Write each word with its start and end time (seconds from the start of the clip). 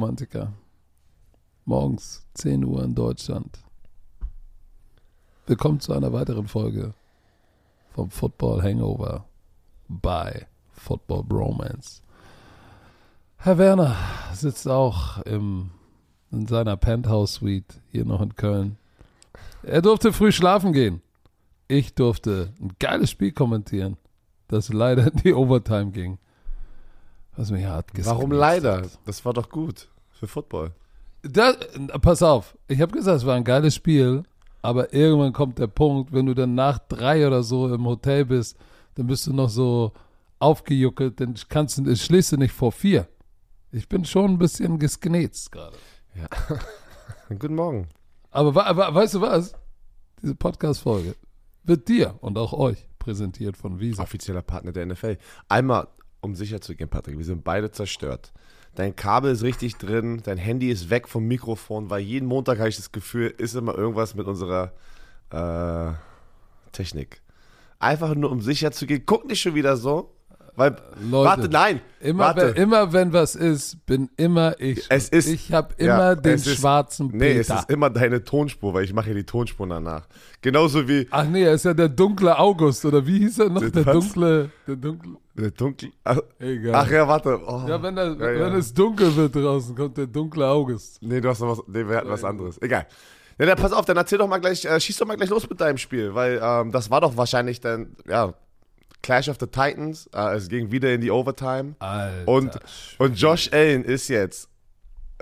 Romantiker. 0.00 0.54
Morgens 1.66 2.26
10 2.32 2.64
Uhr 2.64 2.82
in 2.82 2.94
Deutschland. 2.94 3.58
Willkommen 5.44 5.78
zu 5.78 5.92
einer 5.92 6.10
weiteren 6.10 6.48
Folge 6.48 6.94
vom 7.90 8.08
Football 8.08 8.62
Hangover 8.62 9.26
bei 9.88 10.46
Football 10.72 11.24
Bromance. 11.24 12.00
Herr 13.36 13.58
Werner 13.58 13.94
sitzt 14.32 14.66
auch 14.66 15.18
im, 15.24 15.68
in 16.30 16.46
seiner 16.46 16.78
Penthouse 16.78 17.34
Suite 17.34 17.82
hier 17.90 18.06
noch 18.06 18.22
in 18.22 18.34
Köln. 18.36 18.78
Er 19.62 19.82
durfte 19.82 20.14
früh 20.14 20.32
schlafen 20.32 20.72
gehen. 20.72 21.02
Ich 21.68 21.94
durfte 21.94 22.54
ein 22.58 22.72
geiles 22.78 23.10
Spiel 23.10 23.32
kommentieren, 23.32 23.98
das 24.48 24.72
leider 24.72 25.12
in 25.12 25.18
die 25.18 25.34
Overtime 25.34 25.90
ging. 25.90 26.16
Was 27.36 27.50
mich 27.50 27.64
hart 27.64 27.90
Warum 28.04 28.32
leider? 28.32 28.82
Das 29.04 29.24
war 29.24 29.32
doch 29.32 29.48
gut 29.48 29.88
für 30.10 30.26
Football. 30.26 30.72
Das, 31.22 31.56
pass 32.00 32.22
auf, 32.22 32.56
ich 32.66 32.80
habe 32.80 32.92
gesagt, 32.92 33.18
es 33.18 33.26
war 33.26 33.36
ein 33.36 33.44
geiles 33.44 33.74
Spiel, 33.74 34.22
aber 34.62 34.92
irgendwann 34.92 35.32
kommt 35.32 35.58
der 35.58 35.66
Punkt, 35.66 36.12
wenn 36.12 36.26
du 36.26 36.34
dann 36.34 36.54
nach 36.54 36.78
drei 36.78 37.26
oder 37.26 37.42
so 37.42 37.72
im 37.72 37.84
Hotel 37.86 38.24
bist, 38.24 38.56
dann 38.94 39.06
bist 39.06 39.26
du 39.26 39.32
noch 39.32 39.50
so 39.50 39.92
aufgejuckelt, 40.38 41.20
dann 41.20 41.34
kannst 41.48 41.78
du, 41.78 41.94
schließt 41.94 42.32
du 42.32 42.36
nicht 42.38 42.52
vor 42.52 42.72
vier. 42.72 43.06
Ich 43.70 43.88
bin 43.88 44.04
schon 44.04 44.32
ein 44.32 44.38
bisschen 44.38 44.78
gesknetzt 44.78 45.52
gerade. 45.52 45.76
Ja. 46.14 46.26
Guten 47.38 47.54
Morgen. 47.54 47.88
Aber, 48.30 48.66
aber 48.66 48.94
weißt 48.94 49.14
du 49.14 49.20
was? 49.20 49.54
Diese 50.22 50.34
Podcast-Folge 50.34 51.14
wird 51.64 51.88
dir 51.88 52.16
und 52.20 52.36
auch 52.36 52.52
euch 52.52 52.86
präsentiert 52.98 53.56
von 53.56 53.78
Visa. 53.78 54.02
Offizieller 54.02 54.42
Partner 54.42 54.72
der 54.72 54.86
NFL. 54.86 55.18
Einmal, 55.48 55.88
um 56.20 56.34
sicher 56.34 56.60
zu 56.60 56.74
gehen, 56.74 56.88
Patrick, 56.88 57.18
wir 57.18 57.24
sind 57.24 57.44
beide 57.44 57.70
zerstört. 57.70 58.32
Dein 58.74 58.94
Kabel 58.94 59.32
ist 59.32 59.42
richtig 59.42 59.76
drin, 59.76 60.20
dein 60.24 60.38
Handy 60.38 60.70
ist 60.70 60.90
weg 60.90 61.08
vom 61.08 61.26
Mikrofon, 61.26 61.90
weil 61.90 62.00
jeden 62.00 62.26
Montag 62.26 62.58
habe 62.58 62.68
ich 62.68 62.76
das 62.76 62.92
Gefühl, 62.92 63.34
ist 63.36 63.54
immer 63.54 63.76
irgendwas 63.76 64.14
mit 64.14 64.26
unserer 64.26 64.72
äh, 65.30 65.92
Technik. 66.72 67.20
Einfach 67.78 68.14
nur, 68.14 68.30
um 68.30 68.40
sicher 68.40 68.70
zu 68.72 68.86
gehen. 68.86 69.02
Guck 69.06 69.26
nicht 69.26 69.40
schon 69.40 69.54
wieder 69.54 69.76
so. 69.76 70.14
Weil, 70.56 70.76
Leute, 71.10 71.28
warte, 71.28 71.48
nein. 71.48 71.80
Immer, 72.00 72.24
warte. 72.24 72.54
Wenn, 72.54 72.62
immer 72.62 72.92
wenn 72.92 73.12
was 73.12 73.34
ist, 73.34 73.84
bin 73.86 74.10
immer 74.16 74.58
ich. 74.58 74.84
Es 74.88 75.08
ist, 75.08 75.28
ich 75.28 75.52
habe 75.52 75.74
immer 75.76 76.10
ja, 76.10 76.14
den 76.14 76.34
ist, 76.34 76.48
schwarzen 76.48 77.10
Peter. 77.10 77.24
Nee, 77.24 77.38
es 77.38 77.50
ist 77.50 77.70
immer 77.70 77.90
deine 77.90 78.24
Tonspur, 78.24 78.74
weil 78.74 78.84
ich 78.84 78.92
mache 78.92 79.08
ja 79.08 79.14
die 79.14 79.24
Tonspur 79.24 79.66
danach. 79.66 80.06
Genauso 80.40 80.88
wie. 80.88 81.06
Ach 81.10 81.24
nee, 81.24 81.42
er 81.42 81.54
ist 81.54 81.64
ja 81.64 81.74
der 81.74 81.88
dunkle 81.88 82.38
August, 82.38 82.84
oder 82.84 83.06
wie 83.06 83.18
hieß 83.18 83.40
er 83.40 83.50
noch? 83.50 83.60
Der 83.60 83.84
dunkle. 83.84 84.50
Der 84.66 84.76
dunkle. 84.76 85.16
Der 85.36 85.50
dunkle. 85.50 85.90
Ach, 86.04 86.18
Egal. 86.38 86.74
Ach 86.74 86.90
ja, 86.90 87.06
warte. 87.06 87.40
Oh. 87.46 87.64
Ja, 87.68 87.82
wenn, 87.82 87.96
der, 87.96 88.06
ja, 88.12 88.18
wenn 88.18 88.54
es 88.54 88.72
dunkel 88.72 89.14
wird 89.16 89.36
draußen, 89.36 89.74
kommt 89.74 89.96
der 89.96 90.06
dunkle 90.06 90.46
August. 90.46 91.02
Nee, 91.02 91.20
du 91.20 91.28
hast 91.28 91.40
noch 91.40 91.58
was. 91.58 91.64
Nee, 91.66 91.86
wir 91.86 91.96
hatten 91.96 92.08
was 92.08 92.24
anderes. 92.24 92.60
Egal. 92.62 92.86
Ja, 93.40 93.46
dann 93.46 93.56
pass 93.56 93.72
auf, 93.72 93.86
dann 93.86 93.96
erzähl 93.96 94.18
doch 94.18 94.28
mal 94.28 94.38
gleich, 94.38 94.66
äh, 94.66 94.78
schieß 94.78 94.98
doch 94.98 95.06
mal 95.06 95.16
gleich 95.16 95.30
los 95.30 95.48
mit 95.48 95.58
deinem 95.62 95.78
Spiel, 95.78 96.14
weil 96.14 96.38
ähm, 96.42 96.72
das 96.72 96.90
war 96.90 97.00
doch 97.00 97.16
wahrscheinlich 97.16 97.58
dann, 97.58 97.96
ja, 98.06 98.34
Clash 99.02 99.28
of 99.28 99.38
the 99.40 99.46
Titans. 99.46 100.08
Äh, 100.14 100.36
es 100.36 100.48
ging 100.48 100.70
wieder 100.70 100.92
in 100.92 101.00
die 101.00 101.10
Overtime. 101.10 101.74
Alter, 101.78 102.28
und, 102.28 102.58
und 102.98 103.14
Josh 103.18 103.50
Allen 103.52 103.84
ist 103.84 104.08
jetzt. 104.08 104.48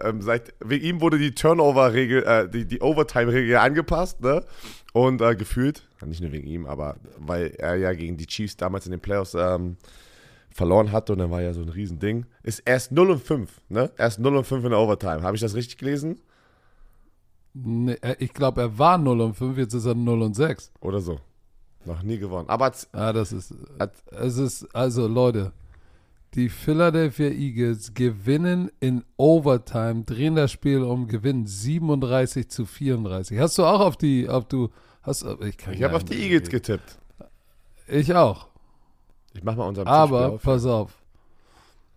Ähm, 0.00 0.22
seit, 0.22 0.54
wegen 0.60 0.84
ihm 0.84 1.00
wurde 1.00 1.18
die 1.18 1.34
Turnover-Regel, 1.34 2.22
äh, 2.22 2.48
die, 2.48 2.64
die 2.66 2.80
Overtime-Regel 2.80 3.56
angepasst, 3.56 4.20
ne? 4.20 4.44
Und 4.92 5.20
äh, 5.20 5.34
gefühlt, 5.34 5.88
nicht 6.06 6.20
nur 6.20 6.32
wegen 6.32 6.46
ihm, 6.46 6.66
aber 6.66 6.96
weil 7.18 7.48
er 7.58 7.74
ja 7.76 7.92
gegen 7.92 8.16
die 8.16 8.26
Chiefs 8.26 8.56
damals 8.56 8.86
in 8.86 8.92
den 8.92 9.00
Playoffs 9.00 9.34
ähm, 9.34 9.76
verloren 10.50 10.92
hatte 10.92 11.12
und 11.12 11.18
dann 11.18 11.30
war 11.30 11.42
ja 11.42 11.52
so 11.52 11.62
ein 11.62 11.68
Riesending, 11.68 12.27
ist 12.42 12.61
erst 12.61 12.92
0 12.92 13.11
und 13.11 13.22
5, 13.22 13.50
ne? 13.68 13.90
Erst 13.96 14.20
0 14.20 14.36
und 14.36 14.44
5 14.44 14.64
in 14.64 14.70
der 14.70 14.78
Overtime. 14.78 15.22
Habe 15.22 15.36
ich 15.36 15.40
das 15.40 15.55
richtig 15.55 15.78
gelesen? 15.78 16.20
Nee, 17.55 17.96
äh, 18.02 18.17
ich 18.18 18.33
glaube, 18.33 18.61
er 18.61 18.78
war 18.78 18.98
0 18.98 19.20
und 19.20 19.34
5, 19.34 19.58
jetzt 19.58 19.74
ist 19.74 19.86
er 19.86 19.94
0 19.94 20.22
und 20.22 20.34
6. 20.34 20.70
Oder 20.80 21.00
so. 21.00 21.20
Noch 21.88 22.02
nie 22.02 22.18
gewonnen. 22.18 22.50
Aber 22.50 22.70
ah, 22.92 23.12
das 23.14 23.32
ist, 23.32 23.54
es 24.10 24.36
ist, 24.36 24.76
also 24.76 25.06
Leute, 25.06 25.52
die 26.34 26.50
Philadelphia 26.50 27.28
Eagles 27.30 27.94
gewinnen 27.94 28.70
in 28.78 29.04
Overtime, 29.16 30.04
drehen 30.04 30.34
das 30.34 30.52
Spiel 30.52 30.82
um, 30.82 31.08
gewinnen 31.08 31.46
37 31.46 32.50
zu 32.50 32.66
34. 32.66 33.38
Hast 33.38 33.56
du 33.56 33.64
auch 33.64 33.80
auf 33.80 33.96
die, 33.96 34.28
auf 34.28 34.44
du, 34.44 34.68
hast, 35.00 35.24
ich 35.40 35.56
Ich 35.72 35.82
habe 35.82 35.96
auf 35.96 36.04
die 36.04 36.22
Eagles 36.22 36.50
getippt. 36.50 36.98
Ich 37.86 38.14
auch. 38.14 38.48
Ich 39.32 39.42
mach 39.42 39.56
mal 39.56 39.66
unseren 39.66 39.88
Aber, 39.88 40.32
auf. 40.32 40.42
pass 40.42 40.66
auf. 40.66 40.92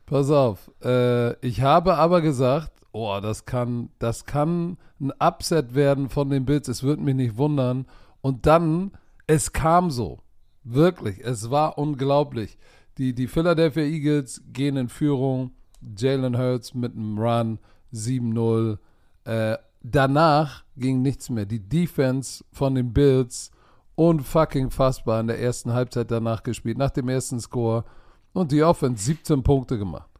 Pass 0.06 0.31
auf. 0.31 0.72
Äh, 0.81 1.34
ich 1.46 1.62
habe 1.62 1.96
aber 1.97 2.22
gesagt, 2.22 2.72
oh, 2.94 3.19
das 3.22 3.46
kann, 3.46 3.90
das 4.00 4.23
kann 4.25 4.78
ein 5.02 5.12
Upset 5.19 5.75
werden 5.75 6.08
von 6.08 6.29
den 6.29 6.46
Bills. 6.46 6.69
Es 6.69 6.81
würde 6.81 7.02
mich 7.02 7.16
nicht 7.16 7.35
wundern. 7.35 7.88
Und 8.22 8.46
dann 8.46 8.91
es 9.31 9.53
kam 9.53 9.90
so. 9.92 10.19
Wirklich. 10.64 11.24
Es 11.24 11.50
war 11.50 11.78
unglaublich. 11.78 12.58
Die, 12.97 13.16
die 13.16 13.28
Philadelphia 13.28 13.84
Eagles 13.84 14.44
gehen 14.52 14.75
in 14.75 14.90
Führung. 14.90 15.52
Jalen 15.97 16.38
Hurts 16.38 16.74
mit 16.74 16.94
einem 16.94 17.18
Run 17.18 17.59
7-0. 17.94 18.78
Äh, 19.24 19.58
danach 19.81 20.66
ging 20.75 21.02
nichts 21.02 21.30
mehr. 21.30 21.46
Die 21.46 21.62
Defense 21.62 22.44
von 22.52 22.75
den 22.75 22.91
Bills 22.91 23.52
unfucking 23.96 24.70
fassbar 24.70 25.22
in 25.22 25.28
der 25.28 25.40
ersten 25.40 25.72
Halbzeit 25.72 26.12
danach 26.12 26.44
gespielt, 26.44 26.78
nach 26.78 26.91
dem 26.91 27.08
ersten 27.08 27.40
Score. 27.40 27.86
Und 28.34 28.52
die 28.52 28.64
Offense 28.64 29.03
17 29.06 29.44
Punkte 29.44 29.78
gemacht. 29.78 30.11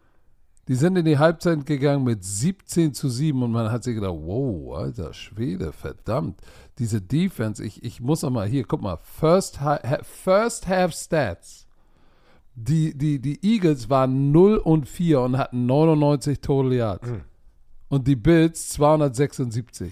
Die 0.72 0.78
sind 0.78 0.96
in 0.96 1.04
die 1.04 1.18
Halbzeit 1.18 1.66
gegangen 1.66 2.06
mit 2.06 2.24
17 2.24 2.94
zu 2.94 3.10
7 3.10 3.44
und 3.44 3.52
man 3.52 3.74
hat 3.74 3.84
sich 3.84 3.94
gedacht, 3.94 4.16
wow, 4.16 4.78
alter 4.78 5.14
Schwede, 5.14 5.74
verdammt. 5.74 6.40
Diese 6.80 7.02
Defense, 7.02 7.62
ich, 7.62 7.84
ich 7.84 8.00
muss 8.00 8.22
mal 8.22 8.48
hier, 8.48 8.64
guck 8.64 8.82
mal, 8.82 8.96
First, 8.96 9.60
first 10.04 10.70
Half 10.70 10.94
Stats. 10.94 11.68
Die, 12.56 12.98
die, 12.98 13.20
die 13.20 13.46
Eagles 13.46 13.90
waren 13.90 14.32
0 14.32 14.60
und 14.60 14.88
4 14.88 15.20
und 15.20 15.38
hatten 15.38 15.66
99 15.66 16.40
Total 16.40 16.72
Yards. 16.72 17.10
Mhm. 17.10 17.22
Und 17.90 18.08
die 18.08 18.16
Bills 18.16 18.70
276. 18.70 19.92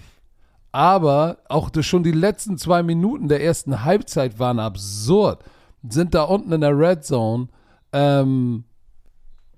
Aber 0.72 1.40
auch 1.50 1.68
schon 1.82 2.04
die 2.04 2.10
letzten 2.10 2.56
zwei 2.56 2.82
Minuten 2.82 3.28
der 3.28 3.44
ersten 3.44 3.84
Halbzeit 3.84 4.38
waren 4.38 4.58
absurd. 4.58 5.44
Sind 5.86 6.14
da 6.14 6.22
unten 6.22 6.52
in 6.52 6.62
der 6.62 6.78
Red 6.78 7.04
Zone. 7.04 7.48
Ähm, 7.92 8.64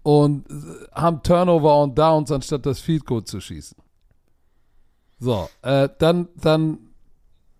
und 0.02 0.44
haben 0.92 1.22
Turnover 1.22 1.82
und 1.82 1.98
Downs, 1.98 2.30
anstatt 2.32 2.66
das 2.66 2.80
Field 2.80 3.06
Goal 3.06 3.24
zu 3.24 3.40
schießen. 3.40 3.76
So, 5.18 5.48
äh, 5.62 5.88
dann, 5.98 6.28
dann, 6.34 6.78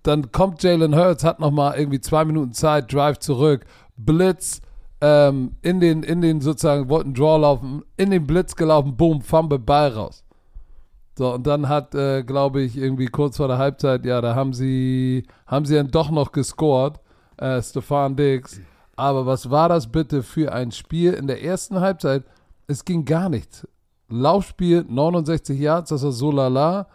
dann 0.03 0.33
kommt 0.33 0.63
Jalen 0.63 0.97
Hurts, 0.97 1.23
hat 1.23 1.39
nochmal 1.39 1.79
irgendwie 1.79 2.01
zwei 2.01 2.25
Minuten 2.25 2.53
Zeit, 2.53 2.93
Drive 2.93 3.21
zurück, 3.21 3.65
Blitz, 3.97 4.61
ähm, 5.01 5.57
in 5.63 5.81
den, 5.81 6.03
in 6.03 6.21
den 6.21 6.41
sozusagen, 6.41 6.89
wollten 6.89 7.15
Draw 7.15 7.41
laufen, 7.41 7.85
in 7.97 8.11
den 8.11 8.27
Blitz 8.27 8.57
gelaufen, 8.57 8.97
boom, 8.97 9.21
Fumble, 9.21 9.59
Ball 9.59 9.91
raus. 9.91 10.25
So, 11.17 11.35
und 11.35 11.47
dann 11.47 11.69
hat, 11.69 11.95
äh, 11.95 12.23
glaube 12.23 12.63
ich, 12.63 12.77
irgendwie 12.77 13.07
kurz 13.07 13.37
vor 13.37 13.47
der 13.47 13.59
Halbzeit, 13.59 14.05
ja, 14.07 14.21
da 14.21 14.35
haben 14.35 14.55
sie, 14.55 15.27
haben 15.47 15.67
sie 15.67 15.75
dann 15.75 15.91
doch 15.91 16.11
noch 16.11 16.33
gescored, 16.33 16.99
äh, 17.37 17.61
Stefan 17.63 18.17
Diggs. 18.17 18.61
Aber 19.03 19.27
was 19.27 19.51
war 19.51 19.69
das 19.69 19.91
bitte 19.91 20.23
für 20.23 20.53
ein 20.53 20.71
Spiel 20.71 21.15
in 21.15 21.27
der 21.27 21.43
ersten 21.43 21.81
Halbzeit? 21.81 22.23
Es 22.69 22.85
ging 22.85 23.05
gar 23.05 23.29
nichts. 23.29 23.67
Laufspiel 24.09 24.85
69 24.89 25.59
Yards, 25.59 25.91
das 25.91 26.05
war 26.05 26.13
so 26.13 26.31
lala. 26.31 26.87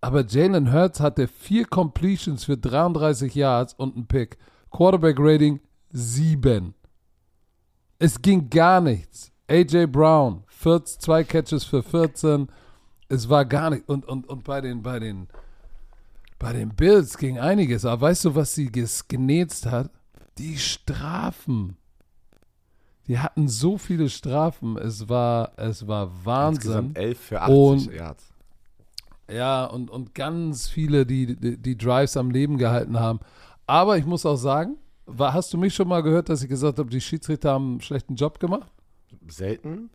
Aber 0.00 0.24
Jalen 0.24 0.72
Hurts 0.72 1.00
hatte 1.00 1.26
vier 1.26 1.64
Completions 1.64 2.44
für 2.44 2.56
33 2.56 3.34
Yards 3.34 3.74
und 3.74 3.96
einen 3.96 4.06
Pick. 4.06 4.38
Quarterback 4.70 5.16
Rating 5.18 5.58
7. 5.90 6.74
Es 7.98 8.22
ging 8.22 8.48
gar 8.48 8.80
nichts. 8.80 9.32
AJ 9.48 9.86
Brown, 9.86 10.44
14, 10.46 11.00
zwei 11.00 11.24
Catches 11.24 11.64
für 11.64 11.82
14. 11.82 12.46
Es 13.08 13.28
war 13.28 13.44
gar 13.44 13.70
nicht. 13.70 13.88
Und, 13.88 14.06
und, 14.06 14.28
und 14.28 14.44
bei 14.44 14.60
den, 14.60 14.80
bei 14.80 15.00
den, 15.00 15.26
bei 16.38 16.52
den 16.52 16.68
Bills 16.68 17.18
ging 17.18 17.40
einiges. 17.40 17.84
Aber 17.84 18.02
weißt 18.02 18.26
du, 18.26 18.36
was 18.36 18.54
sie 18.54 18.70
genetzt 18.70 19.66
hat? 19.66 19.90
Die 20.38 20.58
Strafen. 20.58 21.76
Die 23.06 23.18
hatten 23.18 23.48
so 23.48 23.78
viele 23.78 24.08
Strafen. 24.08 24.76
Es 24.76 25.08
war, 25.08 25.52
es 25.56 25.86
war 25.86 26.10
Wahnsinn. 26.24 26.54
Insgesamt 26.54 26.98
11 26.98 27.20
für 27.20 27.40
80 27.40 27.56
und, 27.56 27.94
Yards. 27.94 28.34
Ja, 29.30 29.64
und, 29.64 29.90
und 29.90 30.14
ganz 30.14 30.68
viele, 30.68 31.04
die, 31.04 31.36
die, 31.36 31.56
die 31.56 31.76
Drives 31.76 32.16
am 32.16 32.30
Leben 32.30 32.58
gehalten 32.58 32.98
haben. 32.98 33.20
Aber 33.66 33.98
ich 33.98 34.06
muss 34.06 34.24
auch 34.24 34.36
sagen, 34.36 34.76
war, 35.06 35.32
hast 35.32 35.52
du 35.52 35.58
mich 35.58 35.74
schon 35.74 35.88
mal 35.88 36.02
gehört, 36.02 36.28
dass 36.28 36.42
ich 36.42 36.48
gesagt 36.48 36.78
habe, 36.78 36.90
die 36.90 37.00
Schiedsrichter 37.00 37.52
haben 37.52 37.72
einen 37.72 37.80
schlechten 37.80 38.14
Job 38.14 38.38
gemacht? 38.40 38.70
Selten. 39.26 39.90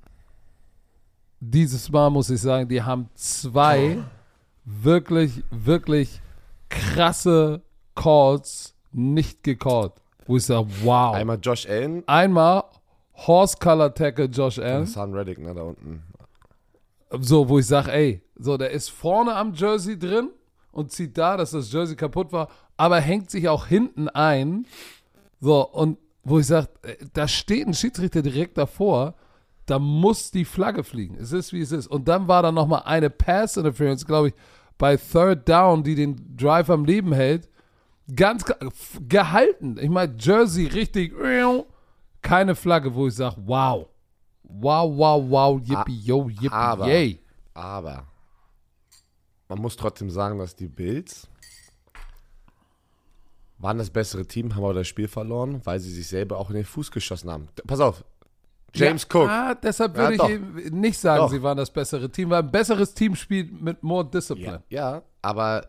Dieses 1.40 1.92
Mal 1.92 2.10
muss 2.10 2.30
ich 2.30 2.42
sagen, 2.42 2.68
die 2.70 2.82
haben 2.82 3.10
zwei 3.16 3.98
oh. 3.98 4.04
wirklich, 4.66 5.44
wirklich 5.52 6.22
krasse 6.70 7.62
Calls 7.96 8.76
nicht 8.92 9.44
gecallt. 9.44 9.94
Wo 10.26 10.38
ich 10.38 10.46
sage, 10.46 10.68
wow. 10.84 11.16
Einmal 11.16 11.40
Josh 11.42 11.68
Allen. 11.68 12.04
Einmal 12.08 12.64
Horse 13.16 13.58
Color 13.58 13.94
Tackle 13.94 14.26
Josh 14.26 14.60
Allen. 14.60 14.86
Sun 14.86 15.14
Reddick, 15.14 15.40
ne, 15.40 15.54
da 15.54 15.64
unten. 15.64 16.04
so, 17.20 17.48
wo 17.48 17.60
ich 17.60 17.68
sage, 17.68 17.92
ey, 17.92 18.22
so, 18.36 18.58
der 18.58 18.72
ist 18.72 18.90
vorne 18.90 19.36
am 19.36 19.54
Jersey 19.54 19.98
drin 19.98 20.30
und 20.72 20.92
zieht 20.92 21.18
da, 21.18 21.38
dass 21.38 21.52
das 21.52 21.72
Jersey 21.72 21.96
kaputt 21.96 22.32
war, 22.32 22.48
aber 22.78 23.00
hängt 23.00 23.30
sich 23.30 23.48
auch 23.48 23.68
hinten 23.68 24.10
ein. 24.10 24.66
So, 25.40 25.68
und 25.70 25.98
wo 26.24 26.40
ich 26.40 26.48
sage, 26.48 26.70
da 27.14 27.28
steht 27.28 27.68
ein 27.68 27.74
Schiedsrichter 27.74 28.22
direkt 28.22 28.58
davor, 28.58 29.16
da 29.66 29.80
muss 29.80 30.32
die 30.32 30.46
Flagge 30.46 30.84
fliegen. 30.84 31.16
Es 31.16 31.32
ist, 31.32 31.54
wie 31.54 31.62
es 31.62 31.72
ist. 31.72 31.88
Und 31.88 32.08
dann 32.08 32.28
war 32.28 32.44
da 32.44 32.52
nochmal 32.52 32.84
eine 32.86 33.10
Pass-Interference, 33.10 34.06
glaube 34.06 34.30
ich, 34.30 34.34
bei 34.78 34.98
Third 34.98 35.48
Down, 35.48 35.84
die 35.84 35.96
den 35.96 36.36
Drive 36.36 36.70
am 36.70 36.86
Leben 36.86 37.14
hält. 37.14 37.50
Ganz 38.16 38.44
gehalten. 39.08 39.78
Ich 39.80 39.90
meine, 39.90 40.16
Jersey 40.20 40.68
richtig, 40.68 41.14
keine 42.22 42.56
Flagge, 42.56 42.94
wo 42.94 43.08
ich 43.08 43.16
sage, 43.16 43.36
wow. 43.46 43.88
Wow, 44.44 44.98
wow, 44.98 45.24
wow, 45.30 45.62
yippie, 45.62 46.00
yo, 46.00 46.30
yippie, 46.30 46.50
aber, 46.50 46.88
yay. 46.88 47.20
Aber 47.54 48.06
man 49.48 49.60
muss 49.60 49.76
trotzdem 49.76 50.10
sagen, 50.10 50.38
dass 50.38 50.56
die 50.56 50.68
Bills 50.68 51.28
waren 53.58 53.78
das 53.78 53.90
bessere 53.90 54.26
Team, 54.26 54.54
haben 54.54 54.64
aber 54.64 54.74
das 54.74 54.88
Spiel 54.88 55.08
verloren, 55.08 55.62
weil 55.64 55.80
sie 55.80 55.92
sich 55.92 56.08
selber 56.08 56.38
auch 56.38 56.50
in 56.50 56.58
den 56.58 56.66
Fuß 56.66 56.92
geschossen 56.92 57.32
haben. 57.32 57.48
Pass 57.66 57.80
auf, 57.80 58.04
James 58.74 59.08
ja, 59.12 59.20
Cook. 59.20 59.30
Ah, 59.30 59.56
deshalb 59.56 59.96
würde 59.96 60.16
Ja, 60.16 60.30
ich 60.30 60.72
nicht 60.72 61.00
sagen, 61.00 61.22
Doch. 61.22 61.30
sie 61.30 61.42
waren 61.42 61.58
das 61.58 61.72
bessere 61.72 62.10
Team, 62.10 62.30
weil 62.30 62.44
ein 62.44 62.52
besseres 62.52 62.94
Team 62.94 63.16
spielt 63.16 63.62
mit 63.62 63.82
more 63.84 64.06
Discipline. 64.06 64.64
Ja, 64.70 65.04
aber 65.22 65.64
äh, 65.64 65.68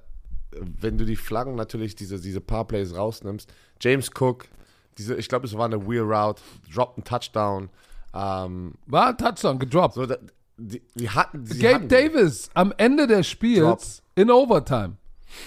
wenn 0.60 0.98
du 0.98 1.04
die 1.04 1.16
Flaggen 1.16 1.54
natürlich, 1.54 1.94
diese, 1.96 2.20
diese 2.20 2.40
paar 2.40 2.66
Plays 2.66 2.94
rausnimmst, 2.96 3.52
James 3.80 4.10
Cook, 4.18 4.46
diese, 4.98 5.14
ich 5.16 5.28
glaube, 5.28 5.46
es 5.46 5.56
war 5.56 5.64
eine 5.66 5.86
Wheel 5.88 6.02
Route, 6.02 6.42
droppt 6.72 6.98
einen 6.98 7.04
Touchdown. 7.04 7.68
Ähm, 8.14 8.74
War 8.86 9.08
ein 9.08 9.18
Touchdown 9.18 9.58
gedroppt. 9.58 9.94
so, 9.94 10.06
die, 10.56 10.82
die 10.94 11.10
hatten. 11.10 11.44
sie 11.44 11.58
Gabe 11.58 11.74
hatten, 11.74 11.88
Davis 11.88 12.48
am 12.54 12.72
Ende 12.76 13.06
des 13.06 13.26
Spiels 13.28 13.60
Drops. 13.60 14.02
in 14.14 14.30
Overtime. 14.30 14.96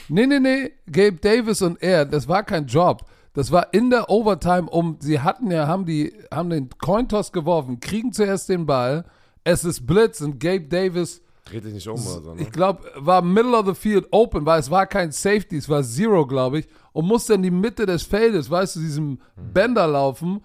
Nee, 0.09 0.27
nee, 0.27 0.39
nee. 0.39 0.71
Gabe 0.91 1.13
Davis 1.13 1.61
und 1.61 1.81
er, 1.81 2.05
das 2.05 2.27
war 2.27 2.43
kein 2.43 2.65
Job. 2.65 3.05
Das 3.33 3.51
war 3.51 3.73
in 3.73 3.89
der 3.89 4.09
Overtime 4.09 4.69
um, 4.69 4.97
sie 4.99 5.19
hatten 5.19 5.51
ja, 5.51 5.67
haben 5.67 5.85
die, 5.85 6.11
haben 6.33 6.49
den 6.49 6.69
Cointoss 6.77 7.31
geworfen, 7.31 7.79
kriegen 7.79 8.11
zuerst 8.11 8.49
den 8.49 8.65
Ball, 8.65 9.05
es 9.43 9.63
ist 9.63 9.85
Blitz 9.85 10.21
und 10.21 10.39
Gabe 10.39 10.67
Davis, 10.67 11.21
Dreht 11.49 11.65
dich 11.65 11.73
nicht 11.73 11.87
um 11.87 11.95
oder 11.95 12.21
so, 12.21 12.33
ne? 12.33 12.41
ich 12.41 12.51
glaube, 12.51 12.83
war 12.95 13.21
middle 13.21 13.57
of 13.57 13.65
the 13.65 13.73
field 13.73 14.07
open, 14.11 14.45
weil 14.45 14.59
es 14.59 14.69
war 14.69 14.85
kein 14.85 15.11
Safety, 15.11 15.57
es 15.57 15.69
war 15.69 15.83
Zero, 15.83 16.25
glaube 16.25 16.59
ich, 16.59 16.67
und 16.93 17.05
musste 17.05 17.33
in 17.33 17.43
die 17.43 17.51
Mitte 17.51 17.85
des 17.85 18.03
Feldes, 18.03 18.49
weißt 18.49 18.75
du, 18.75 18.79
diesem 18.79 19.19
Bender 19.35 19.87
laufen 19.87 20.43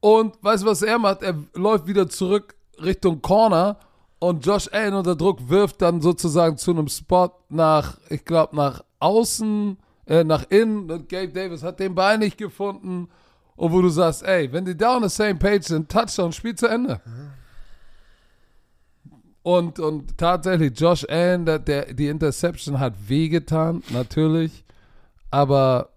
und 0.00 0.36
weißt 0.42 0.64
du, 0.64 0.66
was 0.66 0.82
er 0.82 0.98
macht? 0.98 1.22
Er 1.22 1.36
läuft 1.54 1.86
wieder 1.86 2.08
zurück 2.08 2.56
Richtung 2.82 3.22
Corner 3.22 3.78
und 4.18 4.44
Josh 4.44 4.68
Allen 4.72 4.94
unter 4.94 5.16
Druck 5.16 5.48
wirft 5.48 5.82
dann 5.82 6.00
sozusagen 6.00 6.56
zu 6.56 6.72
einem 6.72 6.88
Spot 6.88 7.30
nach, 7.48 7.98
ich 8.08 8.24
glaube, 8.24 8.56
nach 8.56 8.84
außen, 8.98 9.76
äh, 10.06 10.24
nach 10.24 10.44
innen 10.48 10.90
und 10.90 11.08
Gabe 11.08 11.28
Davis 11.28 11.62
hat 11.62 11.80
den 11.80 11.94
Ball 11.94 12.18
nicht 12.18 12.38
gefunden 12.38 13.08
und 13.56 13.72
wo 13.72 13.80
du 13.82 13.88
sagst, 13.88 14.22
ey, 14.22 14.52
wenn 14.52 14.64
die 14.64 14.76
da 14.76 14.96
on 14.96 15.02
the 15.02 15.08
same 15.08 15.36
page 15.36 15.64
sind, 15.64 15.90
Touchdown, 15.90 16.32
Spiel 16.32 16.54
zu 16.54 16.66
Ende. 16.66 17.00
Und, 19.42 19.80
und 19.80 20.16
tatsächlich, 20.18 20.78
Josh 20.78 21.04
Allen, 21.08 21.44
der, 21.44 21.58
der, 21.58 21.92
die 21.94 22.06
Interception 22.06 22.78
hat 22.78 22.94
wehgetan, 23.08 23.82
natürlich. 23.90 24.64
Aber 25.30 25.90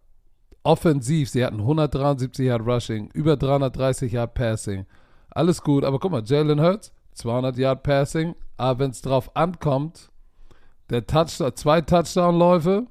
offensiv, 0.63 1.29
sie 1.29 1.45
hatten 1.45 1.59
173 1.59 2.47
Yard 2.47 2.65
Rushing, 2.65 3.09
über 3.13 3.37
330 3.37 4.11
Yard 4.13 4.33
Passing. 4.33 4.85
Alles 5.29 5.61
gut, 5.61 5.83
aber 5.83 5.99
guck 5.99 6.11
mal, 6.11 6.23
Jalen 6.25 6.59
Hurts, 6.59 6.91
200 7.13 7.57
Yard 7.57 7.83
Passing. 7.83 8.35
Aber 8.57 8.79
wenn 8.79 8.91
es 8.91 9.01
drauf 9.01 9.35
ankommt, 9.35 10.09
der 10.89 11.05
Touchdown, 11.05 11.55
zwei 11.55 11.81
Touchdown-Läufe. 11.81 12.87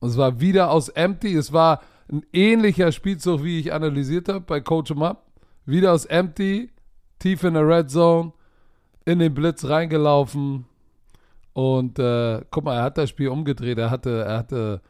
Und 0.00 0.08
es 0.08 0.16
war 0.16 0.40
wieder 0.40 0.70
aus 0.70 0.88
Empty. 0.88 1.34
Es 1.34 1.52
war 1.52 1.80
ein 2.10 2.24
ähnlicher 2.32 2.92
Spielzug, 2.92 3.42
wie 3.42 3.60
ich 3.60 3.72
analysiert 3.72 4.28
habe 4.28 4.40
bei 4.40 4.60
Coach 4.60 4.92
Up. 4.92 5.26
Wieder 5.66 5.92
aus 5.92 6.04
Empty, 6.06 6.70
tief 7.18 7.44
in 7.44 7.54
der 7.54 7.66
Red 7.66 7.90
Zone 7.90 8.32
in 9.04 9.18
den 9.18 9.34
Blitz 9.34 9.64
reingelaufen 9.64 10.66
und 11.52 11.98
äh, 11.98 12.40
guck 12.50 12.64
mal, 12.64 12.76
er 12.76 12.84
hat 12.84 12.98
das 12.98 13.10
Spiel 13.10 13.28
umgedreht. 13.28 13.78
Er 13.78 13.90
hatte, 13.90 14.24
er 14.24 14.38
hatte 14.38 14.80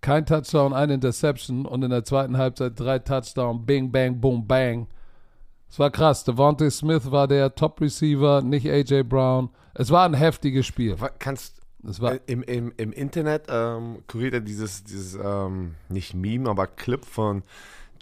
kein 0.00 0.26
Touchdown, 0.26 0.72
eine 0.72 0.94
Interception 0.94 1.64
und 1.64 1.82
in 1.82 1.90
der 1.90 2.04
zweiten 2.04 2.36
Halbzeit 2.36 2.78
drei 2.78 2.98
Touchdown, 2.98 3.64
Bing, 3.64 3.92
Bang, 3.92 4.20
Boom, 4.20 4.46
Bang. 4.46 4.88
Es 5.70 5.78
war 5.78 5.90
krass. 5.90 6.24
Devontae 6.24 6.70
Smith 6.70 7.10
war 7.10 7.28
der 7.28 7.54
Top-Receiver, 7.54 8.42
nicht 8.42 8.68
AJ 8.68 9.04
Brown. 9.04 9.48
Es 9.74 9.90
war 9.90 10.04
ein 10.04 10.14
heftiges 10.14 10.66
Spiel. 10.66 10.96
Kannst 11.18 11.62
Es 11.88 12.00
war, 12.00 12.18
im, 12.26 12.42
im, 12.42 12.72
im 12.76 12.92
Internet 12.92 13.46
ähm, 13.48 14.02
kuriert 14.06 14.34
er 14.34 14.40
dieses, 14.40 14.84
dieses 14.84 15.14
ähm, 15.14 15.76
nicht 15.88 16.14
Meme, 16.14 16.50
aber 16.50 16.66
Clip 16.66 17.04
von 17.04 17.42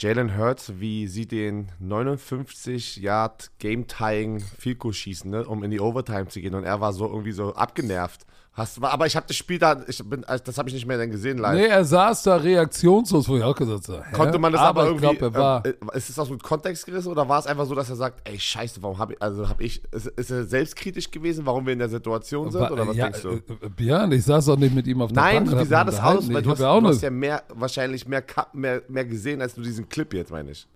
Jalen 0.00 0.34
Hurts, 0.38 0.80
wie 0.80 1.06
sie 1.06 1.26
den 1.26 1.70
59 1.78 2.96
Yard 2.96 3.50
Game-Tying 3.58 4.40
Field 4.40 4.78
Goal 4.78 4.94
schießen, 4.94 5.30
ne, 5.30 5.44
um 5.46 5.62
in 5.62 5.70
die 5.70 5.80
Overtime 5.80 6.28
zu 6.28 6.40
gehen. 6.40 6.54
Und 6.54 6.64
er 6.64 6.80
war 6.80 6.94
so 6.94 7.06
irgendwie 7.06 7.32
so 7.32 7.54
abgenervt. 7.54 8.24
Hast, 8.60 8.82
aber 8.84 9.06
ich 9.06 9.16
habe 9.16 9.26
das 9.26 9.36
Spiel 9.36 9.58
da, 9.58 9.82
ich 9.88 10.04
bin, 10.06 10.22
also 10.24 10.44
das 10.44 10.58
habe 10.58 10.68
ich 10.68 10.74
nicht 10.74 10.84
mehr 10.84 10.98
dann 10.98 11.10
gesehen 11.10 11.38
live. 11.38 11.54
nee, 11.54 11.64
er 11.66 11.82
saß 11.82 12.24
da 12.24 12.36
reaktionslos, 12.36 13.26
wo 13.26 13.38
ich 13.38 13.42
auch 13.42 13.54
gesagt 13.56 13.88
habe. 13.88 14.04
hä? 14.04 14.12
Konnte 14.12 14.38
man 14.38 14.52
das 14.52 14.60
aber, 14.60 14.82
ich 14.82 14.88
irgendwie, 14.88 15.16
glaube, 15.16 15.34
er 15.34 15.34
war. 15.34 15.64
ähm, 15.64 15.72
äh, 15.90 15.96
ist 15.96 16.10
es 16.10 16.18
aus 16.18 16.28
dem 16.28 16.38
Kontext 16.38 16.84
gerissen 16.84 17.08
oder 17.08 17.26
war 17.26 17.38
es 17.38 17.46
einfach 17.46 17.64
so, 17.64 17.74
dass 17.74 17.88
er 17.88 17.96
sagt, 17.96 18.20
ey 18.28 18.38
Scheiße, 18.38 18.82
warum 18.82 18.98
habe 18.98 19.14
ich, 19.14 19.22
also 19.22 19.48
habe 19.48 19.62
ich, 19.64 19.82
ist, 19.94 20.08
ist 20.08 20.30
er 20.30 20.44
selbstkritisch 20.44 21.10
gewesen, 21.10 21.46
warum 21.46 21.64
wir 21.64 21.72
in 21.72 21.78
der 21.78 21.88
Situation 21.88 22.50
sind 22.50 22.60
war- 22.60 22.70
oder 22.70 22.86
was 22.86 22.96
ja, 22.96 23.04
denkst 23.04 23.22
du? 23.22 23.30
äh, 23.30 23.68
Björn, 23.74 24.12
ich 24.12 24.24
saß 24.24 24.50
auch 24.50 24.58
nicht 24.58 24.74
mit 24.74 24.86
ihm 24.86 25.00
auf 25.00 25.10
der 25.10 25.22
Nein, 25.22 25.46
Bank. 25.46 25.62
wie 25.62 25.64
sah 25.64 25.82
das 25.82 25.98
aus? 25.98 26.30
Weil 26.30 26.42
du 26.42 26.50
hast, 26.50 26.60
ja 26.60 26.78
du 26.78 26.86
hast 26.86 27.00
ja 27.00 27.10
mehr, 27.10 27.42
wahrscheinlich 27.54 28.06
mehr, 28.06 28.22
mehr, 28.52 28.82
mehr 28.88 29.06
gesehen, 29.06 29.40
als 29.40 29.54
du 29.54 29.62
diesen 29.62 29.88
Clip 29.88 30.12
jetzt, 30.12 30.32
meine 30.32 30.50
ich. 30.50 30.66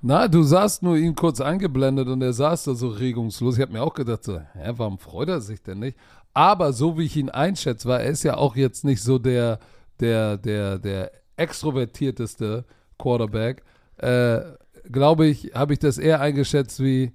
Na, 0.00 0.28
du 0.28 0.44
sahst 0.44 0.84
nur 0.84 0.96
ihn 0.96 1.16
kurz 1.16 1.40
eingeblendet 1.40 2.06
und 2.06 2.22
er 2.22 2.32
saß 2.32 2.64
da 2.64 2.74
so 2.74 2.88
regungslos. 2.88 3.56
Ich 3.56 3.62
habe 3.62 3.72
mir 3.72 3.82
auch 3.82 3.94
gedacht, 3.94 4.22
so, 4.22 4.38
hä, 4.38 4.72
warum 4.76 4.96
freut 4.96 5.28
er 5.28 5.40
sich 5.40 5.60
denn 5.60 5.80
nicht? 5.80 5.98
Aber 6.34 6.72
so 6.72 6.98
wie 6.98 7.04
ich 7.04 7.16
ihn 7.16 7.30
einschätze, 7.30 7.88
weil 7.88 8.02
er 8.02 8.10
ist 8.10 8.22
ja 8.22 8.36
auch 8.36 8.56
jetzt 8.56 8.84
nicht 8.84 9.02
so 9.02 9.18
der, 9.18 9.58
der, 10.00 10.36
der, 10.36 10.78
der 10.78 11.12
extrovertierteste 11.36 12.64
Quarterback, 12.98 13.62
äh, 13.98 14.40
glaube 14.90 15.26
ich, 15.26 15.52
habe 15.54 15.72
ich 15.72 15.78
das 15.78 15.98
eher 15.98 16.20
eingeschätzt 16.20 16.82
wie, 16.82 17.12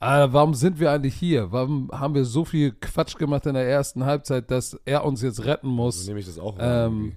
ah, 0.00 0.28
warum 0.30 0.54
sind 0.54 0.80
wir 0.80 0.92
eigentlich 0.92 1.14
hier? 1.14 1.52
Warum 1.52 1.90
haben 1.92 2.14
wir 2.14 2.24
so 2.24 2.44
viel 2.44 2.72
Quatsch 2.72 3.16
gemacht 3.16 3.46
in 3.46 3.54
der 3.54 3.68
ersten 3.68 4.04
Halbzeit, 4.04 4.50
dass 4.50 4.78
er 4.84 5.04
uns 5.04 5.22
jetzt 5.22 5.44
retten 5.44 5.68
muss? 5.68 6.02
So 6.02 6.08
nehme 6.08 6.20
ich 6.20 6.26
das 6.26 6.38
auch 6.38 6.56
Ähm. 6.58 7.12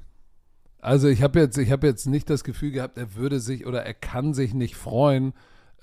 Also 0.82 1.10
ich 1.10 1.22
habe 1.22 1.39
jetzt, 1.39 1.58
ich 1.58 1.72
habe 1.72 1.88
jetzt 1.88 2.05
nicht 2.05 2.29
das 2.29 2.46
Gefühl 2.46 2.72
gehabt, 2.72 2.98
er 2.98 3.15
würde 3.15 3.41
sich 3.41 3.65
oder 3.65 3.84
er 3.84 3.94
kann 3.94 4.34
sich 4.34 4.53
nicht 4.53 4.77
freuen 4.77 5.34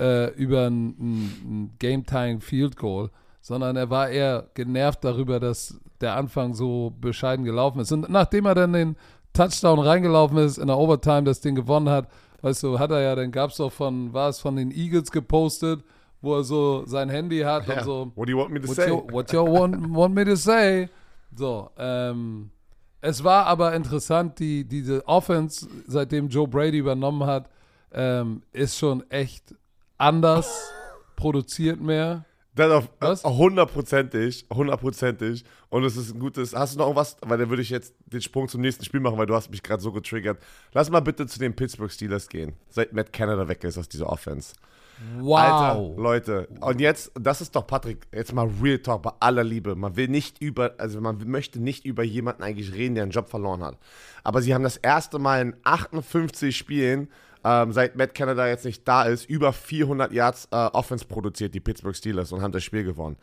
äh, 0.00 0.32
über 0.34 0.68
ein, 0.68 0.88
ein, 0.88 1.22
ein 1.44 1.74
Game-Tying 1.78 2.40
Field 2.40 2.76
Goal, 2.76 3.10
sondern 3.46 3.76
er 3.76 3.90
war 3.90 4.08
eher 4.08 4.48
genervt 4.54 5.04
darüber, 5.04 5.38
dass 5.38 5.78
der 6.00 6.16
Anfang 6.16 6.52
so 6.52 6.92
bescheiden 7.00 7.44
gelaufen 7.44 7.78
ist. 7.78 7.92
Und 7.92 8.08
nachdem 8.08 8.44
er 8.44 8.56
dann 8.56 8.72
den 8.72 8.96
Touchdown 9.32 9.78
reingelaufen 9.78 10.36
ist, 10.38 10.58
in 10.58 10.66
der 10.66 10.76
Overtime 10.76 11.22
das 11.22 11.40
Ding 11.42 11.54
gewonnen 11.54 11.88
hat, 11.88 12.08
weißt 12.42 12.64
du, 12.64 12.80
hat 12.80 12.90
er 12.90 13.02
ja, 13.02 13.14
dann 13.14 13.30
gab 13.30 13.50
es 13.50 13.58
doch 13.58 13.70
von, 13.70 14.12
war 14.12 14.30
es 14.30 14.40
von 14.40 14.56
den 14.56 14.72
Eagles 14.72 15.12
gepostet, 15.12 15.84
wo 16.20 16.34
er 16.34 16.42
so 16.42 16.84
sein 16.86 17.08
Handy 17.08 17.38
hat 17.42 17.68
Ja. 17.68 17.78
und 17.78 17.84
so, 17.84 18.12
What 18.16 18.26
do 18.26 18.32
you 18.32 18.38
want 18.38 18.50
me 18.50 18.60
to 18.60 18.66
What 18.66 18.74
say? 18.76 18.88
you, 18.88 19.06
what 19.12 19.32
you 19.32 19.40
want, 19.46 19.94
want 19.94 20.12
me 20.12 20.24
to 20.24 20.34
say? 20.34 20.88
So, 21.32 21.70
ähm, 21.78 22.50
es 23.00 23.22
war 23.22 23.46
aber 23.46 23.76
interessant, 23.76 24.40
die, 24.40 24.64
diese 24.64 25.06
Offense, 25.06 25.68
seitdem 25.86 26.26
Joe 26.26 26.48
Brady 26.48 26.78
übernommen 26.78 27.24
hat, 27.24 27.48
ähm, 27.92 28.42
ist 28.52 28.76
schon 28.76 29.08
echt 29.08 29.54
anders, 29.98 30.68
produziert 31.14 31.80
mehr. 31.80 32.24
Das 32.56 32.72
auf, 32.72 32.88
Was? 33.00 33.22
äh, 33.24 33.28
hundertprozentig, 33.28 34.46
hundertprozentig. 34.52 35.44
Und 35.68 35.84
es 35.84 35.96
ist 35.96 36.14
ein 36.14 36.18
gutes. 36.18 36.54
Hast 36.54 36.74
du 36.74 36.78
noch 36.78 36.86
irgendwas? 36.86 37.16
Weil 37.20 37.38
dann 37.38 37.50
würde 37.50 37.62
ich 37.62 37.70
jetzt 37.70 37.94
den 38.06 38.22
Sprung 38.22 38.48
zum 38.48 38.62
nächsten 38.62 38.84
Spiel 38.84 39.00
machen, 39.00 39.18
weil 39.18 39.26
du 39.26 39.34
hast 39.34 39.50
mich 39.50 39.62
gerade 39.62 39.82
so 39.82 39.92
getriggert. 39.92 40.42
Lass 40.72 40.90
mal 40.90 41.00
bitte 41.00 41.26
zu 41.26 41.38
den 41.38 41.54
Pittsburgh 41.54 41.92
Steelers 41.92 42.28
gehen, 42.28 42.54
seit 42.70 42.92
Matt 42.92 43.12
Canada 43.12 43.46
weg 43.46 43.62
ist 43.62 43.78
aus 43.78 43.88
dieser 43.88 44.08
Offense. 44.08 44.54
Wow. 45.18 45.38
Alter, 45.38 46.00
Leute. 46.00 46.48
Und 46.60 46.80
jetzt, 46.80 47.12
das 47.20 47.42
ist 47.42 47.54
doch, 47.54 47.66
Patrick, 47.66 48.06
jetzt 48.14 48.32
mal 48.32 48.50
Real 48.62 48.78
Talk 48.78 49.02
bei 49.02 49.12
aller 49.20 49.44
Liebe. 49.44 49.76
Man 49.76 49.94
will 49.96 50.08
nicht 50.08 50.40
über, 50.40 50.74
also 50.78 51.00
man 51.02 51.18
möchte 51.28 51.60
nicht 51.60 51.84
über 51.84 52.02
jemanden 52.02 52.42
eigentlich 52.42 52.72
reden, 52.72 52.94
der 52.94 53.02
einen 53.02 53.12
Job 53.12 53.28
verloren 53.28 53.62
hat. 53.62 53.76
Aber 54.24 54.40
sie 54.40 54.54
haben 54.54 54.64
das 54.64 54.78
erste 54.78 55.18
Mal 55.18 55.42
in 55.42 55.56
58 55.64 56.56
Spielen, 56.56 57.08
ähm, 57.46 57.72
seit 57.72 57.94
Matt 57.94 58.12
Canada 58.12 58.48
jetzt 58.48 58.64
nicht 58.64 58.86
da 58.88 59.04
ist, 59.04 59.24
über 59.30 59.52
400 59.52 60.12
Yards 60.12 60.48
äh, 60.50 60.56
Offense 60.56 61.04
produziert, 61.04 61.54
die 61.54 61.60
Pittsburgh 61.60 61.94
Steelers, 61.94 62.32
und 62.32 62.42
haben 62.42 62.50
das 62.50 62.64
Spiel 62.64 62.82
gewonnen. 62.82 63.16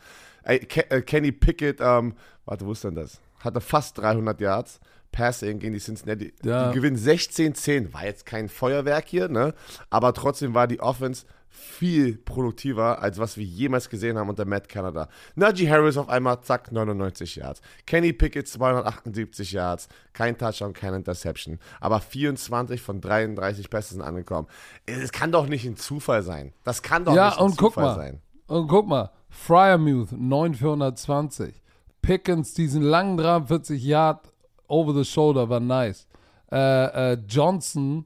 Ey, 0.43 0.59
Ke 0.59 0.89
äh, 0.89 1.01
Kenny 1.01 1.33
Pickett, 1.33 1.79
ähm, 1.81 2.13
warte, 2.45 2.65
wo 2.65 2.71
ist 2.71 2.85
denn 2.85 2.95
das? 2.95 3.19
Hatte 3.39 3.59
fast 3.59 3.97
300 3.97 4.39
Yards. 4.39 4.79
Passing 5.11 5.59
gegen 5.59 5.73
die 5.73 5.79
Cincinnati. 5.79 6.33
Ja. 6.43 6.69
Die 6.69 6.75
gewinnen 6.75 6.97
16-10. 6.97 7.93
War 7.93 8.03
jetzt 8.03 8.25
kein 8.25 8.49
Feuerwerk 8.49 9.05
hier, 9.07 9.27
ne? 9.27 9.53
Aber 9.91 10.11
trotzdem 10.13 10.55
war 10.55 10.65
die 10.65 10.79
Offense 10.79 11.27
viel 11.55 12.17
produktiver, 12.17 13.01
als 13.01 13.19
was 13.19 13.37
wir 13.37 13.45
jemals 13.45 13.87
gesehen 13.89 14.17
haben 14.17 14.27
unter 14.29 14.43
Matt 14.45 14.67
Canada. 14.67 15.07
Najee 15.35 15.69
Harris 15.69 15.97
auf 15.97 16.09
einmal, 16.09 16.41
zack, 16.41 16.71
99 16.71 17.35
Yards. 17.35 17.61
Kenny 17.85 18.11
Pickett 18.11 18.47
278 18.47 19.51
Yards. 19.51 19.87
Kein 20.13 20.37
Touchdown, 20.37 20.73
keine 20.73 20.97
Interception. 20.97 21.59
Aber 21.79 21.99
24 22.01 22.81
von 22.81 22.99
33 23.01 23.69
Pässen 23.69 23.97
sind 23.97 24.01
angekommen. 24.01 24.47
Es 24.87 25.11
kann 25.11 25.31
doch 25.31 25.47
nicht 25.47 25.65
ein 25.65 25.77
Zufall 25.77 26.23
sein. 26.23 26.53
Das 26.63 26.81
kann 26.81 27.05
doch 27.05 27.15
Ja, 27.15 27.27
nicht 27.29 27.37
ein 27.39 27.43
und 27.45 27.57
guck 27.57 27.73
Zufall 27.75 27.83
mal. 27.85 27.95
sein. 27.95 28.21
Und 28.47 28.67
guck 28.67 28.87
mal, 28.87 29.11
Fryermuth 29.29 30.11
9 30.11 30.55
für 30.55 30.65
120. 30.65 31.53
Pickens, 32.01 32.53
diesen 32.53 32.81
langen 32.81 33.15
43 33.17 33.81
Yard 33.83 34.33
over 34.67 34.93
the 34.93 35.05
shoulder 35.05 35.47
war 35.49 35.59
nice. 35.59 36.07
Äh, 36.51 37.13
äh, 37.13 37.17
Johnson 37.27 38.05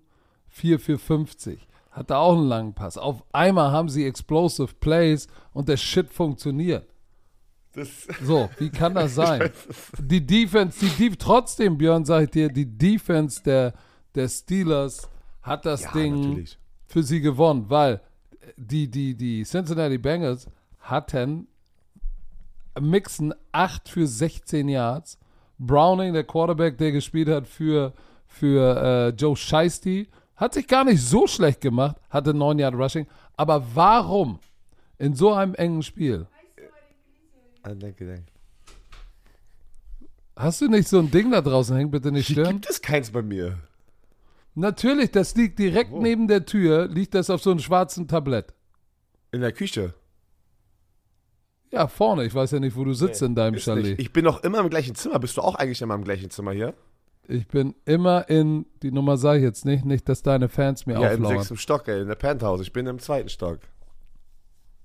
4 0.49 0.79
für 0.79 0.97
50. 0.99 1.67
Hatte 1.97 2.15
auch 2.15 2.37
einen 2.37 2.47
langen 2.47 2.73
Pass. 2.75 2.95
Auf 2.95 3.23
einmal 3.33 3.71
haben 3.71 3.89
sie 3.89 4.05
explosive 4.05 4.71
Plays 4.79 5.27
und 5.51 5.67
der 5.67 5.77
Shit 5.77 6.13
funktioniert. 6.13 6.87
Das, 7.73 8.07
So, 8.21 8.51
wie 8.59 8.69
kann 8.69 8.93
das 8.93 9.15
sein? 9.15 9.49
Die 9.99 10.23
Defense, 10.23 10.77
die 10.79 10.89
Def 10.89 11.17
trotzdem, 11.17 11.75
Björn, 11.75 12.05
sag 12.05 12.25
ich 12.25 12.29
dir, 12.29 12.49
die 12.49 12.67
Defense 12.77 13.41
der, 13.41 13.73
der 14.13 14.27
Steelers 14.29 15.09
hat 15.41 15.65
das 15.65 15.85
ja, 15.85 15.91
Ding 15.93 16.21
natürlich. 16.21 16.59
für 16.85 17.01
sie 17.01 17.19
gewonnen, 17.19 17.65
weil 17.67 17.99
die, 18.57 18.87
die, 18.91 19.15
die 19.15 19.43
Cincinnati 19.43 19.97
Bengals 19.97 20.47
hatten 20.79 21.47
Mixen 22.79 23.33
8 23.53 23.89
für 23.89 24.05
16 24.05 24.69
Yards. 24.69 25.17
Browning, 25.57 26.13
der 26.13 26.25
Quarterback, 26.25 26.77
der 26.77 26.91
gespielt 26.91 27.27
hat 27.27 27.47
für, 27.47 27.93
für 28.27 28.77
äh, 28.77 29.09
Joe 29.15 29.35
Shiesty, 29.35 30.07
hat 30.37 30.53
sich 30.53 30.67
gar 30.67 30.85
nicht 30.85 31.01
so 31.01 31.27
schlecht 31.27 31.59
gemacht, 31.61 31.97
hatte 32.09 32.33
9 32.33 32.59
Yard 32.59 32.75
Rushing. 32.75 33.07
Aber 33.35 33.63
warum 33.75 34.39
in 34.97 35.13
so 35.13 35.33
einem 35.33 35.53
engen 35.55 35.83
Spiel 35.83 36.27
Ah, 37.63 37.75
danke, 37.75 38.05
danke. 38.07 38.23
Hast 40.37 40.61
du 40.61 40.67
nicht 40.69 40.87
so 40.87 40.99
ein 40.99 41.11
Ding 41.11 41.31
da 41.31 41.41
draußen 41.41 41.75
hängen? 41.75 41.91
Bitte 41.91 42.11
nicht 42.11 42.31
stören. 42.31 42.53
gibt 42.61 42.69
es 42.69 42.81
keins 42.81 43.11
bei 43.11 43.21
mir. 43.21 43.57
Natürlich, 44.55 45.11
das 45.11 45.35
liegt 45.35 45.59
direkt 45.59 45.91
Wo? 45.91 46.01
neben 46.01 46.27
der 46.27 46.45
Tür, 46.45 46.87
liegt 46.87 47.13
das 47.13 47.29
auf 47.29 47.41
so 47.41 47.51
einem 47.51 47.59
schwarzen 47.59 48.07
Tablett. 48.07 48.53
In 49.31 49.41
der 49.41 49.51
Küche. 49.51 49.93
Ja, 51.71 51.87
vorne. 51.87 52.23
Ich 52.25 52.33
weiß 52.33 52.51
ja 52.51 52.59
nicht, 52.59 52.75
wo 52.77 52.85
du 52.85 52.93
sitzt 52.93 53.21
in 53.21 53.35
deinem 53.35 53.59
Chalet. 53.59 53.83
nicht. 53.83 53.99
Ich 53.99 54.13
bin 54.13 54.23
doch 54.23 54.43
immer 54.43 54.59
im 54.59 54.69
gleichen 54.69 54.95
Zimmer. 54.95 55.19
Bist 55.19 55.35
du 55.37 55.41
auch 55.41 55.55
eigentlich 55.55 55.81
immer 55.81 55.95
im 55.95 56.03
gleichen 56.03 56.29
Zimmer 56.29 56.53
hier? 56.53 56.73
Ich 57.29 57.47
bin 57.47 57.75
immer 57.85 58.29
in, 58.29 58.65
die 58.81 58.91
Nummer 58.91 59.17
sage 59.17 59.39
ich 59.39 59.43
jetzt 59.43 59.65
nicht, 59.65 59.83
nicht, 59.85 60.07
dass 60.07 60.23
deine 60.23 60.47
Fans 60.49 60.85
mir 60.85 60.93
Ja, 60.93 61.09
im 61.09 61.23
auflauern. 61.23 61.37
sechsten 61.39 61.57
Stock, 61.57 61.87
ey, 61.87 62.01
in 62.01 62.07
der 62.07 62.15
Penthouse. 62.15 62.61
Ich 62.61 62.71
bin 62.71 62.87
im 62.87 62.99
zweiten 62.99 63.29
Stock. 63.29 63.59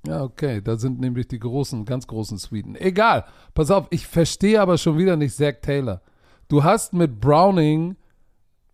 Ja, 0.07 0.25
okay, 0.25 0.61
da 0.61 0.77
sind 0.77 0.99
nämlich 0.99 1.29
die 1.29 1.39
großen, 1.39 1.85
ganz 1.85 2.09
großen 2.09 2.37
Suiten. 2.39 2.75
Egal, 2.75 3.25
pass 3.55 3.71
auf, 3.71 3.87
ich 3.91 4.07
verstehe 4.09 4.61
aber 4.61 4.77
schon 4.77 4.99
wieder 4.99 5.17
nicht 5.17 5.37
Zach 5.37 5.55
Taylor. 5.63 6.01
Du 6.49 6.65
hast 6.65 6.93
mit 6.93 7.21
Browning 7.21 7.95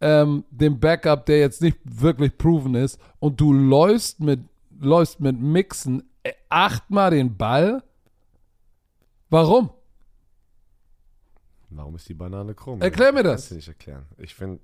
ähm, 0.00 0.44
den 0.50 0.80
Backup, 0.80 1.26
der 1.26 1.40
jetzt 1.40 1.60
nicht 1.60 1.76
wirklich 1.84 2.38
proven 2.38 2.75
ist, 2.75 2.98
und 3.18 3.38
du 3.40 3.52
läufst 3.52 4.20
mit, 4.20 4.40
läufst 4.80 5.20
mit 5.20 5.38
Mixen 5.38 6.04
äh, 6.22 6.32
achtmal 6.48 7.10
den 7.10 7.37
Ball. 7.37 7.82
Warum? 9.28 9.68
Warum 11.70 11.96
ist 11.96 12.08
die 12.08 12.14
Banane 12.14 12.54
krumm? 12.54 12.80
Erklär 12.80 13.12
mir 13.12 13.22
Kannst 13.22 13.44
das. 13.44 13.48
du 13.50 13.54
nicht 13.56 13.68
erklären. 13.68 14.06
Ich 14.18 14.34
finde, 14.34 14.60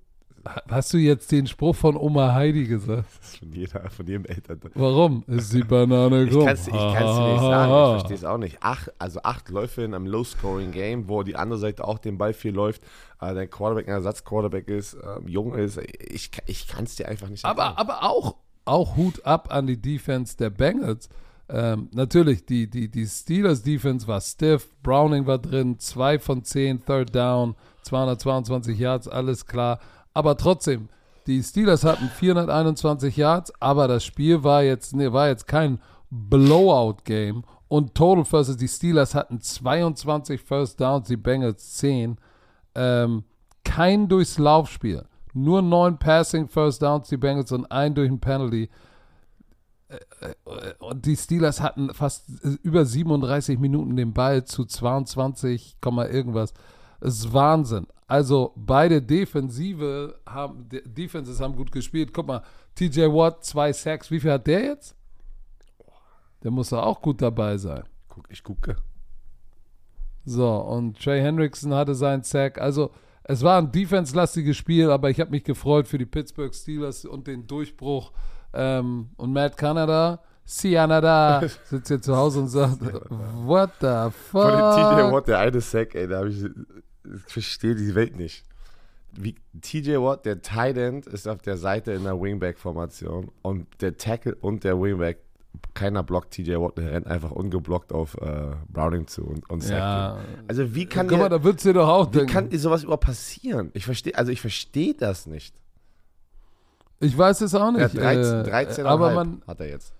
Hast 0.69 0.93
du 0.93 0.99
jetzt 0.99 1.33
den 1.33 1.47
Spruch 1.47 1.75
von 1.75 1.97
Oma 1.97 2.35
Heidi 2.35 2.67
gesagt? 2.67 3.07
das 3.21 3.29
ist 3.33 3.39
von, 3.39 3.53
jeder, 3.53 3.91
von 3.91 4.07
jedem 4.07 4.27
Eltern. 4.27 4.61
Warum 4.75 5.25
ist 5.27 5.53
die 5.55 5.63
Banane 5.63 6.25
Ich 6.25 6.31
krumm? 6.31 6.45
kann 6.45 6.55
es 6.55 6.67
ich 6.67 6.73
dir 6.73 6.85
nicht 6.85 7.41
sagen, 7.41 7.73
ich 7.73 8.01
verstehe 8.01 8.17
es 8.17 8.25
auch 8.25 8.37
nicht. 8.39 8.63
Acht, 8.63 8.93
also 8.99 9.21
acht 9.23 9.49
Läufe 9.49 9.83
in 9.83 9.95
einem 9.95 10.07
Low-Scoring-Game, 10.07 11.09
wo 11.09 11.23
die 11.23 11.37
andere 11.37 11.59
Seite 11.59 11.87
auch 11.87 11.99
den 11.99 12.19
Ball 12.19 12.35
viel 12.35 12.53
läuft, 12.53 12.83
äh, 13.23 13.35
dein 13.35 13.49
Quarterback 13.49 13.89
ein 13.89 13.95
Ersatz-Quarterback 13.95 14.69
ist, 14.69 14.95
ähm, 15.03 15.29
jung 15.29 15.55
ist. 15.55 15.79
Ich, 15.79 16.31
ich 16.47 16.69
kann 16.69 16.85
es 16.85 16.97
dir 16.97 17.09
einfach 17.09 17.29
nicht 17.31 17.45
Aber, 17.47 17.79
aber 17.79 18.03
auch, 18.03 18.37
auch 18.67 18.97
Hut 18.97 19.25
ab 19.25 19.49
an 19.51 19.67
die 19.67 19.81
Defense 19.81 20.37
der 20.37 20.51
Bengals. 20.51 21.09
Ähm, 21.49 21.89
natürlich, 21.93 22.47
die, 22.47 22.69
die, 22.69 22.91
die 22.91 23.07
Steelers 23.07 23.63
Defense 23.63 24.07
war 24.07 24.21
stiff, 24.21 24.69
Browning 24.83 25.27
war 25.27 25.39
drin, 25.39 25.79
2 25.79 26.19
von 26.19 26.43
10, 26.43 26.85
Third 26.85 27.15
Down, 27.15 27.55
222 27.83 28.79
Yards, 28.79 29.09
alles 29.09 29.47
klar. 29.47 29.79
Aber 30.15 30.37
trotzdem, 30.37 30.89
die 31.27 31.43
Steelers 31.43 31.85
hatten 31.85 32.09
421 32.09 33.17
Yards, 33.17 33.53
aber 33.61 33.89
das 33.89 34.05
Spiel 34.05 34.43
war 34.43 34.63
jetzt, 34.63 34.95
nee, 34.95 35.13
war 35.13 35.29
jetzt 35.29 35.47
kein 35.47 35.79
Blowout-Game. 36.11 37.45
Und 37.69 37.95
Total 37.95 38.25
First, 38.25 38.61
die 38.61 38.69
Steelers 38.69 39.15
hatten 39.15 39.41
22 39.41 40.41
First 40.41 40.81
Downs, 40.81 41.09
die 41.09 41.17
Bengals 41.17 41.75
10. 41.75 42.19
Ähm, 42.75 43.25
kein 43.65 44.09
durchs 44.09 44.39
Laufspiel. 44.39 45.05
Nur 45.33 45.63
neun 45.63 45.99
Passing 45.99 46.49
First 46.49 46.83
Downs, 46.83 47.09
die 47.09 47.17
Bengals 47.17 47.51
und 47.53 47.71
ein 47.73 47.95
durch 47.95 48.09
ein 48.09 48.21
Penalty. 48.21 48.71
Äh, 49.89 50.29
äh, 50.51 50.75
Und 50.79 51.05
die 51.07 51.17
Steelers 51.17 51.61
hatten 51.61 51.93
fast 51.95 52.29
äh, 52.45 52.57
über 52.63 52.85
37 52.85 53.59
Minuten 53.59 53.97
den 53.97 54.13
Ball 54.13 54.45
zu 54.45 54.65
22, 54.65 55.77
Komma 55.81 56.07
irgendwas. 56.07 56.55
Das 57.01 57.17
ist 57.19 57.33
Wahnsinn. 57.33 57.87
Also 58.07 58.53
beide 58.57 59.01
Defensive 59.03 60.19
haben, 60.27 60.69
De- 60.69 60.87
Defenses 60.87 61.41
haben 61.41 61.57
gut 61.57 61.73
gespielt. 61.73 62.13
Guck 62.13 62.27
mal, 62.27 62.43
TJ 62.75 63.03
Watt, 63.07 63.45
zwei 63.45 63.73
Sacks. 63.73 64.11
Wie 64.11 64.21
viel 64.21 64.33
hat 64.33 64.47
der 64.47 64.65
jetzt? 64.65 64.97
Der 66.43 66.51
muss 66.51 66.69
da 66.71 66.83
auch 66.83 67.01
gut 67.01 67.23
dabei 67.23 67.57
sein. 67.57 67.85
Guck, 68.09 68.27
ich 68.31 68.43
gucke. 68.43 68.77
So, 70.27 70.51
und 70.57 70.99
Trey 71.03 71.21
Hendrickson 71.21 71.75
hatte 71.75 71.95
seinen 71.95 72.23
Sack. 72.23 72.59
Also, 72.61 72.91
es 73.25 73.43
war 73.43 73.59
ein 73.59 73.73
defense-lastiges 73.73 74.57
Spiel, 74.57 74.91
aber 74.91 75.11
ich 75.11 75.21
habe 75.21 75.31
mich 75.31 75.45
gefreut 75.45 75.87
für 75.89 75.99
die 75.99 76.07
Pittsburgh 76.07 76.55
Steelers 76.55 77.05
und 77.05 77.27
den 77.27 77.47
Durchbruch. 77.47 78.13
Ähm, 78.55 79.11
und 79.17 79.33
Matt 79.33 79.57
Canada, 79.57 80.21
Canada, 80.47 81.43
sitzt 81.65 81.89
hier 81.89 82.01
zu 82.01 82.17
Hause 82.17 82.41
und 82.41 82.49
sagt, 82.49 82.81
what 83.45 83.71
the 83.81 84.11
Von 84.31 84.49
dem 84.49 84.71
TJ 84.73 85.03
fuck? 85.03 85.13
Watt, 85.13 85.29
der 85.29 85.39
eine 85.39 85.61
Sack, 85.61 85.95
ey, 85.95 86.07
da 86.07 86.19
habe 86.19 86.29
ich, 86.29 86.45
ich 86.45 87.33
verstehe 87.33 87.75
die 87.75 87.95
Welt 87.95 88.17
nicht. 88.17 88.45
Wie, 89.13 89.37
TJ 89.61 89.97
Watt, 89.97 90.27
der 90.27 90.43
Tight 90.43 90.77
End, 90.77 91.07
ist 91.07 91.29
auf 91.29 91.41
der 91.43 91.57
Seite 91.57 91.93
in 91.93 92.05
der 92.05 92.21
Wingback-Formation 92.21 93.31
und 93.43 93.67
der 93.81 93.97
Tackle 93.97 94.35
und 94.35 94.65
der 94.65 94.81
Wingback, 94.81 95.19
keiner 95.73 96.03
blockt 96.03 96.33
TJ 96.33 96.57
Watt, 96.57 96.79
der 96.79 96.93
rennt 96.93 97.07
einfach 97.07 97.31
ungeblockt 97.31 97.93
auf 97.93 98.17
äh, 98.21 98.53
Browning 98.69 99.07
zu 99.07 99.25
und, 99.25 99.49
und 99.49 99.69
Ja. 99.69 100.19
Also 100.49 100.75
wie 100.75 100.87
kann 100.87 101.07
guck 101.07 101.19
mal, 101.19 101.29
der, 101.29 101.39
da 101.39 101.45
wird's 101.45 101.63
dir 101.63 101.73
doch 101.73 101.89
auch 101.89 102.09
wie 102.09 102.19
denken. 102.19 102.33
kann 102.33 102.59
sowas 102.59 102.83
überhaupt 102.83 103.05
passieren? 103.05 103.71
Ich 103.73 103.85
verstehe, 103.85 104.17
also 104.17 104.33
ich 104.33 104.41
verstehe 104.41 104.95
das 104.95 105.27
nicht. 105.27 105.55
Ich 107.05 107.17
weiß 107.17 107.41
es 107.43 107.55
auch 107.55 107.73
Ja, 107.77 107.89
nicht. 107.89 107.97
13, 107.97 108.41
äh, 108.41 108.43
13 108.45 108.87
aber 108.87 109.13
man, 109.15 109.43
hat 109.47 109.61
er 109.61 109.69
jetzt. 109.69 109.95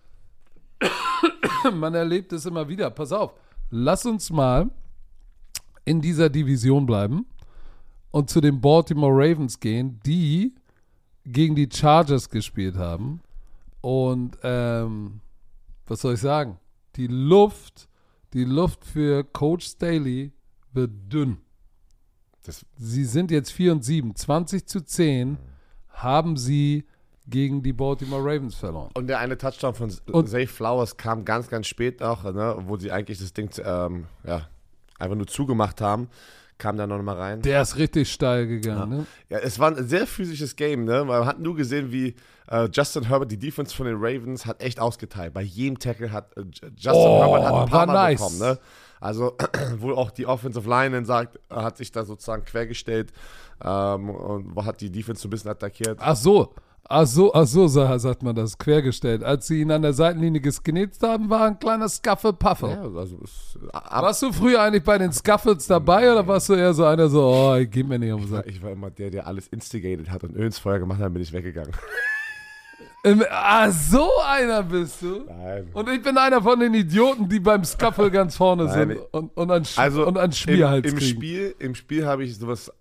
man 1.73 1.95
erlebt 1.95 2.33
es 2.33 2.47
immer 2.47 2.69
wieder. 2.69 2.91
Pass 2.91 3.13
auf, 3.13 3.35
lass 3.71 4.05
uns 4.07 4.31
mal 4.31 4.71
in 5.85 6.01
dieser 6.01 6.31
Division 6.31 6.87
bleiben 6.87 7.27
und 8.11 8.31
zu 8.31 8.41
den 8.41 8.61
Baltimore 8.61 9.13
Ravens 9.13 9.59
gehen, 9.61 10.01
die 10.05 10.55
gegen 11.25 11.55
die 11.55 11.69
Chargers 11.73 12.29
gespielt 12.29 12.77
haben. 12.77 13.21
Und 13.81 14.39
ähm, 14.43 15.21
was 15.87 16.01
soll 16.01 16.15
ich 16.15 16.21
sagen? 16.21 16.59
Die 16.97 17.07
Luft, 17.07 17.89
die 18.33 18.45
Luft 18.45 18.85
für 18.85 19.25
Coach 19.25 19.67
Staley 19.67 20.33
wird 20.73 20.91
dünn. 21.13 21.39
Das, 22.45 22.65
Sie 22.77 23.05
sind 23.05 23.31
jetzt 23.31 23.53
4 23.53 23.73
und 23.73 23.85
7. 23.85 24.15
20 24.15 24.67
zu 24.67 24.81
10 24.83 25.39
haben 25.89 26.37
sie 26.37 26.85
gegen 27.27 27.63
die 27.63 27.73
Baltimore 27.73 28.23
Ravens 28.23 28.55
verloren. 28.55 28.91
und 28.95 29.07
der 29.07 29.19
eine 29.19 29.37
Touchdown 29.39 29.75
von 29.75 29.93
Und- 30.13 30.29
Zay 30.29 30.47
Flowers 30.47 30.97
kam 30.97 31.25
ganz, 31.25 31.49
ganz 31.49 31.67
spät 31.67 32.03
auch, 32.03 32.23
ne, 32.25 32.57
wo 32.67 32.77
sie 32.77 32.91
eigentlich 32.93 33.19
das 33.19 33.33
Ding 33.33 33.51
ähm, 33.65 34.07
ja, 34.25 34.49
einfach 34.99 35.17
nur 35.17 35.27
zugemacht 35.27 35.81
haben, 35.81 36.09
kam 36.59 36.77
da 36.77 36.87
noch 36.87 37.03
mal 37.03 37.17
rein. 37.17 37.43
Der 37.43 37.63
ist 37.63 37.77
richtig 37.79 38.13
steil 38.13 38.47
gegangen. 38.47 38.91
Ne? 38.99 39.07
Ja, 39.29 39.39
es 39.39 39.59
war 39.59 39.75
ein 39.77 39.89
sehr 39.89 40.07
physisches 40.07 40.55
Game, 40.55 40.85
ne? 40.85 41.05
Man 41.05 41.27
hat 41.27 41.41
nur 41.41 41.57
gesehen, 41.57 41.91
wie 41.91 42.15
äh, 42.49 42.69
Justin 42.73 43.05
Herbert, 43.09 43.33
die 43.33 43.39
Defense 43.39 43.75
von 43.75 43.87
den 43.87 43.97
Ravens, 43.99 44.47
hat 44.47 44.63
echt 44.63 44.79
ausgeteilt. 44.79 45.33
Bei 45.35 45.43
jedem 45.43 45.79
Tackle 45.79 46.13
hat 46.13 46.37
äh, 46.37 46.43
Justin 46.77 46.93
Oh, 46.95 47.21
Herbert 47.23 47.43
hat 47.45 47.55
ein 47.55 47.69
paar 47.71 47.87
Mal 47.87 47.93
nice. 48.13 48.21
bekommen, 48.21 48.39
ne? 48.39 48.59
Also, 49.01 49.37
wo 49.79 49.93
auch 49.95 50.11
die 50.13 50.27
Offensive 50.27 50.69
Line 50.69 50.95
dann 50.95 51.05
sagt, 51.07 51.41
hat 51.51 51.77
sich 51.77 51.91
da 51.91 52.05
sozusagen 52.05 52.45
quergestellt 52.45 53.13
ähm, 53.63 54.11
und 54.11 54.65
hat 54.65 54.81
die 54.81 54.91
Defense 54.91 55.23
so 55.23 55.29
ein 55.29 55.31
bisschen 55.31 55.51
attackiert. 55.51 55.99
Ach 56.01 56.17
so, 56.17 56.55
ach 56.89 57.07
so, 57.07 57.33
ach 57.35 57.47
so, 57.47 57.67
sa- 57.67 57.99
sagt 57.99 58.23
man 58.23 58.35
das, 58.35 58.57
quergestellt. 58.59 59.23
Als 59.25 59.47
sie 59.47 59.61
ihn 59.61 59.71
an 59.71 59.83
der 59.83 59.93
Seitenlinie 59.93 60.41
geskinnet 60.41 60.95
haben, 61.03 61.29
war 61.31 61.47
ein 61.47 61.59
kleiner 61.59 61.89
Scuffle-Puffle. 61.89 62.71
Ja, 62.71 62.83
also, 62.83 63.19
ab, 63.73 64.03
Warst 64.03 64.23
du 64.23 64.33
früher 64.33 64.61
eigentlich 64.63 64.85
bei 64.85 64.99
den 64.99 65.13
Scuffles 65.13 65.67
dabei 65.67 66.11
oder 66.13 66.27
warst 66.27 66.49
du 66.49 66.55
eher 66.55 66.75
so 66.75 66.85
einer 66.85 67.09
so, 67.09 67.23
oh, 67.23 67.55
ich 67.57 67.71
geh 67.71 67.83
mir 67.83 67.99
nicht 67.99 68.13
um 68.13 68.23
ich 68.47 68.63
war 68.63 68.71
immer 68.71 68.91
der, 68.91 69.11
der 69.11 69.27
alles 69.27 69.49
instigated 69.49 70.11
hat 70.11 70.25
und 70.25 70.35
Öl 70.37 70.47
ins 70.47 70.59
Feuer 70.59 70.79
gemacht 70.79 70.99
hat, 70.99 71.07
dann 71.07 71.13
bin 71.13 71.23
ich 71.23 71.33
weggegangen. 71.33 71.73
Im, 73.05 73.23
ah, 73.31 73.71
so 73.71 74.09
einer 74.27 74.63
bist 74.63 75.03
du? 75.03 75.27
Nein. 75.29 75.69
Und 75.75 75.89
ich 75.91 76.03
bin 76.03 76.17
einer 76.17 76.43
von 76.43 76.59
den 76.59 76.73
Idioten, 76.73 77.29
die 77.29 77.39
beim 77.39 77.63
Scuffle 77.63 78.11
ganz 78.11 78.37
vorne 78.37 78.65
Nein, 78.65 78.89
sind 78.89 78.99
und, 79.13 79.37
und 79.37 79.51
an, 79.51 79.65
Sch 79.65 79.79
Also 79.79 80.07
und 80.07 80.17
an 80.17 80.33
Schmierhals 80.33 80.87
im, 80.87 80.93
im 80.93 80.99
kriegen. 80.99 81.17
Spiel, 81.17 81.55
im 81.59 81.75
Spiel 81.75 82.07
habe 82.07 82.25
ich 82.25 82.39
sowas 82.39 82.73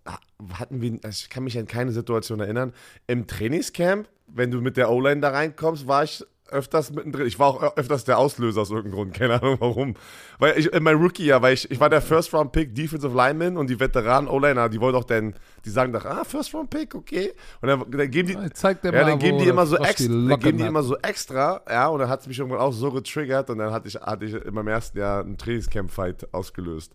hatten 0.58 0.82
wir, 0.82 1.00
also 1.04 1.24
ich 1.24 1.30
kann 1.30 1.44
mich 1.44 1.58
an 1.58 1.68
keine 1.68 1.92
Situation 1.92 2.40
erinnern. 2.40 2.74
Im 3.08 3.28
Trainingscamp, 3.28 4.08
wenn 4.28 4.52
du 4.52 4.62
mit 4.62 4.78
der 4.78 4.90
O-Line 4.90 5.22
da 5.22 5.30
reinkommst, 5.30 5.88
war 5.88 6.04
ich 6.04 6.24
öfters 6.54 6.92
mittendrin. 6.92 7.28
Ich 7.28 7.40
war 7.40 7.48
auch 7.48 7.78
öfters 7.78 8.04
der 8.06 8.18
Auslöser 8.18 8.62
aus 8.62 8.70
irgendeinem 8.70 8.96
Grund, 8.96 9.14
keine 9.14 9.42
Ahnung 9.42 9.58
warum. 9.60 9.96
Weil 10.40 10.58
ich 10.58 10.72
in 10.72 10.84
meinem 10.84 11.02
Rookie-Jahr, 11.02 11.42
weil 11.42 11.54
ich, 11.54 11.70
ich 11.70 11.80
war 11.80 11.90
der 11.90 12.02
First-Round-Pick 12.02 12.74
Defensive 12.74 13.16
Lineman 13.16 13.58
und 13.58 13.70
die 13.70 13.80
Veteranen 13.80 14.30
O-Liner, 14.30 14.70
die 14.70 14.80
wollen 14.80 14.94
doch 14.94 15.04
dann, 15.04 15.34
die 15.66 15.70
sagen 15.70 15.92
doch, 15.92 16.06
ah, 16.06 16.24
First-Round-Pick, 16.24 16.96
okay. 16.96 17.34
Und 17.62 17.68
dann, 17.68 17.92
dann 17.92 18.12
geben 18.12 18.28
die, 18.30 18.34
ja, 18.34 18.40
mal, 18.40 19.06
dann 19.06 19.20
geben 19.20 19.40
die 19.40 19.48
immer 19.48 19.66
so 19.66 19.78
extra, 19.78 20.36
geben 20.38 20.58
die 20.58 20.66
immer 20.66 20.84
so 20.84 20.98
extra, 20.98 21.62
ja, 21.70 21.88
und 21.88 22.00
dann 22.00 22.10
hat 22.10 22.22
es 22.22 22.28
mich 22.28 22.40
irgendwann 22.40 22.62
auch 22.62 22.74
so 22.74 22.92
getriggert 22.92 23.50
und 23.50 23.58
dann 23.58 23.72
hatte 23.72 23.88
ich, 23.88 23.96
hatte 23.96 24.26
ich 24.26 24.34
in 24.34 24.54
meinem 24.54 24.70
ersten 24.70 24.98
Jahr 24.98 25.22
einen 25.22 25.38
Trainingscamp-Fight 25.38 26.34
ausgelöst. 26.34 26.94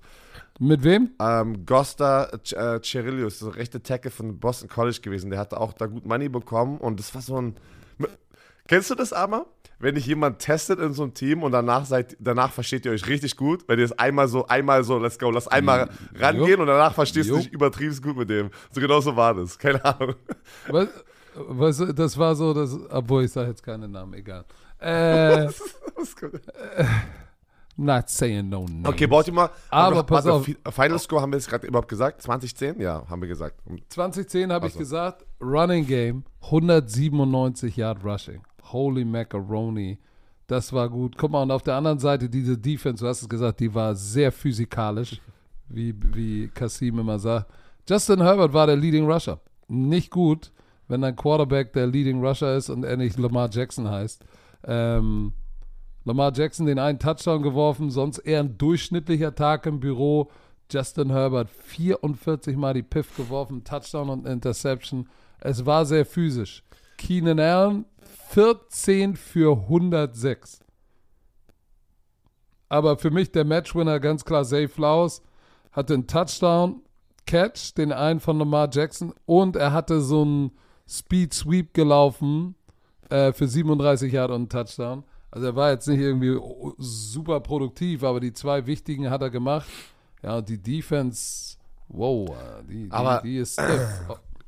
Mit 0.60 0.82
wem? 0.82 1.10
Ähm, 1.20 1.64
Gosta 1.66 2.24
äh, 2.24 2.80
Cerilius, 2.82 3.38
so 3.38 3.48
rechte 3.48 3.80
Tackle 3.80 4.10
von 4.10 4.40
Boston 4.40 4.68
College 4.68 4.98
gewesen. 5.00 5.30
Der 5.30 5.38
hatte 5.38 5.60
auch 5.60 5.72
da 5.72 5.86
gut 5.86 6.04
Money 6.04 6.28
bekommen 6.28 6.78
und 6.78 6.98
das 6.98 7.14
war 7.14 7.22
so 7.22 7.40
ein. 7.40 7.56
Kennst 8.68 8.90
du 8.90 8.94
das 8.94 9.12
aber? 9.12 9.46
Wenn 9.80 9.94
dich 9.94 10.06
jemand 10.06 10.40
testet 10.40 10.80
in 10.80 10.92
so 10.92 11.04
einem 11.04 11.14
Team 11.14 11.42
und 11.44 11.52
danach 11.52 11.84
seid, 11.84 12.16
danach 12.20 12.52
versteht 12.52 12.84
ihr 12.84 12.92
euch 12.92 13.06
richtig 13.06 13.36
gut, 13.36 13.64
wenn 13.68 13.78
ihr 13.78 13.84
es 13.84 13.92
einmal 13.98 14.26
so, 14.28 14.46
einmal 14.46 14.82
so, 14.84 14.98
let's 14.98 15.18
go, 15.18 15.30
lass 15.30 15.46
einmal 15.48 15.88
rangehen 16.16 16.60
und 16.60 16.66
danach 16.66 16.94
verstehst 16.94 17.30
du 17.30 17.36
dich 17.36 17.52
übertrieben 17.52 17.96
gut 18.02 18.16
mit 18.16 18.28
dem. 18.28 18.50
So 18.72 18.80
genau 18.80 19.00
so 19.00 19.14
war 19.16 19.34
das. 19.34 19.56
Keine 19.58 19.84
Ahnung. 19.84 20.14
Was, 20.68 20.88
was, 21.34 21.84
das 21.94 22.18
war 22.18 22.34
so, 22.34 22.52
das, 22.52 22.76
obwohl 22.90 23.24
ich 23.24 23.32
sage 23.32 23.48
jetzt 23.50 23.62
keine 23.62 23.88
Namen, 23.88 24.14
egal. 24.14 24.44
Äh, 24.80 25.46
not 27.76 28.08
saying 28.08 28.48
no 28.48 28.64
name. 28.66 28.88
Okay, 28.88 29.06
Baltimore. 29.06 29.50
Aber 29.70 29.96
wir- 29.96 30.02
pass 30.02 30.24
warte, 30.24 30.32
auf. 30.32 30.44
Fi- 30.44 30.56
Final 30.70 30.98
Score 30.98 31.22
haben 31.22 31.32
wir 31.32 31.36
es 31.38 31.46
gerade 31.46 31.66
überhaupt 31.66 31.88
gesagt? 31.88 32.22
2010? 32.22 32.80
Ja, 32.80 33.04
haben 33.08 33.22
wir 33.22 33.28
gesagt. 33.28 33.60
2010 33.90 34.52
habe 34.52 34.66
ich 34.66 34.72
Ach 34.72 34.74
so. 34.74 34.78
gesagt, 34.80 35.24
Running 35.40 35.86
Game, 35.86 36.24
197 36.42 37.76
Yard 37.76 38.04
Rushing. 38.04 38.40
Holy 38.72 39.04
Macaroni. 39.04 39.98
Das 40.46 40.72
war 40.72 40.88
gut. 40.88 41.16
Guck 41.18 41.30
mal, 41.30 41.42
und 41.42 41.50
auf 41.50 41.62
der 41.62 41.74
anderen 41.74 41.98
Seite 41.98 42.28
diese 42.28 42.56
Defense, 42.56 43.04
du 43.04 43.08
hast 43.08 43.22
es 43.22 43.28
gesagt, 43.28 43.60
die 43.60 43.74
war 43.74 43.94
sehr 43.94 44.32
physikalisch, 44.32 45.20
wie, 45.68 45.94
wie 46.14 46.48
Kasim 46.48 46.98
immer 46.98 47.18
sagt. 47.18 47.52
Justin 47.88 48.22
Herbert 48.22 48.52
war 48.52 48.66
der 48.66 48.76
Leading 48.76 49.10
Rusher. 49.10 49.40
Nicht 49.68 50.10
gut, 50.10 50.52
wenn 50.88 51.02
dein 51.02 51.16
Quarterback 51.16 51.72
der 51.72 51.86
Leading 51.86 52.24
Rusher 52.24 52.56
ist 52.56 52.70
und 52.70 52.84
er 52.84 52.96
nicht 52.96 53.18
Lamar 53.18 53.48
Jackson 53.50 53.88
heißt. 53.88 54.24
Ähm, 54.64 55.32
Lamar 56.04 56.32
Jackson 56.34 56.66
den 56.66 56.78
einen 56.78 56.98
Touchdown 56.98 57.42
geworfen, 57.42 57.90
sonst 57.90 58.18
eher 58.18 58.40
ein 58.40 58.56
durchschnittlicher 58.56 59.34
Tag 59.34 59.66
im 59.66 59.80
Büro. 59.80 60.30
Justin 60.70 61.10
Herbert 61.10 61.50
44 61.50 62.56
Mal 62.56 62.74
die 62.74 62.82
Piff 62.82 63.16
geworfen, 63.16 63.64
Touchdown 63.64 64.08
und 64.10 64.26
Interception. 64.26 65.08
Es 65.40 65.64
war 65.64 65.84
sehr 65.86 66.04
physisch. 66.04 66.62
Keenan 66.96 67.40
Allen 67.40 67.84
14 68.30 69.16
für 69.16 69.52
106. 69.56 70.60
Aber 72.68 72.98
für 72.98 73.10
mich 73.10 73.32
der 73.32 73.44
Matchwinner 73.44 73.98
ganz 74.00 74.24
klar 74.24 74.44
Zay 74.44 74.68
Flowers 74.68 75.22
hatte 75.72 75.94
einen 75.94 76.06
Touchdown, 76.06 76.82
Catch, 77.26 77.74
den 77.76 77.92
einen 77.92 78.20
von 78.20 78.38
Lamar 78.38 78.68
Jackson 78.70 79.14
und 79.26 79.56
er 79.56 79.72
hatte 79.72 80.00
so 80.00 80.22
einen 80.22 80.50
Speed 80.86 81.32
Sweep 81.32 81.72
gelaufen 81.74 82.54
äh, 83.10 83.32
für 83.32 83.46
37 83.48 84.12
Yard 84.12 84.30
und 84.30 84.36
einen 84.36 84.48
Touchdown. 84.48 85.04
Also 85.30 85.46
er 85.46 85.56
war 85.56 85.70
jetzt 85.70 85.86
nicht 85.88 86.00
irgendwie 86.00 86.38
super 86.78 87.40
produktiv, 87.40 88.02
aber 88.02 88.20
die 88.20 88.32
zwei 88.32 88.66
wichtigen 88.66 89.10
hat 89.10 89.22
er 89.22 89.30
gemacht. 89.30 89.68
Ja, 90.22 90.38
und 90.38 90.48
die 90.48 90.58
Defense, 90.58 91.56
wow, 91.88 92.28
die, 92.68 92.84
die, 92.84 92.90
Aber- 92.92 93.20
die 93.22 93.36
ist 93.38 93.54
stiff. 93.54 93.88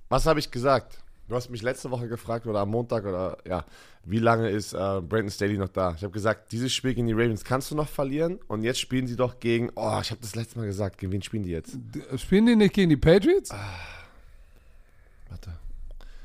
Was 0.09 0.27
habe 0.27 0.41
ich 0.41 0.51
gesagt? 0.51 0.99
Du 1.31 1.37
hast 1.37 1.49
mich 1.49 1.63
letzte 1.63 1.91
Woche 1.93 2.09
gefragt 2.09 2.45
oder 2.49 2.59
am 2.59 2.71
Montag 2.71 3.05
oder 3.07 3.39
ja, 3.49 3.65
wie 4.05 4.19
lange 4.19 4.51
ist 4.51 4.73
äh, 4.73 4.77
Brandon 4.77 5.31
Staley 5.31 5.57
noch 5.59 5.69
da? 5.69 5.95
Ich 5.97 6.03
habe 6.03 6.13
gesagt, 6.13 6.51
dieses 6.51 6.73
Spiel 6.73 6.93
gegen 6.93 7.07
die 7.07 7.13
Ravens 7.13 7.45
kannst 7.45 7.71
du 7.71 7.77
noch 7.77 7.87
verlieren 7.89 8.41
und 8.49 8.65
jetzt 8.65 8.81
spielen 8.81 9.07
sie 9.07 9.15
doch 9.15 9.39
gegen, 9.39 9.71
oh, 9.77 9.99
ich 10.03 10.11
habe 10.11 10.21
das 10.21 10.35
letzte 10.35 10.59
Mal 10.59 10.67
gesagt, 10.67 10.99
gegen 10.99 11.13
wen 11.13 11.23
spielen 11.23 11.45
die 11.45 11.51
jetzt? 11.51 11.79
D- 11.95 12.19
Spielen 12.19 12.47
die 12.47 12.57
nicht 12.57 12.75
gegen 12.75 12.89
die 12.91 12.97
Patriots? 12.97 13.51
Warte. 15.29 15.53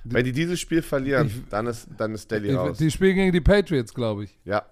Wenn 0.06 0.26
die 0.26 0.32
dieses 0.32 0.60
Spiel 0.60 0.82
verlieren, 0.82 1.28
Ich- 1.28 1.50
dann 1.50 1.68
ist, 1.68 1.88
dann 1.98 2.14
ist 2.16 2.24
Staley 2.24 2.50
Ich, 2.50 2.58
raus. 2.58 2.78
die 2.80 2.90
spielen 2.90 3.16
gegen 3.16 3.32
die 3.32 3.42
Patriots, 3.42 3.94
glaube 3.94 4.24
ich. 4.26 4.36
ja. 4.44 4.64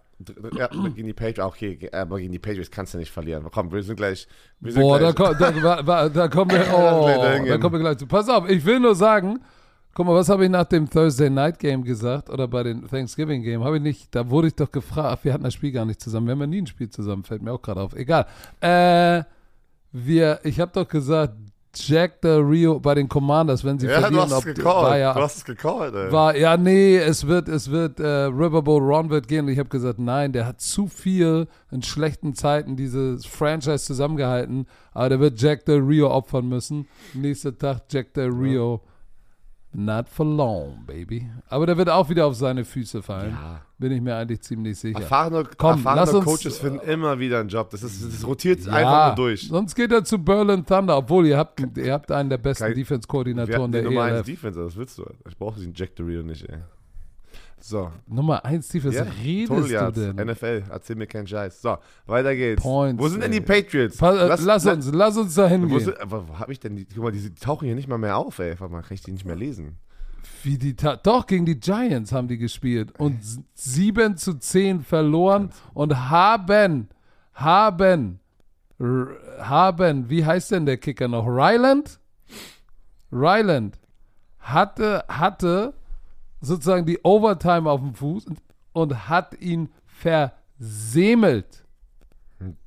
ja, 0.58 0.67
gegen 0.67 1.08
die 1.08 1.13
Patriots, 1.13 1.54
okay, 1.54 1.76
ge- 1.76 1.91
aber 1.91 2.17
gegen 2.17 2.32
die 2.32 2.39
Patriots 2.39 2.72
kannst 2.72 2.93
du 2.96 2.98
nicht 2.98 3.12
verlieren. 3.12 3.46
Komm, 3.52 3.72
wir 3.72 3.84
sind 3.84 3.98
gleich. 3.98 4.28
Wir 4.60 4.72
sind 4.72 4.82
Boah, 4.82 4.98
da, 5.00 5.12
gleich 5.12 5.38
da, 5.38 5.63
wa- 5.63 5.86
wa- 5.86 6.10
da 6.10 6.28
kommen 6.28 6.50
wir, 6.52 6.65
oh, 6.74 7.08
da 7.48 7.58
kommen 7.60 7.74
wir 7.74 7.80
gleich 7.82 7.98
zu. 7.98 8.08
Pass 8.08 8.30
auf, 8.30 8.50
ich 8.50 8.63
will 8.65 8.80
nur 8.80 8.96
sagen, 8.96 9.39
guck 9.93 10.06
mal, 10.06 10.15
was 10.15 10.29
habe 10.29 10.45
ich 10.45 10.49
nach 10.49 10.65
dem 10.65 10.89
Thursday 10.89 11.29
Night 11.29 11.60
Game 11.60 11.84
gesagt 11.84 12.29
oder 12.29 12.47
bei 12.47 12.63
den 12.63 12.88
Thanksgiving 12.88 13.43
Game? 13.43 13.63
Habe 13.63 13.77
ich 13.77 13.84
nicht, 13.84 14.13
da 14.15 14.29
wurde 14.29 14.47
ich 14.47 14.56
doch 14.56 14.71
gefragt, 14.71 15.23
wir 15.23 15.34
hatten 15.34 15.43
das 15.43 15.53
Spiel 15.53 15.71
gar 15.71 15.86
nicht 15.86 16.01
zusammen, 16.01 16.27
wir 16.27 16.32
haben 16.32 16.41
ja 16.41 16.47
nie 16.47 16.62
ein 16.62 16.67
Spiel 16.67 16.89
zusammen, 16.89 17.23
fällt 17.23 17.41
mir 17.41 17.51
auch 17.51 17.62
gerade 17.62 17.82
auf. 17.82 17.93
Egal. 17.95 18.25
Äh, 18.62 19.23
wir, 19.91 20.39
ich 20.43 20.60
habe 20.60 20.71
doch 20.73 20.88
gesagt, 20.88 21.34
Jack 21.75 22.21
Del 22.21 22.39
Rio 22.41 22.79
bei 22.79 22.93
den 22.93 23.10
Commanders, 23.10 23.63
wenn 23.63 23.79
sie 23.79 23.88
Ja, 23.88 23.95
du 23.95 24.01
verlieren, 24.01 24.29
hast 24.29 24.39
es 24.39 24.45
gecallt. 24.45 24.65
war 24.65 24.97
ja, 24.97 25.13
du 25.13 25.21
hast 25.21 25.38
es 25.38 25.45
gecallt, 25.45 25.95
ey. 25.95 26.12
war, 26.12 26.38
ja, 26.38 26.56
nee, 26.56 26.97
es 26.97 27.25
wird, 27.25 27.47
es 27.47 27.71
wird, 27.71 27.99
äh, 27.99 28.25
Riverboat 28.25 28.82
Ron 28.84 29.10
wird 29.10 29.27
gehen. 29.27 29.45
Und 29.45 29.51
ich 29.51 29.58
habe 29.58 29.69
gesagt, 29.69 29.97
nein, 29.97 30.34
der 30.34 30.45
hat 30.45 30.62
zu 30.62 30.88
viel 30.88 31.47
in 31.71 31.82
schlechten 31.82 32.36
Zeiten 32.36 32.75
dieses 32.75 33.25
Franchise 33.25 33.86
zusammengehalten. 33.86 34.67
Aber 34.91 35.10
der 35.10 35.19
wird 35.19 35.41
Jack 35.41 35.65
Del 35.65 35.79
Rio 35.79 36.12
opfern 36.12 36.47
müssen. 36.47 36.88
Nächster 37.15 37.58
Tag 37.58 37.82
Jack 37.89 38.13
Del 38.13 38.29
Rio. 38.29 38.82
Not 39.75 40.07
for 40.07 40.25
long, 40.25 40.86
baby. 40.86 41.27
Aber 41.49 41.65
der 41.65 41.77
wird 41.77 41.89
auch 41.89 42.07
wieder 42.09 42.25
auf 42.27 42.36
seine 42.36 42.63
Füße 42.63 43.01
fallen. 43.01 43.31
Ja. 43.31 43.62
Bin 43.79 43.91
ich 43.91 44.01
mir 44.01 44.15
eigentlich 44.15 44.41
ziemlich 44.41 44.77
sicher. 44.79 44.99
Erfahrene, 44.99 45.43
Komm, 45.57 45.77
erfahrene 45.77 46.01
lass 46.01 46.13
uns- 46.13 46.25
Coaches 46.25 46.59
finden 46.59 46.79
immer 46.88 47.17
wieder 47.19 47.39
einen 47.39 47.49
Job. 47.49 47.69
Das, 47.71 47.81
ist, 47.81 48.05
das 48.05 48.25
rotiert 48.25 48.62
Ja, 48.65 48.71
einfach 48.73 49.07
nur 49.17 49.25
durch. 49.27 49.47
Sonst 49.47 49.73
geht 49.75 49.91
er 49.91 50.03
zu 50.03 50.19
Berlin 50.19 50.63
Thunder, 50.65 50.95
obwohl 50.97 51.25
ihr 51.25 51.38
habt, 51.38 51.59
ihr 51.77 51.91
habt 51.91 52.12
einen 52.12 52.29
der 52.29 52.38
besten 52.38 52.73
Defense-Koordinatoren 52.73 53.71
der 53.71 53.81
die 53.81 53.88
Nummer 53.88 54.03
1 54.03 54.15
ELF. 54.17 54.25
Defense, 54.27 54.63
was 54.65 54.75
willst 54.77 54.97
du? 54.99 55.05
Ich 55.27 55.38
brauche 55.38 55.59
den 55.59 55.73
Jack 55.73 55.91
the 55.97 56.03
Real 56.03 56.23
nicht, 56.23 56.47
ey. 56.47 56.59
So. 57.65 57.93
Nummer 58.08 58.43
1 58.43 58.67
Defense, 58.67 58.97
Ja, 58.97 59.06
was 59.08 59.13
redest 59.23 59.47
Total 59.47 59.63
du 59.63 59.73
Yards, 59.73 59.99
denn? 60.17 60.28
NFL, 60.28 60.63
erzähl 60.69 60.95
mir 60.97 61.08
keinen 61.08 61.28
Scheiß. 61.28 61.62
So, 61.62 61.78
weiter 62.08 62.36
geht's. 62.36 62.62
Points, 62.62 63.02
Wo 63.02 63.08
sind 63.08 63.23
denn 63.23 63.32
die 63.32 63.38
ey. 63.38 63.43
Patriots? 63.45 63.95
Pa 63.95 64.12
äh, 64.13 64.36
lass, 64.38 64.65
uns, 64.65 64.91
lass 64.91 65.15
uns 65.15 65.34
da 65.36 65.45
Wo 65.45 65.47
hingehen. 65.47 65.80
sind, 65.80 65.97
aber 66.02 66.28
wo 66.28 66.38
hab 66.39 66.49
ich 66.49 66.60
denn 66.60 66.76
die? 66.76 66.86
Guck 66.86 67.04
mal, 67.06 67.12
die, 67.13 67.21
die 67.21 67.34
tauchen 67.36 67.63
hier 67.65 67.76
nicht 67.76 67.88
mal 67.88 67.97
mehr 67.97 68.17
auf, 68.17 68.38
ey. 68.39 68.60
Warte 68.60 68.73
mal, 68.73 68.82
kann 68.82 68.95
ich 68.95 69.02
die 69.04 69.13
nicht 69.13 69.23
mehr 69.23 69.38
lesen? 69.38 69.78
Wie 70.43 70.58
die 70.58 70.76
Doch, 70.76 71.26
gegen 71.26 71.45
die 71.45 71.58
Giants 71.58 72.12
haben 72.12 72.28
die 72.28 72.38
gespielt 72.38 72.99
und 72.99 73.21
s- 73.21 73.39
7 73.54 74.17
zu 74.17 74.34
10 74.34 74.82
verloren 74.82 75.49
und 75.73 76.10
haben, 76.10 76.89
haben, 77.34 78.19
haben, 79.39 80.10
wie 80.10 80.26
heißt 80.26 80.52
denn 80.52 80.65
der 80.65 80.76
Kicker 80.78 81.08
noch? 81.08 81.26
Ryland? 81.26 81.97
Ryland 83.12 83.80
hatte, 84.39 85.06
hatte 85.08 85.73
sozusagen 86.43 86.86
die 86.86 86.99
Overtime 87.03 87.69
auf 87.69 87.79
dem 87.79 87.95
Fuß 87.95 88.25
und, 88.27 88.39
und 88.73 89.10
hat 89.10 89.39
ihn 89.39 89.69
versemelt. 89.86 91.65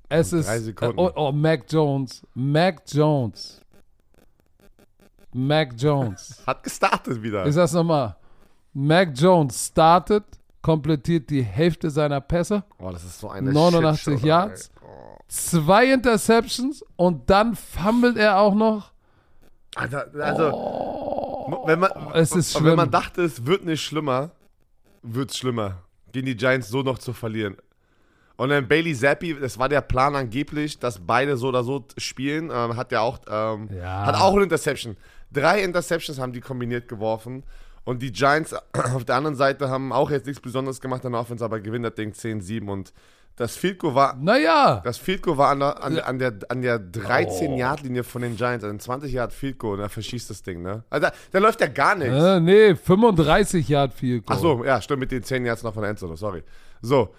Es 0.09 0.33
ist, 0.33 0.49
äh, 0.49 0.73
oh, 0.97 1.11
oh, 1.17 1.33
Mac 1.33 1.65
Jones, 1.69 2.25
Mac 2.35 2.83
Jones, 2.87 3.61
Mac 5.33 5.75
Jones. 5.77 6.43
Hat 6.47 6.63
gestartet 6.63 7.23
wieder. 7.23 7.45
Ich 7.45 7.55
sag's 7.55 7.73
nochmal. 7.73 8.17
Mac 8.73 9.11
Jones 9.15 9.67
startet, 9.67 10.25
komplettiert 10.63 11.29
die 11.31 11.43
Hälfte 11.43 11.91
seiner 11.91 12.21
Pässe, 12.21 12.63
oh, 12.79 12.91
das 12.91 13.05
ist 13.05 13.21
so 13.21 13.29
eine 13.31 13.53
89 13.53 14.03
Shitshow, 14.03 14.27
Yards. 14.27 14.71
Oh. 14.83 15.19
zwei 15.29 15.93
Interceptions 15.93 16.85
und 16.95 17.29
dann 17.29 17.57
fummelt 17.57 18.17
er 18.17 18.39
auch 18.39 18.55
noch. 18.55 18.93
Alter, 19.75 20.07
also, 20.21 21.16
wenn, 21.67 21.79
man, 21.81 21.91
Oh, 21.95 22.11
es 22.15 22.33
ist 22.33 22.55
wenn 22.55 22.63
schlimm. 22.63 22.77
man 22.77 22.91
dachte, 22.91 23.23
es 23.23 23.47
wird 23.47 23.65
nicht 23.65 23.83
schlimmer, 23.83 24.31
wird's 25.03 25.37
schlimmer. 25.37 25.83
Gegen 26.13 26.27
die 26.27 26.37
Giants 26.37 26.69
so 26.69 26.83
noch 26.83 26.99
zu 26.99 27.13
verlieren. 27.13 27.57
Und 28.37 28.51
dann 28.51 28.69
Bailey 28.69 28.95
Zappi, 28.95 29.35
das 29.39 29.59
war 29.59 29.69
der 29.69 29.81
Plan 29.81 30.15
angeblich, 30.15 30.79
dass 30.79 30.99
beide 30.99 31.37
so 31.37 31.49
oder 31.49 31.65
so 31.65 31.87
spielen. 31.97 32.51
Ähm, 32.53 32.77
hat 32.77 32.93
ja 32.93 33.01
auch, 33.01 33.19
ähm, 33.29 33.69
Ja. 33.75 34.07
hat 34.07 34.15
auch 34.17 34.35
eine 34.35 34.43
Interception. 34.45 34.97
Drei 35.33 35.63
Interceptions 35.63 36.19
haben 36.19 36.33
die 36.33 36.41
kombiniert 36.41 36.87
geworfen. 36.89 37.45
Und 37.85 38.03
die 38.03 38.13
Giants 38.13 38.55
auf 38.95 39.05
der 39.05 39.17
anderen 39.17 39.37
Seite 39.37 39.69
haben 39.71 39.93
auch 39.93 40.11
jetzt 40.11 40.27
nichts 40.27 40.43
Besonderes 40.43 40.81
gemacht 40.81 41.05
an 41.07 41.13
der 41.13 41.21
Offense, 41.21 41.45
aber 41.45 41.61
gewinnen 41.61 41.85
das 41.85 41.95
Ding 41.95 42.13
10-7 42.13 42.69
und 42.69 42.93
Das 43.37 43.55
Field 43.55 43.79
Goal 43.79 43.95
war, 43.95 44.17
Naja, 44.17 44.81
das 44.83 44.97
Field 44.97 45.21
Goal 45.23 45.37
war 45.37 45.51
an 45.51 45.61
der, 45.61 45.83
an, 45.83 45.99
an 45.99 46.19
der, 46.19 46.39
an 46.49 46.63
der 46.63 46.77
Oh. 46.77 46.99
13-Yard-Linie 47.01 48.03
von 48.03 48.23
den 48.23 48.35
Giants, 48.37 48.65
also 48.65 48.75
ein 48.75 48.81
20 48.81 49.13
Yard 49.13 49.33
Field 49.33 49.59
Goal 49.59 49.75
und 49.75 49.81
er 49.81 49.91
verschießt 49.91 50.31
das 50.31 50.43
Ding, 50.43 50.63
ne? 50.63 50.85
Also 50.89 51.09
da, 51.09 51.13
da 51.33 51.39
läuft 51.39 51.61
ja 51.61 51.67
gar 51.67 51.95
nichts. 51.97 52.15
äh, 52.15 52.41
nee, 52.41 52.75
35 52.75 53.69
Yard 53.69 53.93
viel 53.93 54.23
Ach 54.27 54.39
so, 54.39 54.65
ja, 54.65 54.81
stimmt, 54.81 55.01
mit 55.01 55.11
den 55.13 55.23
10 55.23 55.45
Yards 55.45 55.63
noch 55.63 55.75
von 55.75 55.83
der 55.83 55.91
Endzone, 55.91 56.17
sorry. 56.17 56.43
So, 56.81 57.15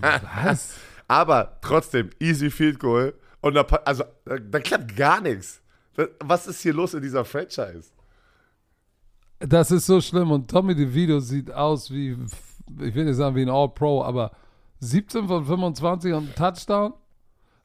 Was? 0.00 0.74
aber 1.08 1.56
trotzdem, 1.62 2.10
easy 2.20 2.50
Field 2.50 2.78
Goal 2.78 3.14
und 3.40 3.54
da, 3.54 3.62
also, 3.84 4.04
da, 4.24 4.36
da 4.38 4.60
klappt 4.60 4.96
gar 4.96 5.20
nichts. 5.20 5.60
Was 6.20 6.46
ist 6.46 6.60
hier 6.60 6.74
los 6.74 6.92
in 6.94 7.00
dieser 7.02 7.24
Franchise? 7.24 7.90
Das 9.38 9.70
ist 9.70 9.86
so 9.86 10.00
schlimm 10.00 10.30
und 10.30 10.50
Tommy 10.50 10.74
DeVito 10.74 11.20
sieht 11.20 11.52
aus 11.52 11.90
wie, 11.90 12.16
ich 12.80 12.94
will 12.94 13.04
nicht 13.04 13.16
sagen 13.16 13.36
wie 13.36 13.42
ein 13.42 13.50
All-Pro, 13.50 14.02
aber 14.02 14.32
17 14.80 15.26
von 15.26 15.44
25 15.44 16.12
und 16.12 16.28
ein 16.28 16.34
Touchdown. 16.34 16.94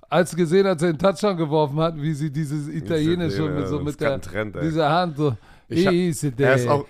Als 0.09 0.35
gesehen, 0.35 0.67
als 0.67 0.81
er 0.81 0.91
den 0.91 0.99
Touchdown 0.99 1.37
geworfen 1.37 1.79
hat, 1.79 1.95
wie 1.95 2.13
sie 2.13 2.29
dieses 2.29 2.67
Italienische 2.67 3.47
mit, 3.49 3.67
so 3.67 3.79
mit 3.79 4.01
der 4.01 4.19
dieser 4.61 4.89
Hand 4.89 5.15
so. 5.15 5.37
Ich 5.79 5.85
hab- 5.87 5.93
ist 6.55 6.65
er 6.65 6.73
auch- 6.73 6.85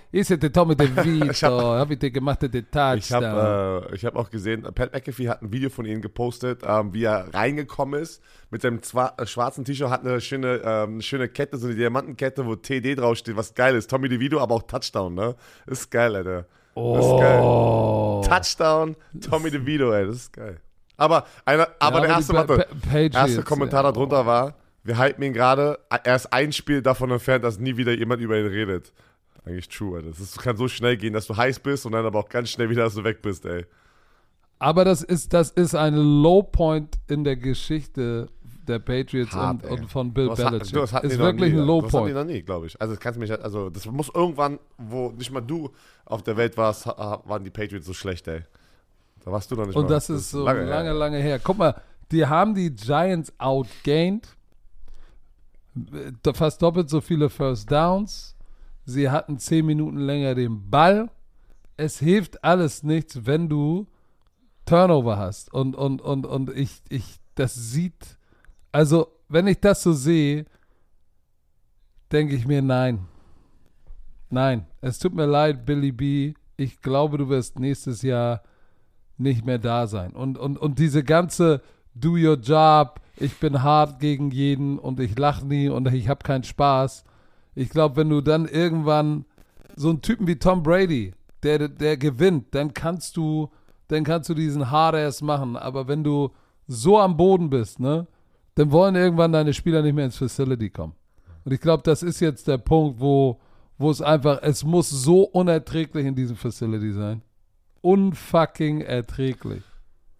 Tommy 0.53 0.75
DeVito, 0.75 1.31
Ich 1.31 1.43
hab- 1.43 1.53
hab 1.61 1.91
ich 1.91 1.99
dir 1.99 2.11
gemacht, 2.11 2.41
der 2.41 2.49
Touchdown. 2.51 2.97
Ich 2.97 3.11
habe 3.13 3.87
äh, 3.91 3.95
ich 3.95 4.05
hab 4.05 4.15
auch 4.15 4.29
gesehen, 4.29 4.63
Pat 4.63 4.93
McAfee 4.93 5.29
hat 5.29 5.41
ein 5.41 5.51
Video 5.53 5.69
von 5.69 5.85
ihm 5.85 6.01
gepostet, 6.01 6.61
ähm, 6.65 6.93
wie 6.93 7.03
er 7.03 7.33
reingekommen 7.33 8.01
ist 8.01 8.21
mit 8.49 8.61
seinem 8.63 8.79
zwa- 8.79 9.19
äh, 9.21 9.25
schwarzen 9.27 9.63
T-Shirt, 9.65 9.89
hat 9.89 10.01
eine 10.05 10.19
schöne, 10.19 10.61
ähm, 10.65 10.93
eine 10.93 11.01
schöne 11.01 11.27
Kette, 11.29 11.57
so 11.57 11.67
eine 11.67 11.75
Diamantenkette, 11.75 12.45
wo 12.45 12.55
TD 12.55 12.95
draufsteht, 12.95 13.35
was 13.37 13.53
geil 13.53 13.75
ist. 13.75 13.89
Tommy 13.89 14.09
DeVito, 14.09 14.39
aber 14.39 14.55
auch 14.55 14.63
Touchdown, 14.63 15.13
ne? 15.13 15.35
Ist 15.67 15.89
geil, 15.91 16.15
Alter. 16.15 16.45
Das 16.73 17.05
ist 17.05 17.17
geil. 17.19 17.39
oh. 17.43 18.21
Touchdown, 18.27 18.95
Tommy 19.29 19.51
DeVito, 19.51 19.91
ey, 19.93 20.05
das 20.07 20.15
ist 20.15 20.33
geil. 20.33 20.59
Aber, 20.97 21.25
einer, 21.45 21.67
aber 21.79 21.95
Ja, 21.97 22.01
der 22.01 22.09
erste, 22.15 22.33
warte, 22.33 22.67
erste 22.93 23.43
Kommentar 23.43 23.83
darunter 23.83 24.25
war, 24.25 24.53
wir 24.83 24.97
hypen 24.97 25.23
ihn 25.23 25.33
gerade, 25.33 25.79
er 25.89 26.15
ist 26.15 26.31
ein 26.33 26.51
Spiel 26.51 26.81
davon 26.81 27.11
entfernt, 27.11 27.43
dass 27.43 27.59
nie 27.59 27.77
wieder 27.77 27.93
jemand 27.93 28.21
über 28.21 28.37
ihn 28.39 28.47
redet. 28.47 28.91
Eigentlich 29.45 29.69
true, 29.69 29.97
Alter. 29.97 30.09
Das 30.09 30.19
ist, 30.19 30.39
kann 30.39 30.55
so 30.57 30.67
schnell 30.67 30.97
gehen, 30.97 31.13
dass 31.13 31.27
du 31.27 31.35
heiß 31.35 31.59
bist 31.59 31.85
und 31.85 31.93
dann 31.93 32.05
aber 32.05 32.19
auch 32.19 32.29
ganz 32.29 32.49
schnell 32.49 32.69
wieder, 32.69 32.83
dass 32.83 32.95
du 32.95 33.03
weg 33.03 33.21
bist, 33.21 33.45
ey. 33.45 33.65
Aber 34.59 34.85
das 34.85 35.01
ist, 35.01 35.33
das 35.33 35.49
ist 35.49 35.73
ein 35.75 35.95
Low 35.95 36.43
Point 36.43 36.95
in 37.07 37.23
der 37.23 37.35
Geschichte 37.35 38.29
der 38.67 38.77
Patriots 38.77 39.31
Hart, 39.31 39.63
und, 39.63 39.71
und 39.81 39.87
von 39.89 40.13
Bill 40.13 40.27
Das 40.27 40.43
hat- 40.43 40.51
Belichick. 40.51 40.73
das 40.75 40.93
hatten 40.93 41.07
ist 41.07 41.17
wirklich 41.17 41.51
nie, 41.53 41.59
ein 41.59 41.65
Low 41.65 41.81
Das 41.81 41.91
hatten 41.93 42.05
die 42.05 42.13
Point. 42.13 42.27
noch 42.27 42.33
nie, 42.33 42.41
glaube 42.43 42.67
ich. 42.67 42.79
Also, 42.79 42.93
das 42.93 42.99
kannst 43.01 43.19
mich, 43.19 43.31
also, 43.31 43.71
das 43.71 43.87
muss 43.87 44.11
irgendwann, 44.13 44.59
wo 44.77 45.09
nicht 45.11 45.31
mal 45.31 45.41
du 45.41 45.71
auf 46.05 46.21
der 46.21 46.37
Welt 46.37 46.55
warst, 46.57 46.85
waren 46.85 47.43
die 47.43 47.49
Patriots 47.49 47.87
so 47.87 47.93
schlecht, 47.93 48.27
ey. 48.27 48.41
Da 49.25 49.31
warst 49.31 49.49
du 49.49 49.55
noch 49.55 49.65
nicht 49.65 49.73
mal. 49.75 49.81
Und 49.81 49.89
das 49.89 50.09
ist 50.11 50.29
so 50.29 50.43
lange, 50.45 50.65
her. 50.65 50.93
lange, 50.93 51.17
her. 51.17 51.39
Guck 51.43 51.57
mal, 51.57 51.81
die 52.11 52.25
haben 52.27 52.53
die 52.53 52.69
Giants 52.75 53.33
outgained. 53.39 54.27
Äh, 55.75 56.33
Fast 56.33 56.61
doppelt 56.61 56.89
so 56.89 57.01
viele 57.01 57.29
First 57.29 57.71
Downs. 57.71 58.35
Sie 58.85 59.09
hatten 59.09 59.37
zehn 59.37 59.65
Minuten 59.65 59.97
länger 59.97 60.35
den 60.35 60.69
Ball. 60.69 61.09
Es 61.77 61.99
hilft 61.99 62.43
alles 62.43 62.83
nichts, 62.83 63.25
wenn 63.25 63.49
du 63.49 63.87
Turnover 64.65 65.17
hast. 65.17 65.53
Und, 65.53 65.75
und, 65.75 66.01
und, 66.01 66.25
und 66.25 66.49
ich, 66.55 66.81
ich, 66.89 67.19
das 67.35 67.55
sieht, 67.55 68.17
also, 68.71 69.07
wenn 69.27 69.47
ich 69.47 69.59
das 69.59 69.83
so 69.83 69.93
sehe, 69.93 70.45
denke 72.11 72.35
ich 72.35 72.45
mir, 72.45 72.61
nein. 72.61 73.07
Nein, 74.29 74.65
es 74.79 74.99
tut 74.99 75.13
mir 75.13 75.25
leid, 75.25 75.65
Billy 75.65 75.91
B. 75.91 76.33
Ich 76.55 76.81
glaube, 76.81 77.17
du 77.17 77.27
wirst 77.29 77.59
nächstes 77.59 78.01
Jahr 78.01 78.43
nicht 79.17 79.45
mehr 79.45 79.59
da 79.59 79.87
sein. 79.87 80.13
Und, 80.13 80.37
und, 80.37 80.57
und 80.57 80.79
diese 80.79 81.03
ganze 81.03 81.61
Do 81.93 82.11
your 82.11 82.37
job, 82.37 83.01
ich 83.21 83.37
bin 83.37 83.61
hart 83.63 83.99
gegen 83.99 84.31
jeden 84.31 84.79
und 84.79 84.99
ich 84.99 85.17
lache 85.17 85.45
nie 85.45 85.69
und 85.69 85.87
ich 85.93 86.09
habe 86.09 86.23
keinen 86.23 86.43
Spaß. 86.43 87.03
Ich 87.55 87.69
glaube, 87.69 87.97
wenn 87.97 88.09
du 88.09 88.21
dann 88.21 88.47
irgendwann 88.47 89.25
so 89.75 89.89
einen 89.89 90.01
Typen 90.01 90.27
wie 90.27 90.37
Tom 90.37 90.63
Brady, 90.63 91.13
der, 91.43 91.67
der 91.69 91.97
gewinnt, 91.97 92.53
dann 92.55 92.73
kannst 92.73 93.17
du, 93.17 93.49
dann 93.87 94.03
kannst 94.03 94.29
du 94.29 94.33
diesen 94.33 94.71
Hard-Ass 94.71 95.21
machen. 95.21 95.55
Aber 95.55 95.87
wenn 95.87 96.03
du 96.03 96.31
so 96.67 96.99
am 96.99 97.17
Boden 97.17 97.49
bist, 97.49 97.79
ne, 97.79 98.07
dann 98.55 98.71
wollen 98.71 98.95
irgendwann 98.95 99.33
deine 99.33 99.53
Spieler 99.53 99.81
nicht 99.81 99.93
mehr 99.93 100.05
ins 100.05 100.17
Facility 100.17 100.69
kommen. 100.69 100.93
Und 101.43 101.51
ich 101.51 101.59
glaube, 101.59 101.83
das 101.83 102.03
ist 102.03 102.19
jetzt 102.19 102.47
der 102.47 102.57
Punkt, 102.57 102.99
wo, 102.99 103.39
wo 103.77 103.89
es 103.89 104.01
einfach, 104.01 104.39
es 104.41 104.63
muss 104.63 104.89
so 104.89 105.23
unerträglich 105.23 106.05
in 106.05 106.15
diesem 106.15 106.35
Facility 106.35 106.91
sein. 106.93 107.21
Unfucking 107.81 108.81
erträglich. 108.81 109.63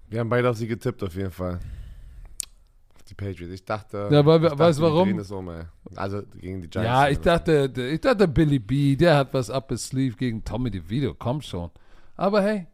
Wir 0.09 0.19
haben 0.19 0.29
beide 0.29 0.49
auf 0.49 0.57
sie 0.57 0.67
getippt, 0.67 1.03
auf 1.03 1.15
jeden 1.15 1.31
Fall. 1.31 1.59
Die 3.11 3.15
Patriots. 3.15 3.53
Ich 3.53 3.65
dachte. 3.65 4.07
Ja, 4.09 4.25
weil 4.25 4.37
ich 4.37 4.43
dachte, 4.43 4.59
weißt 4.59 4.79
warum? 4.79 5.19
um, 5.19 5.49
ey. 5.49 5.65
Also 5.95 6.23
gegen 6.39 6.61
die 6.61 6.69
Giants. 6.69 6.87
Ja, 6.87 7.09
ich 7.09 7.19
dachte, 7.19 7.69
ich 7.75 7.99
dachte, 7.99 8.25
Billy 8.25 8.57
B, 8.57 8.95
der 8.95 9.17
hat 9.17 9.33
was 9.33 9.49
up 9.49 9.69
his 9.69 9.85
sleeve 9.85 10.15
gegen 10.15 10.45
Tommy 10.45 10.71
DeVito, 10.71 11.13
komm 11.13 11.41
schon. 11.41 11.71
Aber 12.15 12.41
hey, 12.41 12.67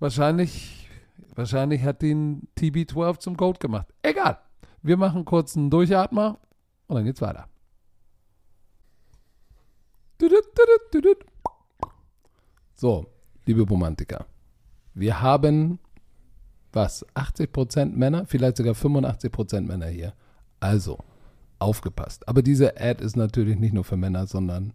wahrscheinlich, 0.00 0.88
wahrscheinlich 1.36 1.84
hat 1.84 2.02
ihn 2.02 2.48
TB12 2.58 3.18
zum 3.20 3.36
Goat 3.36 3.60
gemacht. 3.60 3.86
Egal. 4.02 4.40
Wir 4.82 4.96
machen 4.96 5.24
kurz 5.24 5.56
einen 5.56 5.70
Durchatmer 5.70 6.40
und 6.88 6.96
dann 6.96 7.04
geht's 7.04 7.20
weiter. 7.20 7.46
So, 12.74 13.06
liebe 13.46 13.62
Romantiker, 13.62 14.26
wir 14.94 15.22
haben 15.22 15.78
was? 16.72 17.06
80% 17.14 17.96
Männer, 17.96 18.24
vielleicht 18.26 18.56
sogar 18.56 18.74
85% 18.74 19.62
Männer 19.62 19.86
hier. 19.86 20.14
Also, 20.60 20.98
aufgepasst. 21.58 22.28
Aber 22.28 22.42
diese 22.42 22.80
Ad 22.80 23.02
ist 23.04 23.16
natürlich 23.16 23.58
nicht 23.58 23.74
nur 23.74 23.84
für 23.84 23.96
Männer, 23.96 24.26
sondern 24.26 24.72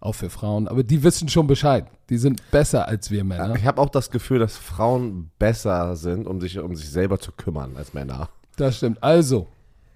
auch 0.00 0.14
für 0.14 0.30
Frauen. 0.30 0.68
Aber 0.68 0.82
die 0.82 1.02
wissen 1.02 1.28
schon 1.28 1.46
Bescheid. 1.46 1.86
Die 2.10 2.18
sind 2.18 2.50
besser 2.50 2.86
als 2.86 3.10
wir 3.10 3.24
Männer. 3.24 3.54
Ich 3.56 3.66
habe 3.66 3.80
auch 3.80 3.88
das 3.88 4.10
Gefühl, 4.10 4.38
dass 4.38 4.56
Frauen 4.56 5.30
besser 5.38 5.96
sind, 5.96 6.26
um 6.26 6.40
sich 6.40 6.58
um 6.58 6.74
sich 6.76 6.90
selber 6.90 7.18
zu 7.18 7.32
kümmern 7.32 7.76
als 7.76 7.94
Männer. 7.94 8.28
Das 8.56 8.76
stimmt. 8.76 9.02
Also, 9.02 9.48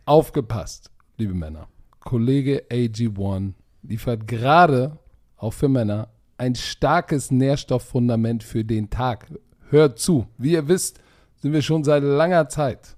aufgepasst, 0.07 0.90
liebe 1.16 1.35
Männer. 1.35 1.68
Kollege 2.00 2.64
AG1 2.70 3.53
liefert 3.83 4.26
gerade, 4.26 4.98
auch 5.37 5.53
für 5.53 5.68
Männer, 5.68 6.09
ein 6.38 6.55
starkes 6.55 7.31
Nährstofffundament 7.31 8.42
für 8.42 8.64
den 8.64 8.88
Tag. 8.90 9.26
Hört 9.68 9.98
zu. 9.98 10.26
Wie 10.38 10.53
ihr 10.53 10.68
wisst, 10.68 10.98
sind 11.40 11.53
wir 11.53 11.62
schon 11.62 11.85
seit 11.85 12.03
langer 12.03 12.48
Zeit 12.48 12.96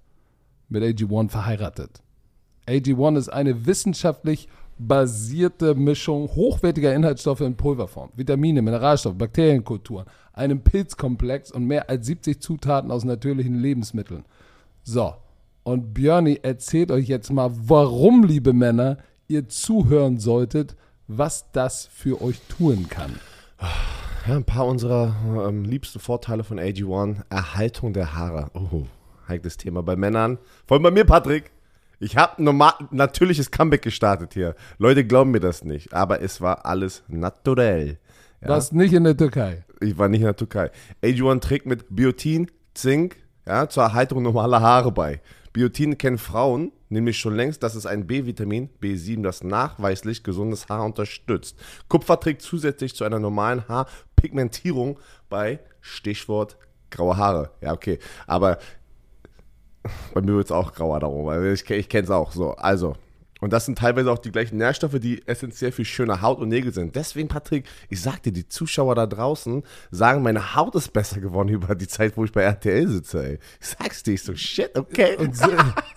mit 0.69 0.83
AG1 0.83 1.31
verheiratet. 1.31 2.03
AG1 2.67 3.17
ist 3.17 3.29
eine 3.29 3.67
wissenschaftlich 3.67 4.49
basierte 4.79 5.75
Mischung 5.75 6.29
hochwertiger 6.29 6.95
Inhaltsstoffe 6.95 7.41
in 7.41 7.57
Pulverform, 7.57 8.11
Vitamine, 8.17 8.63
Mineralstoffe, 8.63 9.17
Bakterienkulturen, 9.17 10.07
einem 10.33 10.63
Pilzkomplex 10.63 11.53
und 11.53 11.67
mehr 11.67 11.89
als 11.89 12.07
70 12.07 12.41
Zutaten 12.41 12.91
aus 12.91 13.05
natürlichen 13.05 13.61
Lebensmitteln. 13.61 14.25
So, 14.83 15.15
und 15.63 15.95
Björni 15.95 16.41
erzählt 16.43 16.91
euch 16.91 17.07
jetzt 17.07 17.31
mal, 17.31 17.51
warum, 17.53 18.25
liebe 18.25 18.53
Männer, 18.53 18.99
ihr 19.29 19.49
zuhören 19.49 20.19
solltet, 20.19 20.77
was 21.07 21.51
das 21.53 21.87
für 21.87 22.21
euch 22.21 22.41
tun 22.49 22.89
kann. 22.89 23.13
Ja, 24.27 24.37
ein 24.37 24.45
paar 24.45 24.67
unserer 24.67 25.17
ähm, 25.49 25.65
liebsten 25.65 25.99
Vorteile 25.99 26.45
von 26.45 26.61
AG1. 26.61 27.23
Erhaltung 27.29 27.93
der 27.93 28.15
Haare. 28.15 28.51
Oh, 28.55 28.85
heikles 29.27 29.57
Thema 29.57 29.83
bei 29.83 29.97
Männern. 29.97 30.39
Vor 30.67 30.77
allem 30.77 30.85
bei 30.85 30.91
mir, 30.93 31.05
Patrick. 31.05 31.51
Ich 31.99 32.17
habe 32.17 32.41
ein 32.41 32.89
natürliches 32.93 33.51
Comeback 33.51 33.83
gestartet 33.83 34.35
hier. 34.35 34.55
Leute 34.79 35.05
glauben 35.05 35.33
mir 35.33 35.41
das 35.41 35.65
nicht, 35.65 35.93
aber 35.93 36.23
es 36.23 36.41
war 36.41 36.67
alles 36.67 37.03
naturell. 37.09 37.99
Ja? 38.41 38.49
Was 38.49 38.71
nicht 38.71 38.93
in 38.93 39.05
der 39.05 39.17
Türkei. 39.17 39.65
Ich 39.81 39.99
war 39.99 40.09
nicht 40.09 40.21
in 40.21 40.27
der 40.27 40.37
Türkei. 40.37 40.71
AG1 41.03 41.41
trägt 41.41 41.67
mit 41.67 41.87
Biotin, 41.91 42.49
Zink 42.75 43.17
ja, 43.45 43.69
zur 43.69 43.83
Erhaltung 43.83 44.23
normaler 44.23 44.61
Haare 44.61 44.93
bei. 44.93 45.21
Biotin 45.53 45.99
kennen 45.99 46.19
Frauen 46.19 46.71
nämlich 46.93 47.19
schon 47.19 47.35
längst, 47.35 47.63
das 47.63 47.75
ist 47.75 47.87
ein 47.87 48.07
B-Vitamin, 48.07 48.69
B7, 48.81 49.23
das 49.23 49.43
nachweislich 49.43 50.23
gesundes 50.23 50.69
Haar 50.69 50.85
unterstützt. 50.85 51.59
Kupfer 51.89 52.21
trägt 52.21 52.43
zusätzlich 52.43 52.95
zu 52.95 53.05
einer 53.05 53.19
normalen 53.19 53.67
Haarpigmentierung 54.23 54.99
bei, 55.29 55.59
Stichwort, 55.81 56.57
graue 56.91 57.17
Haare. 57.17 57.51
Ja, 57.61 57.73
okay, 57.73 57.99
aber 58.27 58.59
bei 60.15 60.21
mir 60.21 60.35
wird 60.35 60.47
es 60.47 60.53
auch 60.53 60.75
grauer 60.75 61.01
darum, 61.01 61.27
weil 61.27 61.45
ich, 61.53 61.69
ich 61.69 61.89
kenne 61.89 62.05
es 62.05 62.11
auch 62.11 62.31
so. 62.33 62.53
Also, 62.53 62.95
und 63.41 63.53
das 63.53 63.67
sind 63.67 63.77
teilweise 63.77 64.13
auch 64.13 64.19
die 64.19 64.31
gleichen 64.31 64.59
Nährstoffe, 64.59 65.01
die 65.01 65.27
essentiell 65.27 65.73
für 65.73 65.85
schöne 65.85 66.23
Haut 66.23 66.39
und 66.39 66.49
Nägel 66.49 66.73
sind. 66.73 66.95
Deswegen, 66.95 67.27
Patrick, 67.27 67.65
ich 67.89 68.01
sag 68.01 68.23
dir, 68.23 68.31
die 68.31 68.47
Zuschauer 68.47 68.95
da 68.95 69.07
draußen 69.07 69.65
sagen, 69.91 70.23
meine 70.23 70.55
Haut 70.55 70.77
ist 70.77 70.93
besser 70.93 71.19
geworden 71.19 71.49
über 71.49 71.75
die 71.75 71.89
Zeit, 71.89 72.17
wo 72.17 72.25
ich 72.25 72.31
bei 72.31 72.43
RTL 72.43 72.87
sitze, 72.87 73.27
ey. 73.27 73.39
Ich 73.61 73.67
sag's 73.67 74.05
dir, 74.05 74.15
ich 74.15 74.23
so, 74.23 74.37
shit, 74.37 74.79
okay. 74.79 75.17
Und, 75.17 75.37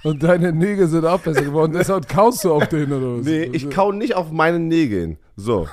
und 0.04 0.24
deine 0.24 0.52
Nägel 0.52 0.88
sind 0.88 1.06
auch 1.06 1.20
besser 1.20 1.44
geworden. 1.44 1.74
Deshalb 1.74 2.10
kaust 2.10 2.44
du 2.44 2.52
auf 2.52 2.68
den 2.68 2.92
oder 2.92 3.20
was? 3.20 3.26
Nee, 3.26 3.44
ich 3.44 3.70
kau 3.70 3.92
nicht 3.92 4.16
auf 4.16 4.32
meinen 4.32 4.68
Nägeln. 4.68 5.20
So. 5.36 5.68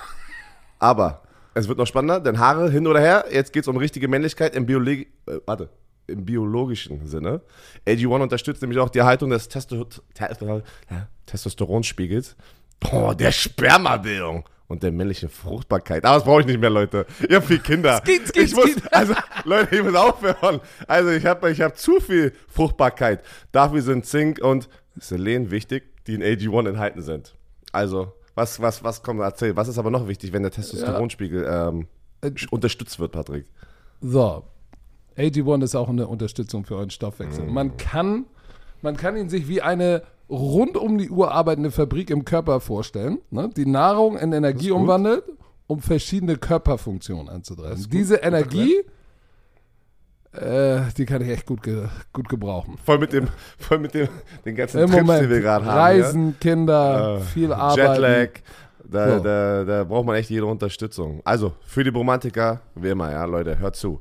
Aber 0.79 1.22
es 1.55 1.69
wird 1.69 1.79
noch 1.79 1.87
spannender, 1.87 2.21
denn 2.21 2.39
Haare 2.39 2.71
hin 2.71 2.87
oder 2.87 3.01
her, 3.01 3.27
jetzt 3.31 3.53
geht 3.53 3.65
es 3.65 3.69
um 3.69 3.77
richtige 3.77 4.09
Männlichkeit 4.09 4.55
im, 4.55 4.67
Biologi 4.67 5.09
äh, 5.27 5.39
warte, 5.47 5.69
im 6.07 6.25
biologischen 6.25 7.07
Sinne. 7.07 7.43
AG1 7.87 8.23
unterstützt 8.23 8.63
nämlich 8.63 8.79
auch 8.79 8.89
die 8.89 8.99
Erhaltung 8.99 9.31
des 9.31 9.49
Testo 9.49 9.85
Te 9.85 10.63
Testosteronspiegels. 11.27 12.37
Boah, 12.81 13.15
der 13.15 13.33
Spermabildung 13.33 14.49
und 14.67 14.83
der 14.83 14.91
männlichen 14.91 15.29
Fruchtbarkeit. 15.29 16.05
Aber 16.05 16.17
das 16.17 16.25
brauche 16.25 16.41
ich 16.41 16.47
nicht 16.47 16.61
mehr, 16.61 16.71
Leute. 16.71 17.07
Ihr 17.29 17.37
habt 17.37 17.47
viel 17.47 17.59
Kinder. 17.59 18.01
Skit, 18.05 18.29
skit, 18.29 18.45
ich 18.45 18.55
muss, 18.55 18.71
also, 18.91 19.15
Leute, 19.45 19.77
ich 19.77 19.83
muss 19.83 19.95
aufhören. 19.95 20.61
Also, 20.89 21.11
ich 21.11 21.27
habe 21.27 21.51
ich 21.51 21.61
hab 21.61 21.77
zu 21.77 22.01
viel 22.01 22.33
Fruchtbarkeit. 22.49 23.23
Dafür 23.53 23.83
sind 23.83 24.07
Zink 24.07 24.41
und 24.43 24.69
Selen 24.97 25.51
wichtig, 25.51 25.85
die 26.07 26.15
in 26.15 26.23
AG1 26.23 26.71
enthalten 26.71 27.03
sind. 27.03 27.35
Also, 27.71 28.13
was, 28.35 28.61
was, 28.61 28.83
was 28.83 29.03
kommt, 29.03 29.21
erzähl. 29.21 29.57
Was 29.57 29.69
ist 29.69 29.79
aber 29.79 29.91
noch 29.91 30.09
wichtig, 30.09 30.33
wenn 30.33 30.43
der 30.43 30.53
Testosteronspiegel 30.53 31.47
ähm, 31.49 31.87
Äh, 32.23 32.33
unterstützt 32.51 32.99
wird, 32.99 33.13
Patrick? 33.13 33.47
So. 34.01 34.45
AG1 35.19 35.65
ist 35.65 35.75
auch 35.75 35.91
eine 35.91 36.07
Unterstützung 36.07 36.65
für 36.65 36.77
euren 36.77 36.91
Stoffwechsel. 36.91 37.45
Mm. 37.45 37.53
Man 37.53 37.77
kann, 37.77 38.25
man 38.81 38.97
kann 38.97 39.17
ihn 39.17 39.29
sich 39.29 39.47
wie 39.47 39.61
eine 39.61 40.03
rund 40.31 40.77
um 40.77 40.97
die 40.97 41.11
Uhr 41.11 41.33
arbeitende 41.33 41.71
Fabrik 41.71 42.09
im 42.09 42.25
Körper 42.25 42.61
vorstellen, 42.61 43.19
ne? 43.31 43.51
die 43.55 43.67
Nahrung 43.67 44.17
in 44.17 44.33
Energie 44.33 44.71
umwandelt, 44.71 45.25
um 45.67 45.81
verschiedene 45.81 46.37
Körperfunktionen 46.37 47.29
anzutreiben. 47.29 47.87
Diese 47.91 48.17
Energie, 48.17 48.77
äh, 50.33 50.81
die 50.97 51.05
kann 51.05 51.23
ich 51.23 51.29
echt 51.29 51.47
gut, 51.47 51.63
ge 51.63 51.87
gut 52.13 52.29
gebrauchen. 52.29 52.79
Voll 52.85 52.99
mit 52.99 53.13
dem, 53.13 53.29
voll 53.59 53.79
mit 53.79 53.95
dem, 53.95 54.09
den 54.45 54.55
ganzen 54.57 54.81
Im 54.81 54.91
Trips, 54.91 55.03
Moment 55.03 55.25
die 55.25 55.31
wir 55.31 55.41
gerade 55.41 55.65
haben. 55.65 55.79
Reisen, 55.79 56.37
Kinder, 56.41 56.75
ja? 56.75 57.17
Äh, 57.17 57.21
viel 57.21 57.53
Arbeit. 57.53 57.77
Jetlag. 57.99 58.29
Da, 58.85 59.09
So. 59.19 59.25
da, 59.25 59.65
da 59.65 59.85
braucht 59.85 60.05
man 60.07 60.17
echt 60.17 60.29
jede 60.29 60.45
Unterstützung. 60.45 61.21
Also, 61.25 61.53
für 61.65 61.83
die 61.85 61.91
Romantiker, 61.91 62.61
wie 62.75 62.91
immer, 62.91 63.11
ja, 63.11 63.25
Leute, 63.25 63.59
hört 63.59 63.77
zu. 63.77 64.01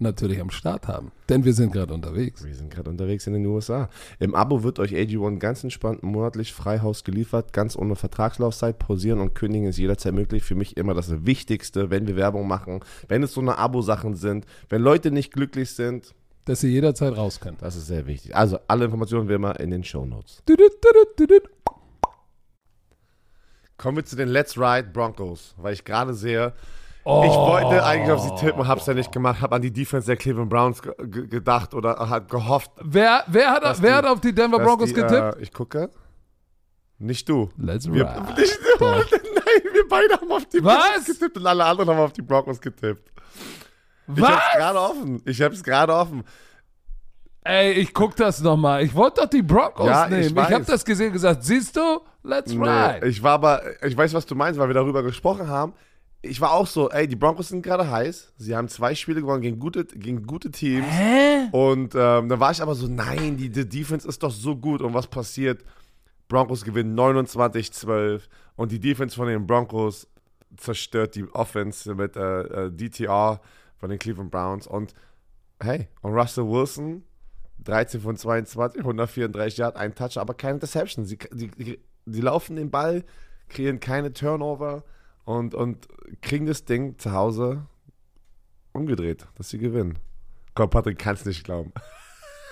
natürlich 0.00 0.40
am 0.40 0.50
Start 0.50 0.88
haben. 0.88 1.12
Denn 1.28 1.44
wir 1.44 1.54
sind 1.54 1.72
gerade 1.72 1.94
unterwegs. 1.94 2.44
Wir 2.44 2.54
sind 2.54 2.70
gerade 2.70 2.90
unterwegs 2.90 3.26
in 3.26 3.32
den 3.32 3.46
USA. 3.46 3.88
Im 4.18 4.34
Abo 4.34 4.62
wird 4.62 4.78
euch 4.78 4.92
AG1 4.92 5.38
ganz 5.38 5.62
entspannt 5.64 6.02
monatlich 6.02 6.52
Freihaus 6.52 7.04
geliefert, 7.04 7.52
ganz 7.52 7.76
ohne 7.76 7.96
Vertragslaufzeit. 7.96 8.78
Pausieren 8.78 9.20
und 9.20 9.34
kündigen 9.34 9.68
ist 9.68 9.78
jederzeit 9.78 10.14
möglich. 10.14 10.42
Für 10.42 10.54
mich 10.54 10.76
immer 10.76 10.94
das 10.94 11.24
Wichtigste, 11.24 11.90
wenn 11.90 12.06
wir 12.06 12.16
Werbung 12.16 12.46
machen, 12.48 12.80
wenn 13.08 13.22
es 13.22 13.32
so 13.32 13.40
eine 13.40 13.58
Abo-Sachen 13.58 14.14
sind, 14.14 14.46
wenn 14.68 14.82
Leute 14.82 15.10
nicht 15.10 15.32
glücklich 15.32 15.70
sind, 15.70 16.14
Dass 16.44 16.62
ihr 16.62 16.70
jederzeit 16.70 17.16
raus 17.16 17.40
könnt. 17.40 17.62
das 17.62 17.76
ist 17.76 17.86
sehr 17.86 18.06
wichtig. 18.06 18.34
Also 18.36 18.58
alle 18.68 18.86
Informationen 18.86 19.28
wie 19.28 19.34
immer 19.34 19.58
in 19.60 19.70
den 19.70 19.84
Show 19.84 20.04
Notes. 20.04 20.42
Kommen 23.76 23.96
wir 23.96 24.04
zu 24.04 24.16
den 24.16 24.28
Let's 24.28 24.56
Ride 24.56 24.88
Broncos, 24.92 25.54
weil 25.58 25.74
ich 25.74 25.84
gerade 25.84 26.14
sehe, 26.14 26.52
Oh. 27.06 27.22
ich 27.26 27.34
wollte 27.34 27.84
eigentlich 27.84 28.10
auf 28.10 28.20
sie 28.20 28.34
tippen, 28.36 28.66
hab's 28.66 28.86
ja 28.86 28.94
nicht 28.94 29.12
gemacht, 29.12 29.40
hab 29.42 29.52
an 29.52 29.60
die 29.60 29.70
Defense 29.72 30.06
der 30.06 30.16
Cleveland 30.16 30.48
Browns 30.48 30.80
ge 30.80 30.92
ge 31.02 31.26
gedacht 31.26 31.74
oder 31.74 31.96
hat 32.08 32.30
gehofft, 32.30 32.70
Wer, 32.82 33.24
wer, 33.26 33.50
hat, 33.50 33.62
wer 33.82 33.90
die- 33.90 33.96
hat 33.96 34.06
auf 34.06 34.20
die 34.20 34.34
Denver 34.34 34.58
Broncos 34.58 34.88
die, 34.88 34.94
getippt? 34.94 35.36
Äh, 35.36 35.42
ich 35.42 35.52
gucke. 35.52 35.90
Nicht 36.98 37.28
du. 37.28 37.50
Let's 37.58 37.90
Wir, 37.92 38.06
ride. 38.08 38.34
nicht 38.40 38.58
du. 38.78 38.84
Nein, 38.86 39.02
wir 39.72 39.88
beide 39.88 40.14
haben 40.14 40.32
auf 40.32 40.46
die? 40.46 40.60
Broncos 40.60 41.04
getippt 41.06 41.36
und 41.36 41.46
alle 41.46 41.64
anderen 41.64 41.90
haben 41.90 41.98
auf 41.98 42.12
die 42.12 42.22
Broncos 42.22 42.60
getippt. 42.60 43.10
Ich 44.14 44.20
Was? 44.22 44.30
hab's 44.30 44.54
gerade 44.56 44.80
offen. 44.80 45.22
Ich 45.26 45.42
hab's 45.42 45.62
gerade 45.62 45.94
offen. 45.94 46.24
Ey, 47.42 47.72
ich 47.72 47.92
guck 47.92 48.16
das 48.16 48.40
nochmal. 48.40 48.82
Ich 48.82 48.94
wollte 48.94 49.20
doch 49.20 49.28
die 49.28 49.42
Broncos 49.42 49.86
Ja, 49.86 50.04
ich 50.04 50.10
nehmen. 50.10 50.22
Ich, 50.28 50.34
weiß. 50.36 50.50
habe 50.52 50.64
das 50.64 50.84
gesehen 50.84 51.08
und 51.08 51.12
gesagt, 51.14 51.44
siehst 51.44 51.76
du? 51.76 52.00
Let's 52.22 52.50
Nee, 52.54 52.66
ride. 52.66 53.06
ich 53.06 53.22
war 53.22 53.32
aber, 53.32 53.60
ich 53.84 53.94
weiß, 53.94 54.14
was 54.14 54.24
du 54.24 54.34
meinst, 54.34 54.58
weil 54.58 54.68
wir 54.68 54.74
darüber 54.74 55.02
gesprochen 55.02 55.48
haben. 55.48 55.74
Ich 56.24 56.40
war 56.40 56.52
auch 56.52 56.66
so, 56.66 56.90
ey, 56.90 57.06
die 57.06 57.16
Broncos 57.16 57.48
sind 57.48 57.62
gerade 57.62 57.90
heiß. 57.90 58.32
Sie 58.36 58.56
haben 58.56 58.68
zwei 58.68 58.94
Spiele 58.94 59.20
gewonnen 59.20 59.42
gegen 59.42 59.58
gute, 59.58 59.84
gegen 59.84 60.26
gute 60.26 60.50
Teams. 60.50 60.86
Hä? 60.88 61.48
Und 61.52 61.94
ähm, 61.94 62.28
dann 62.28 62.40
war 62.40 62.50
ich 62.50 62.62
aber 62.62 62.74
so, 62.74 62.88
nein, 62.88 63.36
die, 63.36 63.50
die 63.50 63.68
Defense 63.68 64.08
ist 64.08 64.22
doch 64.22 64.30
so 64.30 64.56
gut. 64.56 64.80
Und 64.80 64.94
was 64.94 65.06
passiert? 65.06 65.64
Broncos 66.28 66.64
gewinnen 66.64 66.98
29-12 66.98 68.22
und 68.56 68.72
die 68.72 68.80
Defense 68.80 69.14
von 69.14 69.28
den 69.28 69.46
Broncos 69.46 70.08
zerstört 70.56 71.14
die 71.14 71.24
Offense 71.32 71.94
mit 71.94 72.16
äh, 72.16 72.66
äh, 72.66 72.70
DTR 72.70 73.40
von 73.76 73.90
den 73.90 73.98
Cleveland 73.98 74.30
Browns. 74.30 74.66
Und 74.66 74.94
hey, 75.60 75.88
und 76.00 76.14
Russell 76.14 76.48
Wilson, 76.48 77.04
13 77.64 78.00
von 78.00 78.16
22, 78.16 78.80
134 78.80 79.58
Yard, 79.58 79.76
ein 79.76 79.94
Touch, 79.94 80.16
aber 80.16 80.34
keine 80.34 80.54
Interception. 80.54 81.04
Sie, 81.04 81.18
die, 81.32 81.48
die, 81.48 81.78
die 82.06 82.20
laufen 82.20 82.56
den 82.56 82.70
Ball, 82.70 83.04
kreieren 83.48 83.80
keine 83.80 84.12
Turnover 84.12 84.84
und, 85.24 85.54
und 85.54 85.88
kriegen 86.22 86.46
das 86.46 86.64
Ding 86.64 86.98
zu 86.98 87.12
Hause 87.12 87.66
umgedreht, 88.72 89.26
dass 89.36 89.50
sie 89.50 89.58
gewinnen. 89.58 89.98
Komm, 90.54 90.70
Patrick, 90.70 90.98
kannst 90.98 91.26
nicht 91.26 91.44
glauben. 91.44 91.72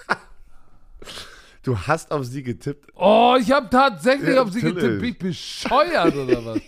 du 1.62 1.78
hast 1.78 2.10
auf 2.10 2.24
sie 2.24 2.42
getippt. 2.42 2.90
Oh, 2.94 3.36
ich 3.40 3.50
habe 3.50 3.68
tatsächlich 3.70 4.34
Ja, 4.34 4.42
auf 4.42 4.50
sie 4.50 4.60
getippt. 4.60 5.00
Bin 5.00 5.04
ich 5.04 5.18
bescheuert 5.18 6.14
oder 6.14 6.44
was? 6.44 6.60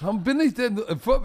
Warum 0.00 0.22
bin 0.22 0.40
ich 0.40 0.54
denn? 0.54 0.80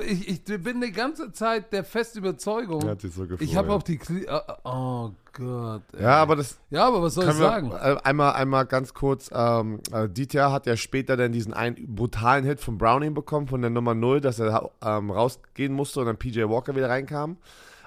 Ich, 0.08 0.28
ich 0.28 0.44
bin 0.44 0.82
die 0.82 0.92
ganze 0.92 1.32
Zeit 1.32 1.74
der 1.74 1.84
festen 1.84 2.20
Überzeugung. 2.20 2.88
Hat 2.88 3.02
sich 3.02 3.14
so 3.14 3.24
gefreut. 3.24 3.42
Ich 3.42 3.56
habe 3.56 3.74
auf 3.74 3.84
die. 3.84 3.98
Kli 3.98 4.26
oh 4.64 5.12
Gott. 5.34 5.84
ey. 5.94 6.04
ja, 6.04 6.22
aber 6.22 6.36
das 6.36 6.60
Ja, 6.70 6.88
aber 6.88 7.02
was 7.02 7.14
soll 7.14 7.30
ich 7.30 7.34
sagen? 7.34 7.72
äh, 7.72 7.98
einmal, 8.04 8.34
einmal 8.34 8.66
ganz 8.66 8.94
kurz. 8.94 9.30
Ähm, 9.34 9.80
äh, 9.92 10.10
Dieter 10.10 10.52
hat 10.52 10.66
ja 10.66 10.76
später 10.76 11.18
dann 11.18 11.32
diesen 11.32 11.54
einen 11.54 11.96
brutalen 11.96 12.46
Hit 12.46 12.60
von 12.60 12.78
Browning 12.78 13.14
bekommen, 13.14 13.48
von 13.48 13.62
der 13.62 13.70
Nummer 13.70 13.94
0, 13.94 14.22
dass 14.22 14.40
er 14.40 14.72
ähm, 14.84 15.12
rausgehen 15.12 15.74
musste 15.74 16.02
und 16.02 16.08
dann 16.08 16.18
PJ 16.18 16.42
Walker 16.44 16.76
wieder 16.76 16.90
reinkam. 16.90 17.38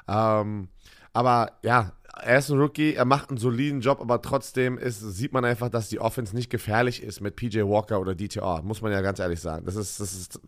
Ähm, 0.08 0.68
aber 1.12 1.52
ja, 1.62 1.92
er 2.22 2.38
ist 2.38 2.50
ein 2.50 2.58
Rookie, 2.58 2.94
er 2.94 3.04
macht 3.04 3.30
einen 3.30 3.38
soliden 3.38 3.80
Job, 3.80 4.00
aber 4.00 4.22
trotzdem 4.22 4.78
ist, 4.78 5.00
sieht 5.00 5.32
man 5.32 5.44
einfach, 5.44 5.68
dass 5.68 5.88
die 5.88 6.00
Offense 6.00 6.34
nicht 6.34 6.50
gefährlich 6.50 7.02
ist 7.02 7.20
mit 7.20 7.36
PJ 7.36 7.62
Walker 7.62 8.00
oder 8.00 8.14
DTR, 8.14 8.62
muss 8.62 8.82
man 8.82 8.92
ja 8.92 9.00
ganz 9.00 9.18
ehrlich 9.18 9.40
sagen. 9.40 9.64
Das 9.64 9.76
ist, 9.76 10.00
das 10.00 10.14
ist 10.14 10.40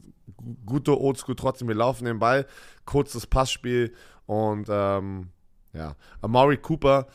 gute 0.64 0.98
Oldschool, 1.00 1.37
trotzdem, 1.37 1.68
wir 1.68 1.74
laufen 1.74 2.04
den 2.04 2.18
Ball, 2.18 2.46
kurzes 2.85 3.26
Passspiel 3.26 3.94
und 4.26 4.68
ähm, 4.70 5.28
ja, 5.77 5.95
Amari 6.23 6.57
Cooper 6.57 7.07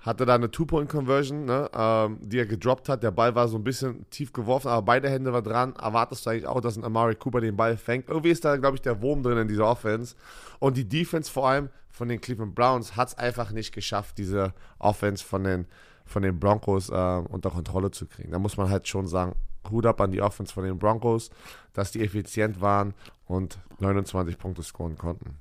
hatte 0.00 0.24
da 0.24 0.34
eine 0.34 0.50
Two-Point-Conversion, 0.50 1.44
ne, 1.44 1.70
ähm, 1.74 2.18
die 2.22 2.38
er 2.38 2.46
gedroppt 2.46 2.88
hat. 2.88 3.02
Der 3.02 3.10
Ball 3.10 3.34
war 3.34 3.48
so 3.48 3.58
ein 3.58 3.64
bisschen 3.64 4.08
tief 4.10 4.32
geworfen, 4.32 4.68
aber 4.68 4.82
beide 4.82 5.10
Hände 5.10 5.32
waren 5.32 5.44
dran. 5.44 5.76
Erwartest 5.76 6.24
du 6.24 6.30
eigentlich 6.30 6.46
auch, 6.46 6.60
dass 6.60 6.76
ein 6.76 6.84
Amari 6.84 7.16
Cooper 7.16 7.40
den 7.40 7.56
Ball 7.56 7.76
fängt? 7.76 8.08
Irgendwie 8.08 8.30
ist 8.30 8.44
da, 8.44 8.56
glaube 8.56 8.76
ich, 8.76 8.82
der 8.82 9.02
Wurm 9.02 9.22
drin 9.22 9.36
in 9.36 9.48
dieser 9.48 9.66
Offense. 9.66 10.16
Und 10.58 10.78
die 10.78 10.88
Defense 10.88 11.30
vor 11.30 11.48
allem 11.48 11.68
von 11.90 12.08
den 12.08 12.20
Cleveland 12.20 12.54
Browns 12.54 12.96
hat 12.96 13.08
es 13.08 13.18
einfach 13.18 13.50
nicht 13.50 13.74
geschafft, 13.74 14.16
diese 14.16 14.54
Offense 14.78 15.22
von 15.22 15.44
den, 15.44 15.66
von 16.06 16.22
den 16.22 16.40
Broncos 16.40 16.88
äh, 16.88 17.22
unter 17.28 17.50
Kontrolle 17.50 17.90
zu 17.90 18.06
kriegen. 18.06 18.32
Da 18.32 18.38
muss 18.38 18.56
man 18.56 18.70
halt 18.70 18.88
schon 18.88 19.06
sagen, 19.06 19.34
Hut 19.70 19.84
ab 19.84 20.00
an 20.00 20.12
die 20.12 20.22
Offense 20.22 20.54
von 20.54 20.64
den 20.64 20.78
Broncos, 20.78 21.28
dass 21.74 21.90
die 21.90 22.02
effizient 22.02 22.62
waren 22.62 22.94
und 23.26 23.58
29 23.80 24.38
Punkte 24.38 24.62
scoren 24.62 24.96
konnten. 24.96 25.38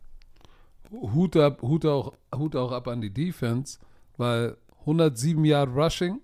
Hut 0.91 1.35
ab, 1.37 1.61
Hut 1.61 1.85
auch, 1.85 2.13
Hut 2.35 2.55
auch 2.55 2.71
ab 2.71 2.87
an 2.87 3.01
die 3.01 3.13
Defense, 3.13 3.79
weil 4.17 4.57
107 4.81 5.43
Yard 5.45 5.69
Rushing. 5.75 6.19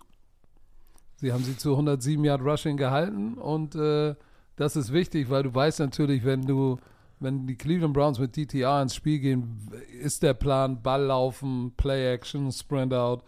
Sie 1.17 1.31
haben 1.31 1.43
sie 1.43 1.57
zu 1.57 1.71
107 1.71 2.23
Yard 2.23 2.41
Rushing 2.41 2.77
gehalten 2.77 3.35
und 3.35 3.75
äh, 3.75 4.15
das 4.55 4.75
ist 4.75 4.93
wichtig, 4.93 5.29
weil 5.29 5.43
du 5.43 5.53
weißt 5.53 5.79
natürlich, 5.79 6.23
wenn 6.23 6.43
du, 6.43 6.77
wenn 7.19 7.45
die 7.45 7.55
Cleveland 7.55 7.93
Browns 7.93 8.19
mit 8.19 8.35
DTR 8.35 8.81
ins 8.81 8.95
Spiel 8.95 9.19
gehen, 9.19 9.69
ist 10.01 10.23
der 10.23 10.33
Plan 10.33 10.81
Ball 10.81 11.03
laufen, 11.03 11.73
Play 11.75 12.13
Action, 12.13 12.51
Sprint 12.51 12.93
Out. 12.93 13.23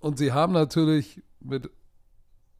Und 0.00 0.18
sie 0.18 0.32
haben 0.32 0.52
natürlich 0.52 1.22
mit 1.40 1.70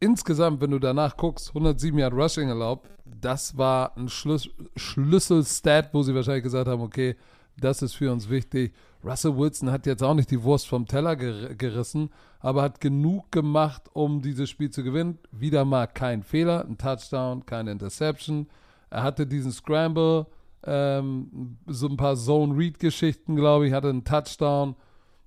insgesamt, 0.00 0.61
wenn 0.61 0.70
du 0.70 0.78
danach 0.78 1.16
guckst, 1.16 1.48
107 1.48 1.98
Yard 1.98 2.14
Rushing 2.14 2.48
erlaubt. 2.48 2.88
Das 3.04 3.56
war 3.56 3.96
ein 3.96 4.08
Schlüs 4.08 4.48
Schlüsselstat, 4.76 5.92
wo 5.92 6.02
sie 6.02 6.14
wahrscheinlich 6.14 6.44
gesagt 6.44 6.68
haben, 6.68 6.82
okay, 6.82 7.16
das 7.61 7.82
ist 7.82 7.94
für 7.94 8.12
uns 8.12 8.28
wichtig. 8.28 8.72
Russell 9.04 9.37
Wilson 9.37 9.70
hat 9.70 9.87
jetzt 9.87 10.02
auch 10.02 10.14
nicht 10.14 10.30
die 10.30 10.42
Wurst 10.42 10.68
vom 10.68 10.87
Teller 10.87 11.16
ger 11.16 11.54
gerissen, 11.54 12.11
aber 12.40 12.62
hat 12.62 12.80
genug 12.80 13.30
gemacht, 13.32 13.82
um 13.92 14.22
dieses 14.22 14.48
Spiel 14.50 14.70
zu 14.70 14.82
gewinnen. 14.82 15.18
Wieder 15.32 15.64
mal 15.64 15.87
kein 15.87 16.22
Fehler, 16.22 16.64
ein 16.64 16.78
Touchdown, 16.78 17.46
keine 17.46 17.72
Interception. 17.72 18.48
Er 18.90 19.02
hatte 19.02 19.26
diesen 19.26 19.52
Scramble, 19.52 20.26
ähm, 20.64 21.58
so 21.66 21.88
ein 21.88 21.96
paar 21.96 22.16
Zone-Read-Geschichten, 22.16 23.37
glaube 23.37 23.66
ich, 23.66 23.72
hatte 23.72 23.88
einen 23.88 24.04
Touchdown. 24.04 24.76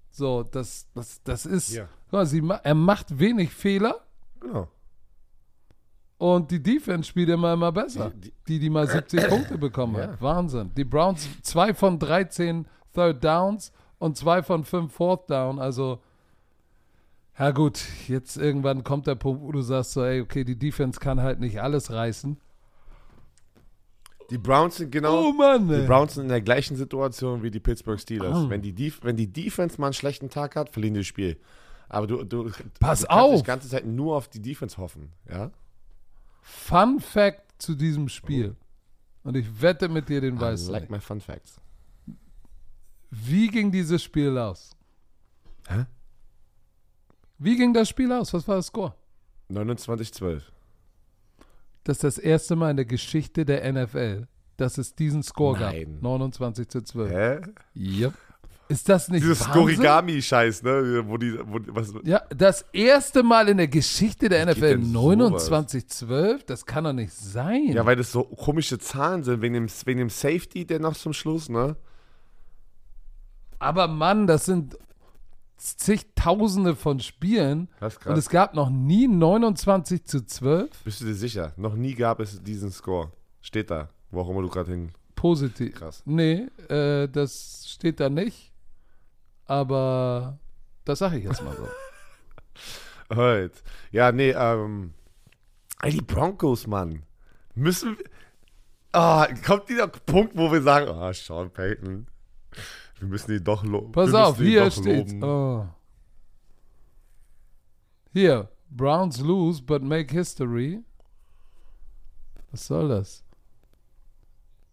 So, 0.10 0.44
das, 0.44 0.88
das, 0.94 1.22
das 1.24 1.46
ist, 1.46 1.78
guck 2.06 2.12
mal, 2.12 2.26
sie, 2.26 2.44
er 2.64 2.76
macht 2.76 3.20
wenig 3.20 3.52
Fehler, 3.52 4.02
Genau. 4.42 4.68
Und 6.18 6.52
die 6.52 6.62
Defense 6.62 7.10
spielt 7.10 7.30
immer, 7.30 7.54
immer 7.54 7.72
besser. 7.72 8.12
Die- 8.16 8.34
Die, 8.48 8.60
die 8.60 8.70
mal 8.70 8.88
70 8.90 9.28
Punkte 9.28 9.58
bekommen 9.58 9.96
Ja. 9.96 10.04
hat. 10.10 10.22
Wahnsinn. 10.22 10.72
Die 10.76 10.84
Browns, 10.84 11.28
zwei 11.42 11.74
von 11.74 11.98
13 11.98 12.68
Third 12.94 13.24
Downs 13.24 13.72
und 13.98 14.18
zwei 14.18 14.44
von 14.44 14.64
fünf 14.64 14.94
Fourth 14.94 15.30
Down. 15.30 15.58
Also, 15.60 16.00
ja 17.40 17.52
gut, 17.52 17.82
jetzt 18.08 18.38
irgendwann 18.38 18.84
kommt 18.84 19.08
der 19.08 19.16
Punkt, 19.16 19.42
wo 19.42 19.52
du 19.52 19.62
sagst 19.62 19.94
so, 19.94 20.04
ey, 20.04 20.22
okay, 20.22 20.44
die 20.44 20.60
Defense 20.60 21.00
kann 21.00 21.22
halt 21.22 21.40
nicht 21.40 21.60
alles 21.62 21.92
reißen. 21.92 22.38
Die 24.30 24.38
Browns 24.38 24.78
sind 24.78 24.92
genau. 24.92 25.28
Oh 25.30 25.34
Mann, 25.34 25.68
Die. 25.68 25.86
Browns 25.86 26.14
sind 26.14 26.24
in 26.24 26.30
der 26.30 26.42
gleichen 26.42 26.76
Situation 26.78 27.44
wie 27.44 27.52
die 27.52 27.60
Pittsburgh 27.60 28.00
Steelers. 28.00 28.38
Ah. 28.38 28.50
Wenn, 28.50 28.62
die 28.62 28.74
Def 28.74 29.00
wenn 29.04 29.18
die 29.18 29.28
Defense 29.32 29.80
mal 29.82 29.88
einen 29.88 29.94
schlechten 29.94 30.30
Tag 30.30 30.56
hat, 30.56 30.70
verlieren 30.70 30.94
die 30.94 31.00
das 31.02 31.08
Spiel. 31.08 31.38
Aber 31.94 32.08
du, 32.08 32.24
du, 32.24 32.50
Pass 32.80 33.02
du 33.02 33.08
kannst 33.08 33.10
auf. 33.10 33.42
die 33.42 33.48
ganze 33.48 33.68
Zeit 33.68 33.86
nur 33.86 34.16
auf 34.16 34.30
die 34.30 34.42
Defense 34.42 34.78
hoffen. 34.78 35.12
Ja? 35.30 35.52
Fun 36.42 37.02
Fact 37.02 37.62
zu 37.62 37.76
diesem 37.76 38.08
Spiel. 38.08 38.56
Und 39.24 39.36
ich 39.36 39.62
wette 39.62 39.90
mit 39.90 40.08
dir 40.08 40.22
den 40.22 40.38
I 40.38 40.40
weißt 40.40 40.68
du 40.70 40.72
like 40.72 40.90
my 40.90 41.02
fun 41.02 41.20
facts. 41.20 41.60
Wie 43.10 43.50
ging 43.50 43.74
dieses 43.74 44.02
Spiel 44.02 44.38
aus? 44.38 44.72
Hä? 45.68 45.86
Wie 47.38 47.58
ging 47.58 47.74
das 47.74 47.90
Spiel 47.90 48.10
aus? 48.14 48.34
Was 48.34 48.48
war 48.48 48.56
das 48.56 48.68
Score? 48.68 48.96
29-12. 49.52 50.44
Das 51.84 51.98
ist 51.98 52.04
das 52.06 52.18
erste 52.20 52.56
Mal 52.56 52.72
in 52.72 52.78
der 52.78 52.86
Geschichte 52.86 53.44
der 53.44 53.70
NFL, 53.70 54.28
dass 54.56 54.78
es 54.78 54.96
diesen 54.96 55.24
Score 55.24 55.60
Nein. 55.60 55.96
gab. 55.96 56.04
29 56.04 56.70
zu 56.70 56.82
12. 56.84 57.12
Hä? 57.12 57.42
Yep. 57.76 58.14
Ist 58.72 58.88
das 58.88 59.10
nicht 59.10 59.22
Dieses 59.24 59.42
Wahnsinn? 59.42 59.54
Skorigami-Scheiß, 59.62 60.64
ne? 60.64 61.04
Wo 61.06 61.18
die, 61.18 61.38
wo, 61.44 61.60
was, 61.68 61.94
Ja, 62.04 62.22
das 62.30 62.64
erste 62.72 63.22
Mal 63.22 63.50
in 63.50 63.58
der 63.58 63.68
Geschichte 63.68 64.30
der 64.30 64.46
NFL 64.46 64.62
denn 64.62 64.92
29 64.92 65.88
12? 65.88 66.46
Das 66.46 66.66
kann 66.66 66.86
doch 66.86 66.94
nicht 66.94 67.14
sein. 67.14 67.68
ja, 67.74 67.86
weil 67.86 67.96
das 67.98 68.12
so 68.12 68.24
komische 68.24 68.80
Zahlen 68.80 69.24
sind, 69.24 69.42
wegen 69.42 69.54
dem, 69.56 69.68
wegen 69.86 70.00
dem 70.00 70.10
Safety, 70.10 70.66
der 70.66 70.80
noch 70.80 70.96
zum 70.96 71.12
Schluss, 71.14 71.50
ne? 71.50 71.76
Aber 73.60 73.88
Mann, 73.88 74.26
das 74.26 74.46
sind 74.46 74.78
zigtausende 75.58 76.76
von 76.76 77.00
Spielen 77.00 77.68
Das 77.80 77.94
ist 77.94 77.98
und 78.00 78.04
krass. 78.04 78.20
es 78.20 78.30
gab 78.30 78.54
noch 78.56 78.70
nie 78.70 79.08
29 79.08 80.06
zu 80.06 80.26
12 80.26 80.84
Bist 80.84 81.02
du 81.02 81.06
dir 81.06 81.14
sicher? 81.14 81.54
Noch 81.58 81.76
nie 81.76 81.94
gab 81.94 82.20
es 82.20 82.42
diesen 82.42 82.72
Score. 82.72 83.12
Steht 83.42 83.70
da. 83.70 83.90
Wo 84.10 84.22
auch 84.22 84.30
immer 84.30 84.42
du 84.42 84.50
gerade 84.50 84.72
hin. 84.72 84.90
positiv. 85.16 85.76
Krass. 85.76 86.02
Nee, 86.06 86.48
äh, 86.70 87.08
das 87.08 87.66
steht 87.68 88.00
da 88.00 88.10
nicht. 88.10 88.51
Aber 89.52 90.40
das 90.86 91.00
sage 91.00 91.18
ich 91.18 91.26
jetzt 91.26 91.44
mal 91.44 91.54
so. 91.54 91.68
Halt. 93.18 93.62
Ja, 93.92 94.14
nee, 94.14 94.30
ähm. 94.30 94.94
Ey, 95.82 95.92
die 95.92 96.02
Broncos, 96.02 96.68
Mann. 96.68 97.04
Müssen 97.54 97.98
wir. 97.98 98.06
Ah, 98.94 99.28
kommt 99.46 99.68
dieser 99.68 99.90
Punkt, 99.90 100.38
wo 100.38 100.50
wir 100.54 100.62
sagen, 100.62 100.88
ah, 100.88 101.12
Sean 101.12 101.52
Payton. 101.52 102.08
Wir 103.00 103.08
müssen 103.10 103.34
ihn 103.34 103.44
doch 103.44 103.66
loben. 103.66 103.92
Pass 103.92 104.14
auf, 104.14 104.38
hier 104.38 104.72
steht. 104.72 105.22
Oh. 105.22 105.68
Hier, 108.14 108.48
Browns 108.70 109.20
lose 109.20 109.62
but 109.62 109.84
make 109.84 110.14
history. 110.14 110.82
Was 112.52 112.68
soll 112.68 112.88
das? 112.88 113.26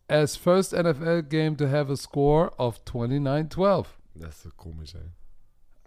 As 0.06 0.36
first 0.36 0.72
NFL 0.72 1.22
game 1.22 1.56
to 1.56 1.66
have 1.66 1.90
a 1.90 1.96
score 1.96 2.52
of 2.58 2.84
29-12. 2.84 3.97
Das 4.18 4.37
ist 4.37 4.42
so 4.42 4.50
komisch, 4.57 4.94
ey. 4.94 5.11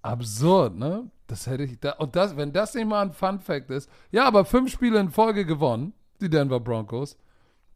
Absurd, 0.02 0.76
ne? 0.76 1.10
Das 1.28 1.48
hätte 1.48 1.64
ich 1.64 1.80
da. 1.80 1.92
Und 1.94 2.16
das, 2.16 2.36
wenn 2.36 2.52
das 2.52 2.74
nicht 2.74 2.88
mal 2.88 3.04
ein 3.04 3.14
Fun 3.14 3.40
Fact 3.40 3.70
ist. 3.70 3.90
Ja, 4.12 4.26
aber 4.26 4.46
fünf 4.46 4.72
Spiele 4.72 5.00
in 5.00 5.12
Folge 5.12 5.46
gewonnen, 5.46 5.94
die 6.20 6.30
Denver 6.30 6.60
Broncos. 6.60 7.18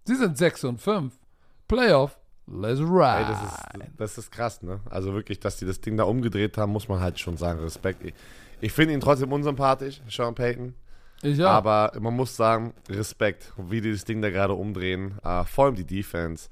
Sie 0.06 0.16
sind 0.16 0.38
6 0.38 0.64
und 0.66 0.82
5. 0.82 1.14
Playoff, 1.68 2.18
let's 2.48 2.80
ride. 2.80 3.18
Ey, 3.18 3.26
das 3.26 3.44
ist, 3.44 3.92
das 3.98 4.18
ist 4.18 4.32
krass, 4.32 4.62
ne? 4.62 4.80
Also 4.90 5.14
wirklich, 5.14 5.40
dass 5.40 5.58
die 5.58 5.66
das 5.66 5.82
Ding 5.82 5.98
da 5.98 6.04
umgedreht 6.04 6.58
haben, 6.58 6.72
muss 6.72 6.88
man 6.88 7.00
halt 7.00 7.20
schon 7.20 7.38
sagen. 7.38 7.60
Respekt. 7.60 8.04
Ich, 8.04 8.14
ich 8.62 8.72
finde 8.72 8.94
ihn 8.94 9.02
trotzdem 9.02 9.32
unsympathisch, 9.32 10.02
Sean 10.10 10.36
Payton. 10.36 10.74
ich 11.22 11.38
ja. 11.38 11.50
Aber 11.50 11.92
man 12.00 12.16
muss 12.16 12.36
sagen, 12.36 12.74
Respekt, 12.90 13.54
wie 13.58 13.82
die 13.82 13.92
das 13.92 14.06
Ding 14.06 14.22
da 14.22 14.30
gerade 14.30 14.54
umdrehen. 14.54 15.18
Äh, 15.24 15.44
vor 15.46 15.66
allem 15.66 15.76
die 15.76 15.86
Defense. 15.86 16.50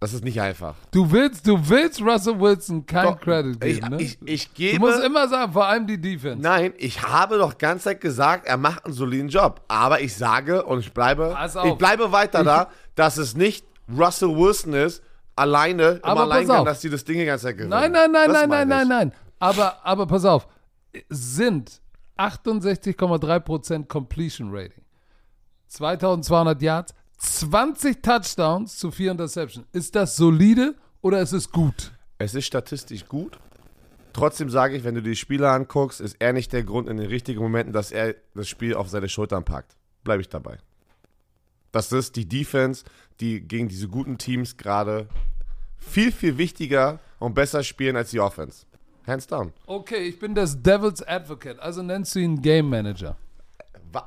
Das 0.00 0.12
ist 0.12 0.22
nicht 0.22 0.40
einfach. 0.40 0.76
Du 0.92 1.10
willst, 1.10 1.44
du 1.46 1.58
willst 1.68 2.00
Russell 2.00 2.38
Wilson 2.38 2.86
kein 2.86 3.04
Doch, 3.04 3.20
Credit 3.20 3.64
ich, 3.64 3.80
geben, 3.80 3.96
ne? 3.96 4.00
ich, 4.02 4.18
ich 4.24 4.46
du 4.48 4.54
gebe. 4.54 4.78
musst 4.78 5.02
immer 5.02 5.26
sagen, 5.28 5.52
vor 5.52 5.66
allem 5.66 5.88
die 5.88 6.00
Defense. 6.00 6.40
Nein, 6.40 6.72
ich 6.78 7.02
habe 7.02 7.36
doch 7.38 7.58
ganz 7.58 7.82
Zeit 7.82 8.00
gesagt, 8.00 8.46
er 8.46 8.56
macht 8.58 8.84
einen 8.84 8.94
soliden 8.94 9.28
Job. 9.28 9.60
Aber 9.66 10.00
ich 10.00 10.14
sage 10.16 10.62
und 10.64 10.78
ich 10.80 10.92
bleibe, 10.92 11.36
ich 11.64 11.74
bleibe 11.74 12.12
weiter 12.12 12.40
Ich- 12.40 12.44
da, 12.46 12.68
dass 12.94 13.16
es 13.16 13.34
nicht 13.34 13.66
Russell 13.90 14.28
Wilson 14.36 14.72
ist, 14.74 15.02
alleine 15.34 15.82
im 15.94 16.04
Aber 16.04 16.20
pass 16.26 16.30
Alleingang, 16.30 16.58
auf. 16.58 16.64
dass 16.66 16.80
die 16.80 16.90
das 16.90 17.04
Ding 17.04 17.18
die 17.18 17.24
ganze 17.24 17.46
Zeit 17.46 17.56
gewinnen. 17.56 17.70
Nein, 17.70 17.90
nein, 17.90 18.12
nein, 18.12 18.28
Das 18.28 18.46
nein, 18.46 18.48
nein, 18.50 18.68
ich. 18.68 18.74
nein, 18.76 18.88
nein. 18.88 19.12
Aber, 19.40 19.84
aber 19.84 20.06
pass 20.06 20.24
auf. 20.24 20.46
Sind 21.08 21.80
68,3% 22.18 23.86
Completion 23.88 24.50
Rating. 24.52 24.82
2200 25.68 26.60
Yards, 26.62 26.94
20 27.18 28.02
Touchdowns 28.02 28.78
zu 28.78 28.90
4 28.90 29.12
Interceptions. 29.12 29.66
Ist 29.72 29.94
das 29.94 30.16
solide 30.16 30.74
oder 31.00 31.20
ist 31.20 31.32
es 31.32 31.50
gut? 31.50 31.92
Es 32.18 32.34
ist 32.34 32.46
statistisch 32.46 33.06
gut. 33.06 33.38
Trotzdem 34.12 34.50
sage 34.50 34.76
ich, 34.76 34.84
wenn 34.84 34.94
du 34.94 35.02
die 35.02 35.16
Spieler 35.16 35.50
anguckst, 35.50 36.00
ist 36.00 36.16
er 36.18 36.32
nicht 36.32 36.52
der 36.52 36.64
Grund 36.64 36.88
in 36.88 36.96
den 36.96 37.06
richtigen 37.06 37.40
Momenten, 37.40 37.72
dass 37.72 37.92
er 37.92 38.14
das 38.34 38.48
Spiel 38.48 38.74
auf 38.74 38.88
seine 38.88 39.08
Schultern 39.08 39.44
packt. 39.44 39.76
Bleibe 40.02 40.22
ich 40.22 40.28
dabei. 40.28 40.58
Das 41.70 41.92
ist 41.92 42.16
die 42.16 42.26
Defense, 42.26 42.84
die 43.20 43.40
gegen 43.40 43.68
diese 43.68 43.88
guten 43.88 44.16
Teams 44.16 44.56
gerade 44.56 45.08
viel, 45.76 46.10
viel 46.10 46.38
wichtiger 46.38 46.98
und 47.18 47.34
besser 47.34 47.62
spielen 47.62 47.96
als 47.96 48.10
die 48.10 48.20
Offense. 48.20 48.64
Hands 49.06 49.26
down. 49.26 49.52
Okay, 49.66 50.02
ich 50.08 50.18
bin 50.18 50.34
das 50.34 50.62
Devil's 50.62 51.02
Advocate, 51.02 51.58
also 51.60 51.82
nennst 51.82 52.14
du 52.14 52.20
ihn 52.20 52.40
Game 52.42 52.68
Manager. 52.68 53.16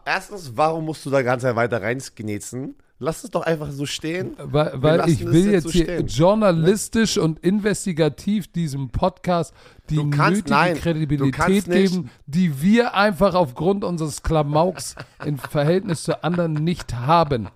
Erstens, 0.05 0.51
warum 0.55 0.85
musst 0.85 1.05
du 1.05 1.09
da 1.09 1.21
ganz 1.21 1.43
weiter 1.43 1.81
reinsknetzen? 1.81 2.75
Lass 3.03 3.23
es 3.23 3.31
doch 3.31 3.41
einfach 3.41 3.71
so 3.71 3.87
stehen. 3.87 4.35
Weil, 4.37 4.73
weil 4.75 4.97
lassen 4.99 5.09
ich 5.11 5.25
will 5.25 5.45
jetzt 5.51 5.53
jetzt 5.53 5.63
so 5.63 5.69
hier 5.71 5.83
stehen. 5.85 6.05
journalistisch 6.07 7.17
und 7.17 7.39
investigativ 7.39 8.47
diesem 8.51 8.89
Podcast 8.91 9.55
die 9.89 9.95
Du 9.95 10.09
kannst- 10.11 10.31
nötige 10.41 10.49
nein, 10.51 10.75
Kredibilität 10.75 11.65
geben, 11.65 12.11
die 12.27 12.61
wir 12.61 12.93
einfach 12.93 13.33
aufgrund 13.33 13.83
unseres 13.83 14.21
Klamauks 14.21 14.95
im 15.25 15.39
Verhältnis 15.39 16.03
zu 16.03 16.23
anderen 16.23 16.53
nicht 16.53 16.93
haben. 16.93 17.47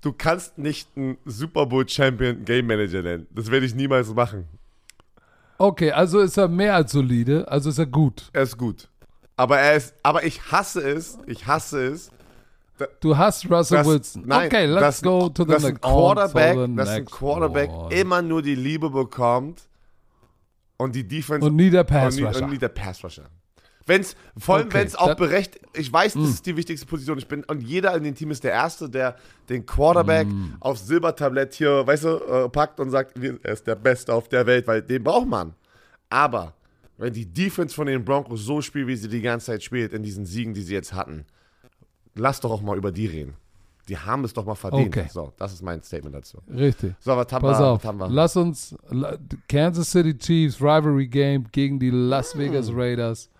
Du 0.00 0.12
kannst 0.12 0.58
nicht 0.58 0.88
einen 0.96 1.16
Super 1.24 1.66
Bowl 1.66 1.88
Champion 1.88 2.44
Game 2.44 2.66
Manager 2.66 3.02
nennen. 3.02 3.26
Das 3.32 3.50
werde 3.50 3.66
ich 3.66 3.74
niemals 3.76 4.12
machen. 4.12 4.46
Okay, 5.58 5.92
also 5.92 6.18
ist 6.20 6.36
er 6.36 6.48
mehr 6.48 6.74
als 6.74 6.90
solide, 6.92 7.46
also 7.46 7.70
ist 7.70 7.78
er 7.78 7.86
gut. 7.86 8.28
Er 8.32 8.42
ist 8.42 8.56
gut. 8.58 8.88
Aber 9.36 9.58
er 9.58 9.76
ist, 9.76 9.94
aber 10.02 10.24
ich 10.24 10.50
hasse 10.50 10.80
es, 10.80 11.18
ich 11.26 11.46
hasse 11.46 11.86
es, 11.86 12.10
Du 13.00 13.16
hast 13.16 13.50
Russell 13.50 13.78
dass, 13.78 13.86
Wilson. 13.86 14.22
nein, 14.26 14.46
okay, 14.46 14.66
let's 14.66 15.00
go 15.02 15.28
to 15.28 15.44
the 15.44 15.50
dass 15.52 15.64
ein 15.64 15.72
next 15.74 15.82
to 15.82 15.88
Quarterback, 15.88 16.56
the 16.68 16.76
dass 16.76 16.88
ein 16.90 17.04
Quarterback 17.06 17.70
one. 17.70 17.94
immer 17.94 18.22
nur 18.22 18.42
die 18.42 18.54
Liebe 18.54 18.90
bekommt 18.90 19.62
und 20.76 20.94
die 20.94 21.06
Defense 21.06 21.46
und 21.46 21.56
nie 21.56 21.70
der 21.70 21.84
Pass 21.84 22.16
und 22.16 22.22
nie, 22.22 22.42
und 22.42 22.50
nie 22.50 22.58
der 22.58 22.68
Pass 22.68 23.02
Rusher. 23.02 23.24
Wenn's, 23.88 24.16
vor 24.36 24.56
allem, 24.56 24.66
Okay, 24.66 24.78
wenn 24.78 24.86
es 24.88 24.96
auch 24.96 25.06
da- 25.06 25.14
berecht, 25.14 25.60
ich 25.72 25.92
weiß, 25.92 26.14
das 26.14 26.28
ist 26.28 26.44
die 26.46 26.56
wichtigste 26.56 26.86
Position. 26.86 27.18
Ich 27.18 27.28
bin, 27.28 27.44
und 27.44 27.62
jeder 27.62 27.94
in 27.96 28.02
dem 28.02 28.14
Team 28.16 28.32
ist 28.32 28.42
der 28.42 28.50
Erste, 28.52 28.90
der 28.90 29.14
den 29.48 29.64
Quarterback 29.64 30.26
aufs 30.58 30.86
Silbertablett 30.88 31.54
hier, 31.54 31.86
weißt 31.86 32.02
du, 32.04 32.08
äh, 32.18 32.48
packt 32.48 32.80
und 32.80 32.90
sagt, 32.90 33.16
er 33.16 33.52
ist 33.52 33.64
der 33.66 33.76
Beste 33.76 34.12
auf 34.12 34.28
der 34.28 34.44
Welt, 34.46 34.66
weil 34.66 34.82
den 34.82 35.04
braucht 35.04 35.28
man. 35.28 35.54
Aber 36.10 36.52
wenn 36.98 37.12
die 37.12 37.26
Defense 37.26 37.74
von 37.74 37.86
den 37.86 38.04
Broncos 38.04 38.44
so 38.44 38.60
spielt, 38.60 38.88
wie 38.88 38.96
sie 38.96 39.08
die 39.08 39.22
ganze 39.22 39.46
Zeit 39.46 39.62
spielt, 39.62 39.92
in 39.92 40.02
diesen 40.02 40.26
Siegen, 40.26 40.52
die 40.52 40.62
sie 40.62 40.74
jetzt 40.74 40.92
hatten, 40.92 41.24
lass 42.16 42.40
doch 42.40 42.50
auch 42.50 42.62
mal 42.62 42.76
über 42.76 42.92
die 42.92 43.06
reden. 43.06 43.34
Die 43.88 43.96
haben 43.96 44.24
es 44.24 44.32
doch 44.32 44.44
mal 44.44 44.56
verdient. 44.56 44.88
Okay. 44.88 45.06
So, 45.08 45.32
das 45.36 45.52
ist 45.52 45.62
mein 45.62 45.80
Statement 45.82 46.16
dazu. 46.16 46.38
Richtig. 46.50 46.94
So, 46.98 47.16
was 47.16 47.32
haben 47.32 47.42
Pass 47.42 47.60
wir? 47.60 47.66
auf, 47.66 47.84
haben 47.84 47.98
wir? 47.98 48.08
lass 48.08 48.36
uns 48.36 48.76
Kansas 49.48 49.90
City 49.92 50.16
Chiefs 50.18 50.60
Rivalry 50.60 51.06
Game 51.06 51.46
gegen 51.52 51.78
die 51.78 51.90
Las 51.90 52.36
Vegas 52.36 52.70
Raiders. 52.72 53.30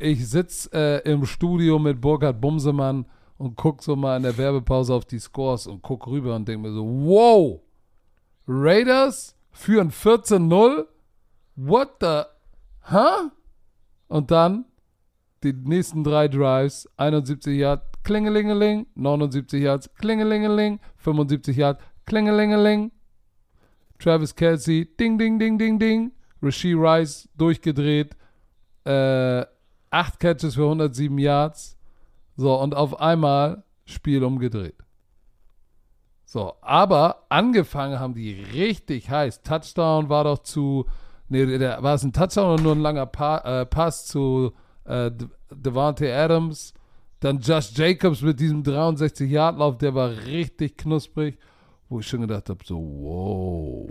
Ich 0.00 0.28
sitze 0.28 0.68
äh, 0.72 1.10
im 1.10 1.24
Studio 1.24 1.78
mit 1.78 2.00
Burkhard 2.00 2.40
Bumsemann 2.40 3.06
und 3.38 3.56
guck 3.56 3.82
so 3.82 3.94
mal 3.94 4.16
in 4.16 4.24
der 4.24 4.36
Werbepause 4.36 4.92
auf 4.92 5.04
die 5.04 5.20
Scores 5.20 5.68
und 5.68 5.82
guck 5.82 6.06
rüber 6.08 6.34
und 6.34 6.48
denke 6.48 6.68
mir 6.68 6.74
so, 6.74 6.84
wow, 6.84 7.60
Raiders 8.48 9.36
führen 9.52 9.90
14-0? 9.90 10.84
What 11.54 11.88
the, 12.00 12.22
huh? 12.90 13.30
Und 14.08 14.30
dann 14.30 14.64
die 15.42 15.52
nächsten 15.52 16.02
drei 16.04 16.28
Drives, 16.28 16.88
71 16.96 17.56
Yards, 17.58 17.84
klingelingeling, 18.06 18.86
79 18.94 19.60
Yards, 19.60 19.90
klingelingeling, 19.98 20.78
75 20.96 21.56
Yards, 21.56 21.80
klingelingeling. 22.06 22.92
Travis 23.98 24.32
Kelsey, 24.34 24.86
ding, 24.96 25.18
ding, 25.18 25.38
ding, 25.38 25.58
ding, 25.58 25.78
ding. 25.78 26.12
Rasheed 26.40 26.76
Rice 26.76 27.28
durchgedreht. 27.36 28.16
Äh, 28.84 29.44
acht 29.90 30.20
Catches 30.20 30.54
für 30.54 30.64
107 30.64 31.18
Yards. 31.18 31.76
So, 32.36 32.54
und 32.60 32.74
auf 32.76 33.00
einmal 33.00 33.64
Spiel 33.86 34.22
umgedreht. 34.22 34.76
So, 36.24 36.54
aber 36.60 37.24
angefangen 37.28 37.98
haben 37.98 38.14
die 38.14 38.32
richtig 38.32 39.10
heiß. 39.10 39.42
Touchdown 39.42 40.08
war 40.08 40.24
doch 40.24 40.40
zu, 40.40 40.86
nee, 41.28 41.58
der, 41.58 41.82
war 41.82 41.94
es 41.94 42.04
ein 42.04 42.12
Touchdown 42.12 42.54
oder 42.54 42.62
nur 42.62 42.72
ein 42.74 42.80
langer 42.80 43.06
pa 43.06 43.38
äh, 43.38 43.66
Pass 43.66 44.06
zu 44.06 44.52
äh, 44.84 45.10
Devante 45.50 46.14
Adams? 46.14 46.74
Dann 47.20 47.40
Josh 47.40 47.72
Jacobs 47.74 48.20
mit 48.22 48.40
diesem 48.40 48.62
63-Yard-Lauf, 48.62 49.78
der 49.78 49.94
war 49.94 50.10
richtig 50.10 50.76
knusprig, 50.76 51.38
wo 51.88 52.00
ich 52.00 52.06
schon 52.06 52.20
gedacht 52.20 52.50
habe, 52.50 52.64
so, 52.64 52.78
wow, 52.78 53.90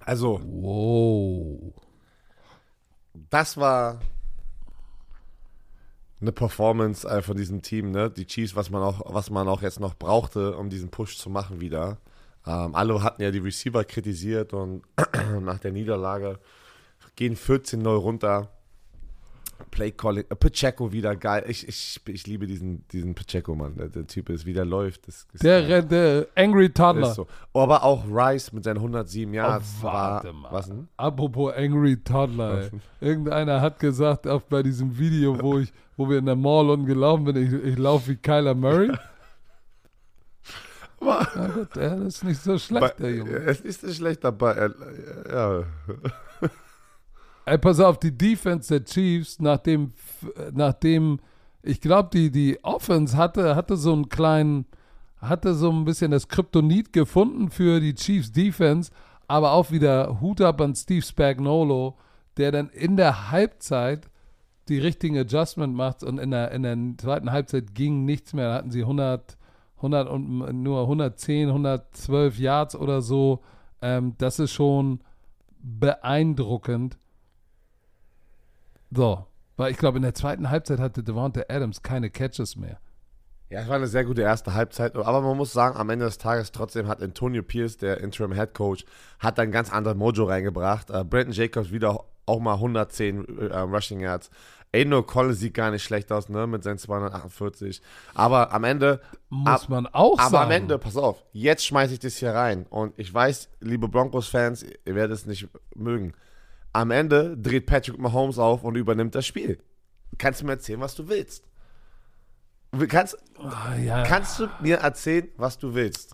Also, 0.00 0.40
wow. 0.44 1.72
das 3.30 3.56
war 3.56 4.00
eine 6.20 6.32
Performance 6.32 7.06
äh, 7.06 7.22
von 7.22 7.36
diesem 7.36 7.60
Team, 7.60 7.90
ne? 7.90 8.10
Die 8.10 8.26
Chiefs, 8.26 8.56
was 8.56 8.70
man 8.70 8.82
auch, 8.82 9.02
was 9.12 9.30
man 9.30 9.48
auch 9.48 9.62
jetzt 9.62 9.80
noch 9.80 9.94
brauchte, 9.94 10.56
um 10.56 10.70
diesen 10.70 10.90
Push 10.90 11.18
zu 11.18 11.28
machen 11.28 11.60
wieder. 11.60 11.98
Ähm, 12.46 12.74
alle 12.74 13.02
hatten 13.02 13.22
ja 13.22 13.30
die 13.30 13.38
Receiver 13.38 13.84
kritisiert 13.84 14.52
und 14.52 14.82
nach 15.40 15.58
der 15.58 15.72
Niederlage 15.72 16.38
gehen 17.16 17.36
14-0 17.36 17.86
runter. 17.88 18.48
Play 19.70 19.90
Calling, 19.92 20.24
äh, 20.28 20.34
Pacheco 20.36 20.92
wieder 20.92 21.16
geil. 21.16 21.44
Ich, 21.48 21.66
ich, 21.66 22.00
ich 22.06 22.26
liebe 22.26 22.46
diesen, 22.46 22.86
diesen 22.88 23.14
Pacheco, 23.14 23.54
Mann. 23.54 23.76
Der, 23.76 23.88
der 23.88 24.06
Typ 24.06 24.28
ist, 24.30 24.46
wie 24.46 24.52
der 24.52 24.64
läuft. 24.64 25.08
Das 25.08 25.26
ist 25.32 25.42
Der 25.42 25.62
geil. 25.62 25.72
rennt, 25.72 25.90
der 25.92 26.26
Angry 26.36 26.70
Toddler. 26.70 27.12
So. 27.14 27.26
Aber 27.52 27.82
auch 27.82 28.04
Rice 28.08 28.52
mit 28.52 28.64
seinen 28.64 28.76
107 28.78 29.30
Oh, 29.32 29.34
Yards 29.34 29.74
warte 29.82 30.28
war. 30.28 30.32
mal. 30.34 30.52
Was 30.52 30.66
denn? 30.68 30.88
Apropos 30.96 31.52
Angry 31.54 31.96
Toddler, 31.96 32.62
ey. 32.62 32.70
Irgendeiner 33.08 33.60
hat 33.60 33.78
gesagt, 33.78 34.26
auch 34.28 34.42
bei 34.42 34.62
diesem 34.62 34.96
Video, 34.98 35.40
wo 35.42 35.58
ich, 35.58 35.72
wo 35.96 36.08
wir 36.08 36.18
in 36.18 36.26
der 36.26 36.36
Mall 36.36 36.70
unten 36.70 36.86
gelaufen 36.86 37.26
sind, 37.26 37.36
ich, 37.36 37.52
ich 37.52 37.78
laufe 37.78 38.10
wie 38.12 38.16
Kyler 38.16 38.54
Murray. 38.54 38.90
Aber- 41.00 41.28
Ja, 41.34 41.46
gut, 41.48 41.68
das 41.76 42.00
ist 42.02 42.24
nicht 42.24 42.40
so 42.40 42.52
Bei, 42.52 42.58
schlecht, 42.58 42.98
der 43.00 43.10
Junge. 43.14 43.30
es 43.36 43.60
ist 43.60 43.82
nicht 43.82 43.96
schlecht 43.96 44.24
dabei. 44.24 44.52
Er, 44.52 44.74
ja. 45.30 45.64
Ey, 47.46 47.58
pass 47.58 47.80
auf, 47.80 47.98
die 47.98 48.16
Defense 48.16 48.68
der 48.68 48.84
Chiefs, 48.84 49.38
nachdem, 49.38 49.92
nachdem 50.52 51.20
ich 51.62 51.80
glaube, 51.80 52.10
die, 52.12 52.30
die 52.30 52.62
Offense 52.62 53.16
hatte, 53.16 53.56
hatte 53.56 53.76
so 53.76 53.92
einen 53.92 54.08
kleinen, 54.08 54.66
hatte 55.18 55.54
so 55.54 55.70
ein 55.70 55.84
bisschen 55.84 56.10
das 56.10 56.28
Kryptonit 56.28 56.92
gefunden 56.92 57.50
für 57.50 57.80
die 57.80 57.94
Chiefs 57.94 58.32
Defense, 58.32 58.90
aber 59.28 59.52
auch 59.52 59.70
wieder 59.70 60.20
Hut 60.20 60.40
ab 60.40 60.60
an 60.60 60.74
Steve 60.74 61.02
Spagnolo, 61.02 61.96
der 62.36 62.52
dann 62.52 62.68
in 62.68 62.96
der 62.96 63.30
Halbzeit 63.30 64.08
die 64.68 64.78
richtigen 64.78 65.18
Adjustment 65.18 65.74
macht 65.74 66.02
und 66.02 66.18
in 66.18 66.30
der, 66.30 66.50
in 66.52 66.62
der 66.62 66.76
zweiten 66.98 67.30
Halbzeit 67.30 67.74
ging 67.74 68.04
nichts 68.04 68.32
mehr. 68.32 68.48
Da 68.48 68.54
hatten 68.56 68.70
sie 68.70 68.82
100, 68.82 69.36
100 69.76 70.08
und 70.08 70.62
nur 70.62 70.82
110, 70.82 71.48
112 71.48 72.38
Yards 72.38 72.76
oder 72.76 73.02
so. 73.02 73.42
Ähm, 73.82 74.14
das 74.18 74.38
ist 74.38 74.52
schon 74.52 75.00
beeindruckend. 75.60 76.98
So, 78.94 79.26
weil 79.56 79.70
ich 79.72 79.78
glaube, 79.78 79.96
in 79.98 80.02
der 80.02 80.14
zweiten 80.14 80.50
Halbzeit 80.50 80.78
hatte 80.80 81.02
Devonta 81.02 81.42
Adams 81.48 81.82
keine 81.82 82.10
Catches 82.10 82.56
mehr. 82.56 82.78
ja, 83.50 83.60
es 83.60 83.68
war 83.68 83.76
eine 83.76 83.86
sehr 83.86 84.04
gute 84.04 84.22
erste 84.22 84.54
Halbzeit. 84.54 84.96
Aber 84.96 85.20
man 85.20 85.36
muss 85.36 85.52
sagen, 85.52 85.76
am 85.76 85.90
Ende 85.90 86.04
des 86.06 86.18
Tages 86.18 86.50
trotzdem 86.52 86.88
hat 86.88 87.02
Antonio 87.02 87.42
Pierce, 87.42 87.76
der 87.76 87.98
Interim 88.00 88.32
Head 88.32 88.54
Coach, 88.54 88.84
hat 89.18 89.38
ein 89.38 89.52
ganz 89.52 89.72
anderes 89.72 89.96
Mojo 89.96 90.24
reingebracht. 90.24 90.90
Äh, 90.90 91.04
Brandon 91.04 91.32
Jacobs 91.32 91.70
wieder 91.70 92.04
auch 92.26 92.40
mal 92.40 92.54
110 92.54 93.38
äh, 93.50 93.56
Rushing 93.58 94.00
Yards. 94.00 94.30
Aino 94.74 95.04
Collins 95.04 95.38
sieht 95.38 95.54
gar 95.54 95.70
nicht 95.70 95.84
schlecht 95.84 96.10
aus, 96.10 96.28
ne, 96.28 96.48
mit 96.48 96.64
seinen 96.64 96.78
248. 96.78 97.80
Aber 98.14 98.52
am 98.52 98.64
Ende, 98.64 99.00
Muss 99.28 99.62
ab, 99.62 99.68
man 99.68 99.86
auch 99.86 100.18
aber 100.18 100.30
sagen. 100.30 100.44
am 100.46 100.50
Ende, 100.50 100.78
pass 100.78 100.96
auf, 100.96 101.22
jetzt 101.32 101.64
schmeiße 101.64 101.92
ich 101.94 102.00
das 102.00 102.16
hier 102.16 102.32
rein. 102.32 102.66
Und 102.70 102.92
ich 102.96 103.12
weiß, 103.14 103.50
liebe 103.60 103.86
Broncos-Fans, 103.86 104.64
ihr 104.84 104.94
werdet 104.96 105.16
es 105.16 105.26
nicht 105.26 105.46
mögen. 105.76 106.14
Am 106.74 106.90
Ende 106.90 107.36
dreht 107.38 107.64
Patrick 107.66 107.98
Mahomes 107.98 108.38
auf 108.38 108.62
und 108.64 108.74
übernimmt 108.74 109.14
das 109.14 109.24
Spiel. 109.26 109.58
Kannst 110.18 110.42
du 110.42 110.44
mir 110.46 110.52
erzählen, 110.52 110.80
was 110.80 110.94
du 110.94 111.08
willst? 111.08 111.44
Kannst, 112.88 113.16
Ah, 113.38 113.74
ja. 113.76 114.02
kannst 114.02 114.40
du 114.40 114.48
mir 114.60 114.78
erzählen, 114.78 115.28
was 115.36 115.56
du 115.58 115.72
willst? 115.74 116.12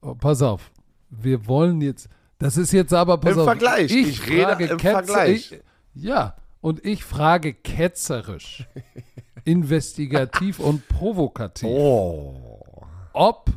Oh, 0.00 0.14
pass 0.14 0.40
auf. 0.42 0.70
Wir 1.10 1.46
wollen 1.46 1.80
jetzt. 1.82 2.08
Das 2.38 2.56
ist 2.56 2.72
jetzt 2.72 2.92
aber. 2.94 3.18
Pass 3.18 3.34
Im 3.34 3.40
auf, 3.40 3.44
Vergleich. 3.44 3.90
Ich, 3.92 4.08
Ich 4.08 4.28
rede 4.28 4.42
frage 4.46 4.64
im 4.66 4.76
ketzer- 4.78 4.92
Vergleich. 5.04 5.52
Ich, 5.52 5.62
ja, 6.02 6.36
und 6.62 6.84
ich 6.84 7.04
frage 7.04 7.52
ketzerisch, 7.54 8.66
investigativ 9.44 10.58
und 10.58 10.86
provokativ, 10.88 11.68
Oh. 11.68 12.60
ob 13.12 13.50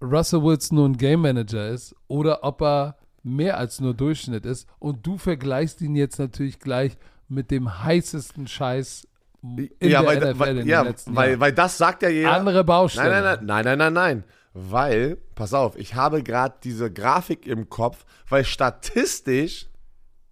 Russell 0.00 0.42
Wilson 0.42 0.76
nur 0.76 0.88
ein 0.88 0.96
Game 0.96 1.20
Manager 1.22 1.68
ist 1.68 1.94
oder 2.08 2.42
ob 2.44 2.62
er 2.62 2.96
mehr 3.22 3.58
als 3.58 3.80
nur 3.80 3.94
Durchschnitt 3.94 4.46
ist. 4.46 4.68
Und 4.78 5.06
du 5.06 5.18
vergleichst 5.18 5.80
ihn 5.80 5.94
jetzt 5.94 6.18
natürlich 6.18 6.58
gleich 6.58 6.96
mit 7.28 7.50
dem 7.50 7.82
heißesten 7.82 8.46
Scheiß 8.46 9.06
in 9.42 9.70
ja, 9.80 10.02
der 10.02 10.06
weil, 10.06 10.18
NFL 10.18 10.38
weil, 10.38 10.58
in 10.58 10.66
ja, 10.66 10.84
weil, 11.06 11.28
Jahren. 11.28 11.40
weil 11.40 11.52
das 11.52 11.78
sagt 11.78 12.02
ja 12.02 12.08
jeder. 12.08 12.32
Andere 12.32 12.64
Baustelle. 12.64 13.10
Nein, 13.10 13.22
nein, 13.22 13.46
nein, 13.46 13.64
nein, 13.64 13.78
nein, 13.78 13.92
nein. 13.92 14.24
Weil, 14.52 15.16
pass 15.34 15.54
auf, 15.54 15.76
ich 15.76 15.94
habe 15.94 16.22
gerade 16.22 16.56
diese 16.64 16.92
Grafik 16.92 17.46
im 17.46 17.68
Kopf, 17.68 18.04
weil 18.28 18.44
statistisch, 18.44 19.68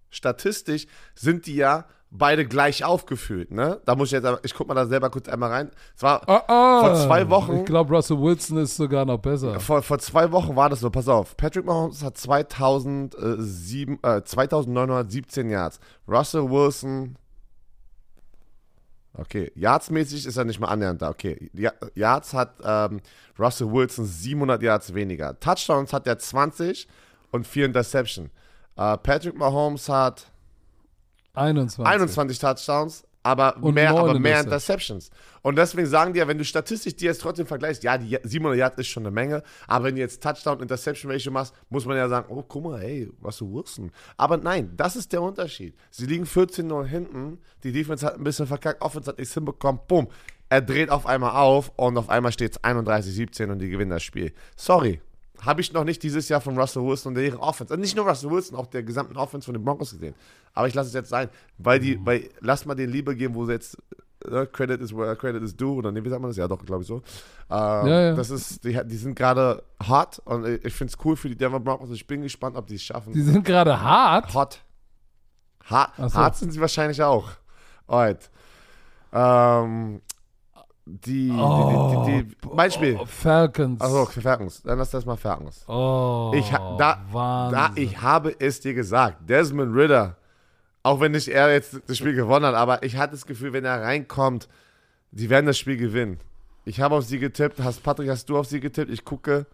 statistisch 0.09 0.87
sind 1.15 1.45
die 1.45 1.55
ja 1.55 1.85
beide 2.11 2.45
gleich 2.45 2.83
aufgeführt, 2.83 3.51
ne? 3.51 3.79
Da 3.85 3.95
muss 3.95 4.07
ich 4.07 4.13
jetzt, 4.13 4.27
ich 4.43 4.53
guck 4.55 4.67
mal 4.67 4.73
da 4.73 4.85
selber 4.87 5.09
kurz 5.11 5.29
einmal 5.29 5.51
rein. 5.51 5.71
Es 5.95 6.01
war, 6.01 6.27
Ah, 6.27 6.43
ah. 6.47 6.79
Vor 6.81 6.95
zwei 7.07 7.29
Wochen- 7.29 7.57
Ich 7.59 7.65
glaube, 7.65 7.93
Russell 7.95 8.19
Wilson 8.19 8.57
ist 8.57 8.75
sogar 8.77 9.05
noch 9.05 9.19
besser. 9.19 9.59
vor, 9.59 9.81
vor 9.83 9.99
zwei 9.99 10.31
Wochen 10.31 10.55
war 10.55 10.69
das 10.69 10.79
so, 10.79 10.89
pass 10.89 11.07
auf. 11.07 11.37
Patrick 11.37 11.65
Mahomes 11.65 12.03
hat 12.03 12.17
2007, 12.17 13.99
äh, 14.03 14.23
2917 14.23 15.49
Yards. 15.51 15.79
Russell 16.07 16.49
Wilson, 16.49 17.15
okay, 19.13 19.51
Yards-mäßig 19.55 20.25
ist 20.25 20.37
er 20.37 20.45
nicht 20.45 20.59
mal 20.59 20.67
annähernd 20.69 21.01
da. 21.01 21.09
Okay, 21.09 21.51
Yards 21.95 22.33
hat 22.33 22.55
ähm, 22.63 23.01
Russell 23.37 23.71
Wilson 23.71 24.05
700 24.05 24.61
Yards 24.63 24.93
weniger. 24.93 25.39
Touchdowns 25.39 25.93
hat 25.93 26.07
er 26.07 26.17
20 26.17 26.87
und 27.31 27.45
4 27.45 27.65
Interception. 27.67 28.31
Äh, 28.77 28.97
Patrick 28.97 29.37
Mahomes 29.37 29.89
hat 29.89 30.31
21. 31.39 31.85
21 31.85 32.39
Touchdowns, 32.39 33.03
aber 33.23 33.57
Und 33.61 33.73
mehr, 33.73 33.91
aber 33.91 34.19
mehr 34.19 34.41
Interceptions. 34.41 35.09
Und 35.41 35.57
deswegen 35.57 35.87
sagen 35.87 36.13
die 36.13 36.19
ja, 36.19 36.27
wenn 36.27 36.37
du 36.37 36.43
statistisch 36.43 36.95
die 36.95 37.05
jetzt 37.05 37.21
trotzdem 37.21 37.47
vergleichst, 37.47 37.83
ja, 37.83 37.97
die 37.97 38.17
700 38.23 38.57
Yards 38.59 38.77
ist 38.77 38.87
schon 38.87 39.03
eine 39.03 39.11
Menge, 39.11 39.43
aber 39.67 39.85
wenn 39.85 39.95
du 39.95 40.01
jetzt 40.01 40.21
Touchdown-Interception-Ratio 40.21 41.31
machst, 41.31 41.53
muss 41.69 41.85
man 41.85 41.97
ja 41.97 42.09
sagen, 42.09 42.27
oh, 42.29 42.43
guck 42.47 42.63
mal, 42.63 42.81
ey, 42.81 43.09
Russell 43.23 43.47
Wilson. 43.51 43.91
Aber 44.17 44.37
nein, 44.37 44.73
das 44.75 44.95
ist 44.95 45.13
der 45.13 45.21
Unterschied. 45.21 45.75
Sie 45.91 46.05
liegen 46.05 46.25
14-0 46.25 46.85
hinten, 46.85 47.39
die 47.63 47.71
Defense 47.71 48.05
hat 48.05 48.15
ein 48.15 48.23
bisschen 48.23 48.47
verkackt, 48.47 48.81
Offense 48.81 49.09
hat 49.09 49.17
nichts 49.17 49.33
hinbekommen, 49.33 49.81
bumm. 49.87 50.07
Er 50.49 50.61
dreht 50.61 50.89
auf 50.89 51.05
einmal 51.05 51.31
auf 51.31 51.71
und 51.75 51.97
auf 51.97 52.09
einmal 52.09 52.31
steht 52.31 52.53
es 52.53 52.63
31-17 52.63 53.51
und 53.51 53.59
die 53.59 53.69
gewinnen 53.69 53.91
das 53.91 54.01
Spiel. 54.01 54.33
Sorry, 54.57 54.99
habe 55.41 55.61
ich 55.61 55.71
noch 55.73 55.83
nicht 55.83 56.03
dieses 56.03 56.29
Jahr 56.29 56.41
von 56.41 56.57
Russell 56.57 56.83
Wilson 56.83 57.11
und 57.11 57.15
deren 57.15 57.39
Offense, 57.39 57.73
also 57.73 57.79
nicht 57.81 57.95
nur 57.95 58.07
Russell 58.07 58.29
Wilson, 58.29 58.57
auch 58.57 58.67
der 58.67 58.83
gesamten 58.83 59.17
Offense 59.17 59.45
von 59.45 59.53
den 59.53 59.63
Broncos 59.63 59.91
gesehen. 59.91 60.15
Aber 60.53 60.67
ich 60.67 60.73
lasse 60.73 60.89
es 60.89 60.93
jetzt 60.93 61.09
sein, 61.09 61.29
weil 61.57 61.79
die, 61.79 61.99
weil, 62.05 62.29
lass 62.41 62.65
mal 62.65 62.75
den 62.75 62.89
Liebe 62.89 63.15
geben, 63.15 63.35
wo 63.35 63.45
sie 63.45 63.53
jetzt 63.53 63.77
äh, 64.25 64.45
Credit 64.45 64.81
is 64.81 64.93
where 64.95 65.15
Credit 65.15 65.41
is 65.41 65.55
due 65.55 65.75
oder 65.75 65.91
nee, 65.91 66.03
wie 66.03 66.09
sagt 66.09 66.21
man 66.21 66.29
das? 66.29 66.37
Ja, 66.37 66.47
doch, 66.47 66.63
glaube 66.65 66.81
ich 66.81 66.87
so. 66.87 66.97
Ähm, 66.97 67.01
Ja, 67.49 68.01
ja. 68.01 68.15
Das 68.15 68.29
ist, 68.29 68.63
die, 68.63 68.79
die 68.85 68.97
sind 68.97 69.15
gerade 69.15 69.63
hot 69.87 70.19
und 70.25 70.45
ich 70.45 70.73
finde 70.73 70.93
es 70.93 71.05
cool 71.05 71.15
für 71.15 71.29
die 71.29 71.37
Denver 71.37 71.59
Broncos. 71.59 71.89
Ich 71.91 72.05
bin 72.05 72.21
gespannt, 72.21 72.57
ob 72.57 72.67
die 72.67 72.75
es 72.75 72.83
schaffen. 72.83 73.13
Die 73.13 73.21
sind 73.21 73.45
gerade 73.45 73.81
hart. 73.81 74.33
Hot. 74.33 74.59
Hart, 75.63 75.91
Ach 75.97 76.09
so. 76.09 76.17
hart 76.17 76.35
sind 76.35 76.51
sie 76.51 76.59
wahrscheinlich 76.59 77.01
auch. 77.01 77.29
Alright. 77.87 78.29
Ähm, 79.13 80.01
die, 81.05 81.31
Oh, 81.31 82.03
die, 82.05 82.11
die, 82.11 82.23
die, 82.23 82.27
die, 82.29 82.47
Beispiel. 82.55 82.97
Oh, 82.99 83.05
Falcons. 83.05 83.81
Achso, 83.81 84.05
Falcons. 84.05 84.61
Dann 84.63 84.77
lass 84.79 84.89
das 84.91 85.05
mal 85.05 85.15
Falcons. 85.17 85.63
Oh, 85.67 86.31
Ich, 86.35 86.49
da, 86.49 87.03
Wahnsinn. 87.11 87.59
da, 87.59 87.71
ich 87.75 88.01
habe 88.01 88.35
es 88.39 88.59
dir 88.59 88.73
gesagt. 88.73 89.29
Desmond 89.29 89.75
Ritter, 89.75 90.17
auch 90.83 90.99
wenn 90.99 91.11
nicht 91.11 91.27
er 91.27 91.51
jetzt 91.51 91.79
das 91.87 91.97
Spiel 91.97 92.13
gewonnen 92.15 92.45
hat, 92.45 92.55
aber 92.55 92.83
ich 92.83 92.97
hatte 92.97 93.11
das 93.11 93.25
Gefühl, 93.25 93.53
wenn 93.53 93.65
er 93.65 93.81
reinkommt, 93.81 94.47
die 95.11 95.29
werden 95.29 95.45
das 95.45 95.57
Spiel 95.57 95.77
gewinnen. 95.77 96.19
Ich 96.65 96.81
habe 96.81 96.95
auf 96.95 97.05
sie 97.05 97.19
getippt. 97.19 97.59
Hast, 97.63 97.81
Patrick, 97.83 98.09
hast 98.09 98.29
du 98.29 98.37
auf 98.37 98.45
sie 98.45 98.59
getippt? 98.59 98.91
Ich 98.91 99.03
gucke. 99.05 99.45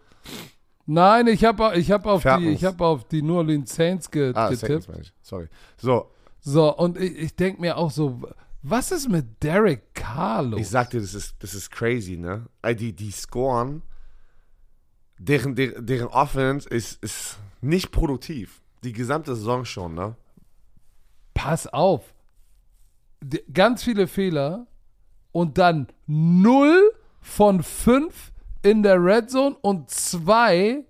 Nein, 0.86 1.26
ich 1.26 1.44
habe 1.44 1.72
ich 1.76 1.90
hab 1.90 2.06
auf, 2.06 2.22
die, 2.22 2.48
ich 2.50 2.64
hab 2.64 2.80
auf 2.80 3.04
die 3.08 3.22
New 3.22 3.36
Orleans 3.36 3.74
Saints 3.74 4.08
Ah, 4.34 4.48
Saints, 4.48 4.60
getippt. 4.60 4.88
meine 4.88 5.00
ich. 5.02 5.12
Sorry. 5.22 5.48
So, 5.76 6.10
So, 6.40 6.76
und 6.76 6.96
ich, 6.96 7.16
ich 7.18 7.34
denke 7.36 7.60
mir 7.60 7.76
auch 7.76 7.90
so, 7.90 8.20
was 8.68 8.90
ist 8.90 9.08
mit 9.08 9.42
Derek 9.42 9.94
Carr 9.94 10.42
los? 10.42 10.60
ich 10.60 10.68
sag 10.68 10.90
dir, 10.90 11.00
das 11.00 11.14
ist, 11.14 11.36
das 11.38 11.54
ist 11.54 11.70
crazy, 11.70 12.16
ne? 12.16 12.46
Die, 12.78 12.92
die 12.92 13.12
scoren, 13.12 13.82
deren, 15.18 15.54
deren, 15.54 15.86
deren 15.86 16.08
Offense 16.08 16.68
ist, 16.68 17.02
ist 17.02 17.38
nicht 17.60 17.92
produktiv. 17.92 18.60
Die 18.82 18.92
gesamte 18.92 19.36
Saison 19.36 19.64
schon, 19.64 19.94
ne? 19.94 20.16
Pass 21.34 21.66
auf. 21.68 22.12
Ganz 23.52 23.84
viele 23.84 24.08
Fehler 24.08 24.66
und 25.32 25.58
dann 25.58 25.86
0 26.06 26.92
von 27.20 27.62
5 27.62 28.32
in 28.62 28.82
der 28.82 29.02
Red 29.02 29.30
Zone 29.30 29.56
und 29.62 29.90
2 29.90 30.84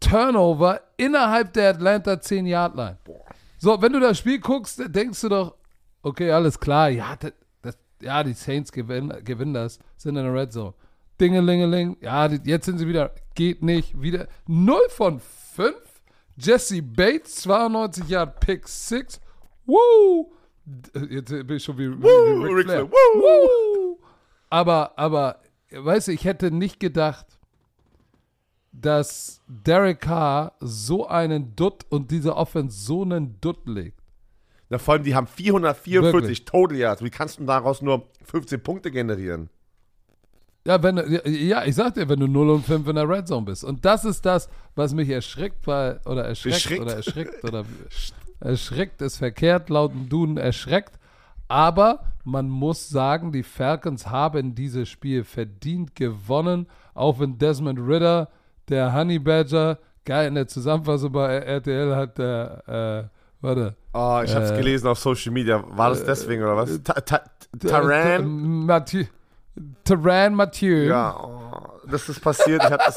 Turnover 0.00 0.80
innerhalb 0.96 1.52
der 1.52 1.70
Atlanta 1.70 2.12
10-Yard-Line. 2.14 2.98
So, 3.58 3.80
wenn 3.80 3.92
du 3.92 4.00
das 4.00 4.18
Spiel 4.18 4.40
guckst, 4.40 4.82
denkst 4.88 5.20
du 5.20 5.28
doch, 5.28 5.54
okay, 6.02 6.30
alles 6.30 6.58
klar, 6.58 6.90
ja, 6.90 7.16
das, 7.16 7.32
das, 7.62 7.78
ja 8.00 8.22
die 8.22 8.34
Saints 8.34 8.72
gewinnen, 8.72 9.24
gewinnen 9.24 9.54
das, 9.54 9.78
sind 9.96 10.16
in 10.16 10.24
der 10.24 10.34
Red 10.34 10.52
Zone. 10.52 10.74
Dingelingeling, 11.20 11.96
ja, 12.00 12.28
die, 12.28 12.40
jetzt 12.48 12.66
sind 12.66 12.78
sie 12.78 12.88
wieder, 12.88 13.14
geht 13.34 13.62
nicht, 13.62 14.00
wieder 14.00 14.28
0 14.46 14.80
von 14.88 15.20
5. 15.54 15.74
Jesse 16.36 16.82
Bates, 16.82 17.36
92 17.42 18.08
Yard 18.08 18.40
Pick 18.40 18.66
6. 18.66 19.20
Woo! 19.66 20.32
Jetzt 21.10 21.30
bin 21.30 21.56
ich 21.56 21.64
schon 21.64 21.76
wie, 21.76 21.90
wie, 21.90 22.02
Woo, 22.02 22.44
wie 22.44 22.48
Ric 22.48 22.56
Ric 22.56 22.64
Flair. 22.64 22.88
Flair, 22.88 22.90
woo! 22.90 23.20
Woo! 23.20 23.98
Aber, 24.50 24.98
aber, 24.98 25.40
weißt 25.70 26.08
du, 26.08 26.12
ich 26.12 26.24
hätte 26.24 26.50
nicht 26.50 26.80
gedacht, 26.80 27.26
dass 28.72 29.40
Derek 29.46 30.00
Carr 30.00 30.54
so 30.60 31.06
einen 31.06 31.54
Dutt 31.54 31.86
und 31.90 32.10
diese 32.10 32.36
Offense 32.36 32.84
so 32.84 33.02
einen 33.02 33.40
Dutt 33.40 33.66
legt. 33.66 34.01
Na, 34.72 34.78
vor 34.78 34.94
allem, 34.94 35.02
die 35.02 35.14
haben 35.14 35.26
444 35.26 36.02
Wirklich? 36.02 36.44
Total 36.46 36.76
Yards. 36.78 37.04
Wie 37.04 37.10
kannst 37.10 37.38
du 37.38 37.44
daraus 37.44 37.82
nur 37.82 38.08
15 38.24 38.62
Punkte 38.62 38.90
generieren? 38.90 39.50
Ja, 40.66 40.82
wenn, 40.82 40.96
ja, 41.26 41.62
ich 41.66 41.74
sag 41.74 41.92
dir, 41.92 42.08
wenn 42.08 42.20
du 42.20 42.26
0 42.26 42.48
und 42.48 42.64
5 42.64 42.88
in 42.88 42.94
der 42.94 43.06
Red 43.06 43.28
Zone 43.28 43.44
bist. 43.44 43.64
Und 43.64 43.84
das 43.84 44.06
ist 44.06 44.24
das, 44.24 44.48
was 44.74 44.94
mich 44.94 45.10
erschrickt, 45.10 45.66
weil, 45.66 46.00
oder 46.06 46.24
erschreckt, 46.24 46.54
Beschrickt. 46.54 46.80
oder 46.80 46.94
erschrickt, 46.94 47.44
oder 47.44 47.64
erschrickt 48.40 49.02
ist 49.02 49.18
verkehrt, 49.18 49.68
laut 49.68 49.92
dem 49.92 50.08
Duden 50.08 50.38
erschreckt. 50.38 50.98
Aber 51.48 52.04
man 52.24 52.48
muss 52.48 52.88
sagen, 52.88 53.30
die 53.30 53.42
Falcons 53.42 54.06
haben 54.06 54.54
dieses 54.54 54.88
Spiel 54.88 55.24
verdient 55.24 55.94
gewonnen, 55.94 56.66
auch 56.94 57.20
wenn 57.20 57.36
Desmond 57.36 57.78
Ritter, 57.78 58.30
der 58.70 58.94
Honey 58.94 59.18
Badger, 59.18 59.78
geil 60.06 60.28
in 60.28 60.34
der 60.34 60.48
Zusammenfassung 60.48 61.12
bei 61.12 61.36
RTL 61.40 61.94
hat 61.94 62.16
der, 62.16 63.10
äh, 63.10 63.21
warte, 63.42 63.76
Oh, 63.92 64.20
ich 64.24 64.34
hab's 64.34 64.50
Äh, 64.52 64.56
gelesen 64.56 64.86
auf 64.88 64.98
Social 64.98 65.32
Media. 65.32 65.62
War 65.76 65.90
das 65.90 66.02
deswegen 66.04 66.42
oder 66.42 66.56
was? 66.56 66.82
Ta 66.82 66.94
Ta 67.00 67.16
Äh, 67.62 67.66
Taran? 67.68 68.64
Mathieu, 68.64 69.04
Taran 69.84 70.34
Mathieu. 70.34 70.86
Ja, 70.88 71.14
oh, 71.22 71.86
das 71.90 72.08
ist 72.08 72.20
passiert. 72.20 72.62
Ich 72.64 72.70
habe 72.70 72.82
das, 72.86 72.96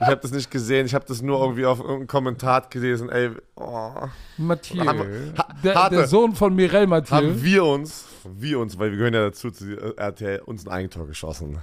ich 0.00 0.06
hab 0.06 0.20
das 0.22 0.30
nicht 0.30 0.50
gesehen. 0.50 0.86
Ich 0.86 0.94
habe 0.94 1.04
das 1.08 1.20
nur 1.22 1.40
irgendwie 1.40 1.66
auf 1.66 1.80
irgendeinem 1.80 2.06
Kommentar 2.06 2.68
gelesen. 2.70 3.08
Ey, 3.10 3.30
oh. 3.56 3.90
Mathieu. 4.36 4.84
Haben 4.86 5.34
ha- 5.36 5.48
der, 5.64 5.90
der 5.90 6.06
Sohn 6.06 6.34
von 6.36 6.54
Mireille 6.54 6.86
Mathieu. 6.86 7.16
haben 7.16 7.42
wir 7.42 7.64
uns, 7.64 8.04
wir 8.24 8.60
uns, 8.60 8.78
weil 8.78 8.90
wir 8.92 8.98
gehören 8.98 9.14
ja 9.14 9.22
dazu, 9.24 9.50
zu 9.50 9.64
äh, 9.76 9.94
RTL, 9.96 10.40
uns 10.46 10.64
ein 10.66 10.72
Eigentor 10.72 11.06
geschossen. 11.08 11.58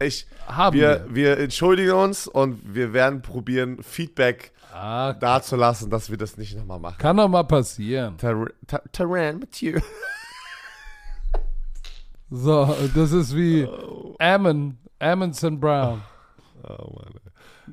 Ich, 0.00 0.26
Haben 0.46 0.76
wir, 0.76 1.06
wir. 1.08 1.14
wir 1.14 1.38
entschuldigen 1.38 1.92
uns 1.92 2.26
und 2.26 2.60
wir 2.74 2.92
werden 2.92 3.22
probieren, 3.22 3.82
Feedback 3.82 4.52
Ah, 4.76 5.12
dazulassen, 5.12 5.88
dass 5.88 6.10
wir 6.10 6.16
das 6.16 6.36
nicht 6.36 6.56
nochmal 6.56 6.80
machen. 6.80 6.98
kann 6.98 7.16
doch 7.16 7.28
mal 7.28 7.44
passieren. 7.44 8.18
Tar 8.18 8.48
Ta 8.66 8.78
Taran 8.90 9.38
Mathieu. 9.38 9.78
So, 12.30 12.74
das 12.94 13.12
ist 13.12 13.36
wie 13.36 13.68
Ammon, 14.18 14.78
Amundsen 14.98 15.60
Brown. 15.60 16.02
Oh 16.64 16.90
Mann. 16.96 17.12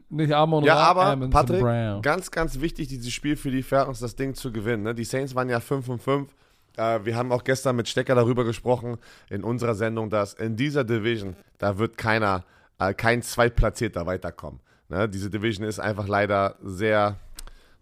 Nicht 0.09 0.31
Amon 0.31 0.63
Ja, 0.63 0.75
Ra, 0.75 0.83
aber 0.89 1.05
Amundsen 1.07 1.31
Patrick, 1.31 1.61
Brown. 1.61 2.01
ganz, 2.01 2.29
ganz 2.29 2.59
wichtig, 2.61 2.87
dieses 2.87 3.11
Spiel 3.11 3.35
für 3.35 3.49
die 3.49 3.63
Falcons, 3.63 3.99
das 3.99 4.15
Ding 4.15 4.35
zu 4.35 4.51
gewinnen. 4.51 4.83
Ne? 4.83 4.93
Die 4.93 5.03
Saints 5.03 5.33
waren 5.33 5.49
ja 5.49 5.59
5 5.59 5.89
und 5.89 6.01
5. 6.03 6.29
Äh, 6.77 6.99
wir 7.03 7.15
haben 7.15 7.31
auch 7.31 7.43
gestern 7.43 7.77
mit 7.77 7.87
Stecker 7.89 8.15
darüber 8.15 8.43
gesprochen 8.43 8.97
in 9.29 9.43
unserer 9.43 9.73
Sendung, 9.75 10.09
dass 10.09 10.33
in 10.33 10.55
dieser 10.55 10.83
Division, 10.83 11.35
da 11.57 11.77
wird 11.77 11.97
keiner, 11.97 12.43
äh, 12.77 12.93
kein 12.93 13.21
Zweitplatzierter 13.21 14.05
weiterkommen. 14.05 14.59
Ne? 14.91 15.09
Diese 15.09 15.29
Division 15.29 15.65
ist 15.65 15.79
einfach 15.79 16.07
leider 16.07 16.55
sehr 16.61 17.15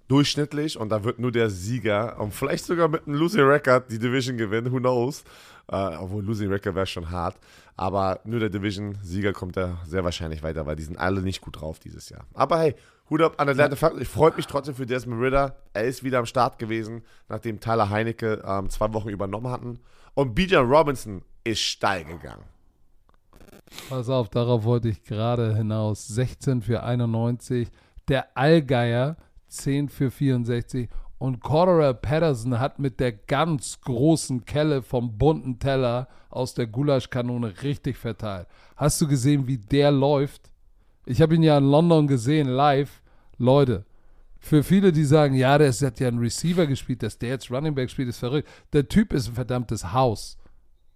durchschnittlich 0.08 0.80
und 0.80 0.90
da 0.90 1.04
wird 1.04 1.20
nur 1.20 1.32
der 1.32 1.50
Sieger 1.50 2.20
und 2.20 2.34
vielleicht 2.34 2.66
sogar 2.66 2.88
mit 2.88 3.08
einem 3.08 3.18
Losing 3.18 3.46
Record 3.46 3.92
die 3.92 4.00
Division 4.00 4.38
gewinnen, 4.38 4.72
who 4.72 4.78
knows. 4.78 5.24
Äh, 5.72 5.76
obwohl 5.98 6.24
Losing 6.24 6.50
Record 6.50 6.76
wäre 6.76 6.88
schon 6.88 7.12
hart. 7.12 7.36
Aber 7.76 8.20
nur 8.24 8.40
der 8.40 8.50
Division-Sieger 8.50 9.34
kommt 9.34 9.56
da 9.56 9.78
sehr 9.86 10.04
wahrscheinlich 10.04 10.42
weiter, 10.42 10.66
weil 10.66 10.76
die 10.76 10.84
sind 10.84 10.98
alle 10.98 11.22
nicht 11.22 11.42
gut 11.42 11.62
drauf 11.62 11.80
dieses 11.80 12.10
Jahr. 12.10 12.26
Aber 12.34 12.60
hey, 12.60 12.76
Hut 13.10 13.22
ab 13.22 13.36
an 13.38 13.50
Atlanta 13.50 13.76
Falcons. 13.76 14.02
Ich 14.02 14.08
freue 14.08 14.36
mich 14.36 14.48
trotzdem 14.48 14.76
für 14.76 14.86
Desmond 14.86 15.22
Ritter. 15.22 15.56
Er 15.74 15.86
ist 15.86 16.04
wieder 16.04 16.20
am 16.20 16.26
Start 16.26 16.60
gewesen, 16.60 17.04
nachdem 17.28 17.60
Tyler 17.60 17.90
Heinecke 17.90 18.44
ähm, 18.46 18.70
zwei 18.70 18.92
Wochen 18.94 19.10
übernommen 19.10 19.50
hatten. 19.52 19.80
Und 20.14 20.36
Bijan 20.36 20.68
Robinson 20.68 21.24
ist 21.44 21.62
steil 21.62 22.04
gegangen. 22.04 22.44
Pass 23.90 24.10
auf, 24.10 24.30
darauf 24.30 24.64
wollte 24.64 24.90
ich 24.90 25.04
gerade 25.04 25.56
hinaus. 25.56 26.08
16 26.08 26.62
für 26.62 26.84
91. 26.84 27.70
Der 28.08 28.38
Allgeier 28.38 29.18
10 29.48 29.90
für 29.90 30.12
64. 30.12 30.90
Und 31.18 31.42
Cordero 31.42 31.94
Patterson 31.94 32.60
hat 32.60 32.80
mit 32.80 33.00
der 33.00 33.12
ganz 33.12 33.82
großen 33.82 34.46
Kelle 34.46 34.82
vom 34.82 35.18
bunten 35.18 35.60
Teller 35.60 36.08
aus 36.30 36.54
der 36.54 36.68
Gulaschkanone 36.68 37.62
richtig 37.62 37.98
verteilt. 37.98 38.48
Hast 38.78 39.02
du 39.02 39.08
gesehen, 39.08 39.46
wie 39.48 39.58
der 39.58 39.92
läuft? 39.92 40.50
Ich 41.06 41.22
habe 41.22 41.36
ihn 41.36 41.44
ja 41.44 41.58
in 41.58 41.66
London 41.66 42.08
gesehen, 42.08 42.48
live. 42.48 43.02
Leute, 43.38 43.86
für 44.40 44.64
viele, 44.64 44.94
die 44.94 45.04
sagen, 45.04 45.36
ja, 45.36 45.58
der 45.58 45.74
hat 45.74 46.00
ja 46.00 46.08
einen 46.08 46.20
Receiver 46.20 46.66
gespielt, 46.68 47.04
dass 47.04 47.18
der 47.18 47.30
jetzt 47.30 47.52
Running 47.52 47.76
Back 47.76 47.90
spielt, 47.90 48.08
ist 48.08 48.20
verrückt. 48.20 48.48
Der 48.72 48.88
Typ 48.88 49.12
ist 49.12 49.28
ein 49.28 49.34
verdammtes 49.34 49.92
Haus. 49.92 50.38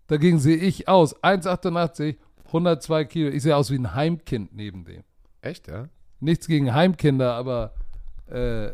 Dagegen 0.08 0.40
sehe 0.40 0.58
ich 0.58 0.88
aus, 0.88 1.22
1,88, 1.24 2.18
102 2.54 3.06
Kilo. 3.06 3.30
Ich 3.30 3.44
sehe 3.44 3.56
aus 3.56 3.72
wie 3.72 3.78
ein 3.78 3.96
Heimkind 3.96 4.54
neben 4.56 4.86
dem. 4.86 5.04
Echt, 5.42 5.68
ja? 5.68 5.88
Nichts 6.20 6.48
gegen 6.48 6.74
Heimkinder, 6.74 7.34
aber 7.34 7.74
äh, 8.28 8.70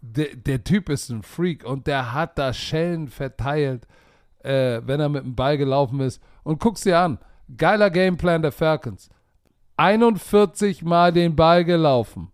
der, 0.00 0.36
der 0.36 0.62
Typ 0.62 0.88
ist 0.88 1.10
ein 1.10 1.22
Freak 1.22 1.64
und 1.64 1.86
der 1.86 2.12
hat 2.12 2.38
da 2.38 2.52
Schellen 2.52 3.08
verteilt, 3.08 3.86
äh, 4.44 4.80
wenn 4.84 5.00
er 5.00 5.08
mit 5.08 5.24
dem 5.24 5.34
Ball 5.34 5.58
gelaufen 5.58 6.00
ist. 6.00 6.22
Und 6.44 6.60
guck's 6.60 6.82
dir 6.82 6.98
an. 6.98 7.18
Geiler 7.56 7.90
Gameplan 7.90 8.42
der 8.42 8.52
Falcons. 8.52 9.08
41 9.76 10.84
Mal 10.84 11.12
den 11.12 11.34
Ball 11.34 11.64
gelaufen. 11.64 12.30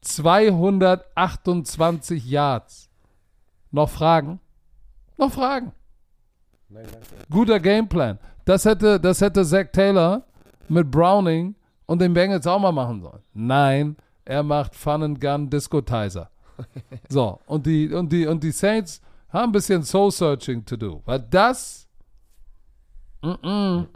228 0.00 2.26
Yards. 2.26 2.90
Noch 3.70 3.90
Fragen? 3.90 4.40
Noch 5.16 5.30
Fragen? 5.32 5.70
Nein, 6.68 6.86
danke. 6.90 7.06
Guter 7.30 7.60
Gameplan. 7.60 8.18
Das 8.44 8.64
hätte, 8.64 8.98
das 8.98 9.20
hätte 9.20 9.44
Zach 9.44 9.66
Taylor 9.72 10.24
mit 10.68 10.90
Browning 10.90 11.54
und 11.86 12.00
den 12.00 12.12
Bengals 12.14 12.46
auch 12.46 12.58
mal 12.58 12.72
machen 12.72 13.00
sollen. 13.00 13.22
Nein, 13.34 13.96
er 14.24 14.42
macht 14.42 14.74
Fun 14.74 15.02
and 15.02 15.20
Gun 15.20 15.50
Discotizer. 15.50 16.30
So, 17.08 17.40
und 17.46 17.66
die, 17.66 17.92
und 17.92 18.12
die, 18.12 18.26
und 18.26 18.42
die 18.42 18.52
Saints 18.52 19.00
haben 19.30 19.50
ein 19.50 19.52
bisschen 19.52 19.82
Soul-Searching 19.82 20.64
to 20.64 20.76
do. 20.76 21.02
Weil 21.04 21.20
das. 21.20 21.88
Mm 23.22 23.30
-mm, 23.30 23.86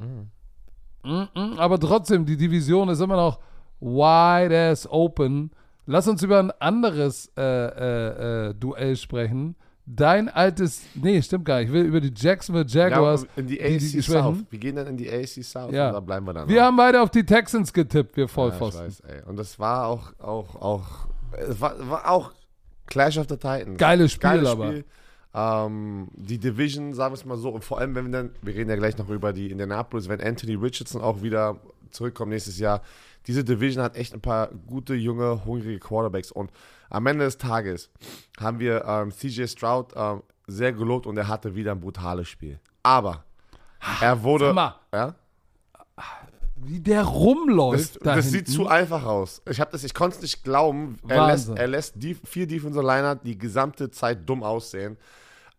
mm 1.03 1.29
-mm, 1.35 1.59
aber 1.59 1.79
trotzdem, 1.79 2.25
die 2.25 2.37
Division 2.37 2.89
ist 2.89 3.01
immer 3.01 3.17
noch 3.17 3.39
wide 3.81 4.71
as 4.71 4.89
open. 4.91 5.51
Lass 5.87 6.09
uns 6.09 6.23
über 6.23 6.39
ein 6.39 6.51
anderes 6.53 7.31
äh, 7.37 7.43
äh, 7.43 8.49
äh, 8.49 8.55
Duell 8.55 8.97
sprechen. 8.97 9.55
Dein 9.89 10.29
altes. 10.29 10.83
Nee, 10.95 11.23
stimmt 11.23 11.45
gar 11.45 11.59
nicht. 11.61 11.69
Ich 11.69 11.73
will 11.73 11.85
über 11.85 12.01
die 12.01 12.13
Jacksonville 12.15 12.67
Jaguars. 12.67 13.23
Ja, 13.23 13.29
in 13.37 13.47
die 13.47 13.55
die- 13.59 13.63
AC 13.63 13.79
die 13.79 13.89
South. 13.89 14.05
schwächen. 14.05 14.47
Wir 14.51 14.59
gehen 14.59 14.77
dann 14.77 14.87
in 14.89 14.97
die 14.97 15.09
AC 15.09 15.43
South 15.45 15.73
Ja. 15.73 15.89
und 15.89 15.95
da 15.95 16.01
bleiben 16.01 16.27
wir 16.27 16.33
dann. 16.35 16.49
Wir 16.49 16.57
noch. 16.57 16.63
haben 16.65 16.77
beide 16.77 17.01
auf 17.01 17.11
die 17.11 17.25
Texans 17.25 17.73
getippt, 17.73 18.17
wir 18.17 18.23
Ja, 18.23 18.27
ich 18.27 18.33
Vollpfosten. 18.33 18.87
weiß, 18.87 19.01
ey. 19.01 19.23
Und 19.27 19.37
das 19.37 19.59
war 19.61 19.87
auch, 19.87 20.13
auch, 20.19 20.57
auch, 20.61 20.85
es 21.39 21.61
war, 21.61 21.75
war 21.89 22.11
auch 22.11 22.33
Clash 22.87 23.17
of 23.19 23.27
the 23.29 23.37
Titans. 23.37 23.79
Geiles 23.79 24.13
Spiel, 24.13 24.29
Geiles 24.31 24.49
aber. 24.49 24.67
Spiel. 24.69 24.85
Ähm, 25.35 26.09
die 26.15 26.39
Division, 26.39 26.95
sagen 26.95 27.13
wir 27.13 27.19
es 27.19 27.25
mal 27.25 27.37
so, 27.37 27.51
und 27.51 27.63
vor 27.63 27.79
allem, 27.79 27.95
wenn 27.95 28.07
wir 28.07 28.13
dann, 28.13 28.31
wir 28.43 28.55
reden 28.55 28.71
ja 28.71 28.77
gleich 28.77 28.97
noch 28.97 29.09
über 29.11 29.33
die 29.33 29.51
Indianapolis, 29.51 30.09
wenn 30.09 30.21
Anthony 30.21 30.55
Richardson 30.55 31.01
auch 31.03 31.23
wieder 31.23 31.57
zurückkommt 31.91 32.31
nächstes 32.33 32.59
Jahr. 32.59 32.83
Diese 33.27 33.45
Division 33.45 33.83
hat 33.85 33.97
echt 33.97 34.15
ein 34.15 34.21
paar 34.21 34.49
gute, 34.67 34.95
junge, 34.95 35.45
hungrige 35.45 35.79
Quarterbacks. 35.79 36.31
Und 36.33 36.51
am 36.91 37.07
Ende 37.07 37.25
des 37.25 37.39
Tages 37.39 37.91
haben 38.39 38.59
wir 38.59 38.85
ähm, 38.85 39.11
CJ 39.11 39.47
Stroud 39.47 39.93
ähm, 39.97 40.23
sehr 40.47 40.73
gelobt 40.73 41.07
und 41.07 41.17
er 41.17 41.29
hatte 41.29 41.55
wieder 41.55 41.73
ein 41.73 41.81
brutales 41.81 42.29
Spiel. 42.29 42.61
Aber 42.83 43.25
er 44.01 44.23
wurde. 44.23 44.47
Sag 44.47 44.55
mal. 44.55 44.75
Ja? 44.93 45.15
Wie 46.57 46.81
der 46.81 47.05
rumläuft. 47.05 47.97
Das, 47.97 48.03
da 48.03 48.17
das 48.17 48.31
sieht 48.31 48.49
zu 48.49 48.67
einfach 48.67 49.05
aus. 49.05 49.43
Ich 49.49 49.59
das, 49.59 49.85
ich 49.85 49.95
konnte 49.95 50.17
es 50.17 50.23
nicht 50.23 50.45
glauben. 50.45 50.99
Er 51.07 51.27
lässt, 51.27 51.49
er 51.51 51.67
lässt 51.67 51.95
die 51.97 52.15
vier 52.15 52.47
Defensive 52.47 52.85
Liner 52.85 53.15
die 53.15 53.37
gesamte 53.37 53.91
Zeit 53.91 54.29
dumm 54.29 54.43
aussehen. 54.43 54.97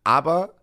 Aber 0.04 0.54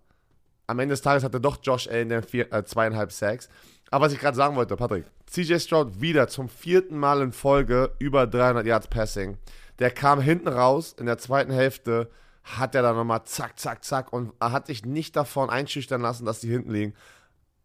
am 0.67 0.79
Ende 0.79 0.93
des 0.93 1.01
Tages 1.01 1.23
hatte 1.23 1.39
doch 1.39 1.57
Josh 1.61 1.87
Allen 1.87 2.09
der 2.09 2.23
vier, 2.23 2.51
äh, 2.51 2.63
zweieinhalb 2.65 3.11
Sacks. 3.11 3.49
Aber 3.91 4.05
was 4.05 4.13
ich 4.13 4.19
gerade 4.19 4.35
sagen 4.35 4.55
wollte, 4.55 4.75
Patrick, 4.75 5.05
CJ 5.27 5.59
Stroud 5.59 6.01
wieder 6.01 6.27
zum 6.27 6.49
vierten 6.49 6.97
Mal 6.97 7.21
in 7.21 7.31
Folge 7.31 7.91
über 7.99 8.27
300 8.27 8.65
Yards 8.65 8.87
Passing. 8.87 9.37
Der 9.79 9.91
kam 9.91 10.21
hinten 10.21 10.47
raus 10.47 10.95
in 10.97 11.05
der 11.05 11.17
zweiten 11.17 11.51
Hälfte, 11.51 12.09
hat 12.43 12.75
er 12.75 12.81
dann 12.81 12.95
nochmal 12.95 13.23
zack, 13.25 13.59
zack, 13.59 13.83
zack 13.83 14.13
und 14.13 14.31
hat 14.39 14.67
sich 14.67 14.85
nicht 14.85 15.15
davon 15.15 15.49
einschüchtern 15.49 16.01
lassen, 16.01 16.25
dass 16.25 16.39
die 16.39 16.49
hinten 16.49 16.71
liegen. 16.71 16.93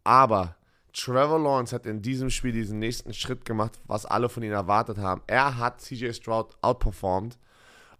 Aber 0.03 0.55
Trevor 0.93 1.39
Lawrence 1.39 1.73
hat 1.73 1.85
in 1.85 2.01
diesem 2.01 2.29
Spiel 2.29 2.51
diesen 2.51 2.79
nächsten 2.79 3.13
Schritt 3.13 3.45
gemacht, 3.45 3.79
was 3.85 4.05
alle 4.05 4.27
von 4.27 4.43
ihm 4.43 4.51
erwartet 4.51 4.97
haben. 4.97 5.21
Er 5.27 5.57
hat 5.57 5.81
CJ 5.81 6.11
Stroud 6.13 6.55
outperformed. 6.61 7.37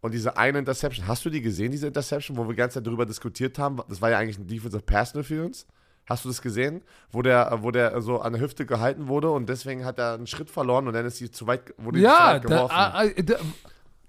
Und 0.01 0.13
diese 0.15 0.35
eine 0.35 0.57
Interception, 0.59 1.07
hast 1.07 1.23
du 1.23 1.29
die 1.29 1.41
gesehen, 1.41 1.71
diese 1.71 1.85
Interception, 1.87 2.35
wo 2.35 2.43
wir 2.43 2.49
die 2.49 2.55
ganze 2.55 2.79
Zeit 2.79 2.87
darüber 2.87 3.05
diskutiert 3.05 3.59
haben? 3.59 3.79
Das 3.87 4.01
war 4.01 4.09
ja 4.09 4.17
eigentlich 4.17 4.39
ein 4.39 4.47
Defensive 4.47 4.81
Pass 4.81 5.13
Interference. 5.13 5.67
Hast 6.07 6.25
du 6.25 6.29
das 6.29 6.41
gesehen? 6.41 6.81
Wo 7.11 7.21
der, 7.21 7.59
wo 7.61 7.69
der 7.69 8.01
so 8.01 8.19
an 8.19 8.33
der 8.33 8.41
Hüfte 8.41 8.65
gehalten 8.65 9.07
wurde 9.07 9.29
und 9.29 9.47
deswegen 9.47 9.85
hat 9.85 9.99
er 9.99 10.15
einen 10.15 10.25
Schritt 10.25 10.49
verloren 10.49 10.87
und 10.87 10.93
dann 10.95 11.05
ist 11.05 11.17
sie 11.17 11.29
zu 11.29 11.45
weit, 11.45 11.73
wurde 11.77 11.99
die 11.99 12.03
zu 12.03 12.09
Ja, 12.11 12.33
weit 12.33 12.41
geworfen. 12.41 12.73
ah, 12.75 13.01
ah, 13.03 13.21
da, 13.23 13.35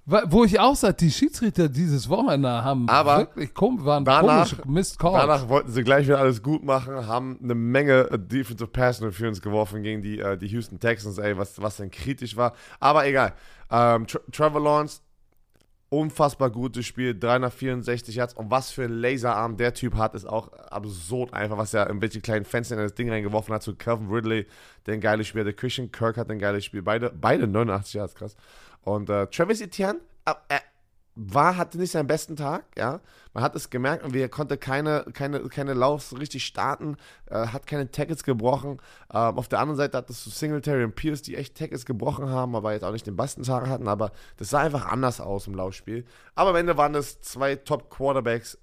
wo 0.05 0.43
ich 0.45 0.59
auch 0.59 0.75
sage, 0.75 0.95
die 0.95 1.11
Schiedsrichter 1.13 1.69
dieses 1.69 2.09
Wochenende 2.09 2.49
haben 2.65 2.89
Aber 2.89 3.19
wirklich 3.19 3.55
kom 3.55 3.85
waren 3.85 4.05
danach- 4.05 4.49
komische 4.51 4.69
Missed 4.69 4.99
Calls. 4.99 5.17
Danach 5.21 5.49
wollten 5.49 5.71
sie 5.71 5.85
gleich 5.85 6.07
wieder 6.07 6.19
alles 6.19 6.43
gut 6.43 6.65
machen, 6.65 7.07
haben 7.07 7.39
eine 7.43 7.55
Menge 7.55 8.11
äh, 8.11 8.19
Defensive 8.19 8.67
Pass 8.69 8.99
Interference 9.01 9.41
geworfen 9.41 9.83
gegen 9.83 10.03
die, 10.03 10.19
äh, 10.19 10.37
die 10.37 10.49
Houston 10.49 10.81
Texans, 10.81 11.19
ey, 11.19 11.39
was, 11.39 11.61
was 11.63 11.77
dann 11.77 11.91
kritisch 11.91 12.37
war. 12.37 12.53
Aber 12.81 13.07
egal. 13.07 13.33
Ähm, 13.71 14.07
Tra 14.09 14.19
Trevor 14.33 14.61
Lawrence, 14.61 15.01
unfassbar 15.89 16.51
gutes 16.51 16.85
Spiel, 16.87 17.17
364 17.19 18.15
Yards. 18.17 18.35
Und 18.35 18.51
was 18.51 18.71
für 18.71 18.85
ein 18.85 18.93
Laserarm 18.93 19.57
der 19.57 19.73
Typ 19.75 19.95
hat, 19.97 20.15
ist 20.15 20.25
auch 20.27 20.53
absurd 20.53 21.33
einfach, 21.35 21.59
was 21.59 21.75
er 21.75 21.89
in 21.91 22.01
welche 22.01 22.21
kleinen 22.21 22.45
Fenster 22.45 22.77
in 22.77 22.83
das 22.83 22.95
Ding 22.95 23.09
reingeworfen 23.11 23.55
hat. 23.55 23.63
Zu 23.63 23.77
Calvin 23.77 24.09
Ridley, 24.11 24.47
der 24.87 24.95
ein 24.95 25.01
geiles 25.01 25.27
Spiel, 25.29 25.45
der 25.45 25.53
Christian 25.53 25.93
Kirk 25.93 26.17
hat 26.17 26.31
ein 26.31 26.39
geiles 26.39 26.65
Spiel. 26.65 26.83
Beide, 26.83 27.11
beide 27.15 27.47
89 27.47 27.95
Yards, 27.95 28.15
krass. 28.15 28.37
Und 28.83 29.09
äh, 29.11 29.27
Travis 29.29 29.61
Etienne, 29.61 30.01
äh, 30.25 30.33
äh, 30.49 30.61
war, 31.15 31.57
hatte 31.57 31.79
nicht 31.79 31.91
seinen 31.91 32.07
besten 32.07 32.37
Tag, 32.37 32.65
ja. 32.77 33.01
Man 33.35 33.45
hat 33.45 33.55
es 33.55 33.71
gemerkt 33.71 34.05
und 34.05 34.15
er 34.15 34.29
konnte 34.29 34.57
keine, 34.57 35.05
keine, 35.13 35.41
keine 35.49 35.75
Laufs 35.75 36.19
richtig 36.19 36.45
starten, 36.45 36.97
äh, 37.27 37.47
hat 37.49 37.67
keine 37.67 37.91
Tackles 37.91 38.25
gebrochen. 38.25 38.81
Ähm, 39.13 39.39
auf 39.39 39.49
der 39.49 39.61
anderen 39.61 39.77
Seite 39.77 39.99
hat 39.99 40.09
es 40.11 40.25
Singletary 40.25 40.85
und 40.85 40.95
Pierce, 40.95 41.23
die 41.23 41.37
echt 41.37 41.57
Tackles 41.57 41.85
gebrochen 41.85 42.29
haben, 42.29 42.57
aber 42.57 42.73
jetzt 42.73 42.85
auch 42.85 42.93
nicht 42.93 43.07
den 43.07 43.17
besten 43.17 43.43
Tag 43.43 43.69
hatten, 43.69 43.89
aber 43.89 44.13
das 44.39 44.51
sah 44.51 44.61
einfach 44.61 44.87
anders 44.87 45.21
aus 45.21 45.47
im 45.47 45.55
Laufspiel. 45.55 46.05
Aber 46.35 46.51
am 46.51 46.57
Ende 46.57 46.77
waren 46.77 46.95
es 46.95 47.21
zwei 47.21 47.57
Top-Quarterbacks, 47.57 48.59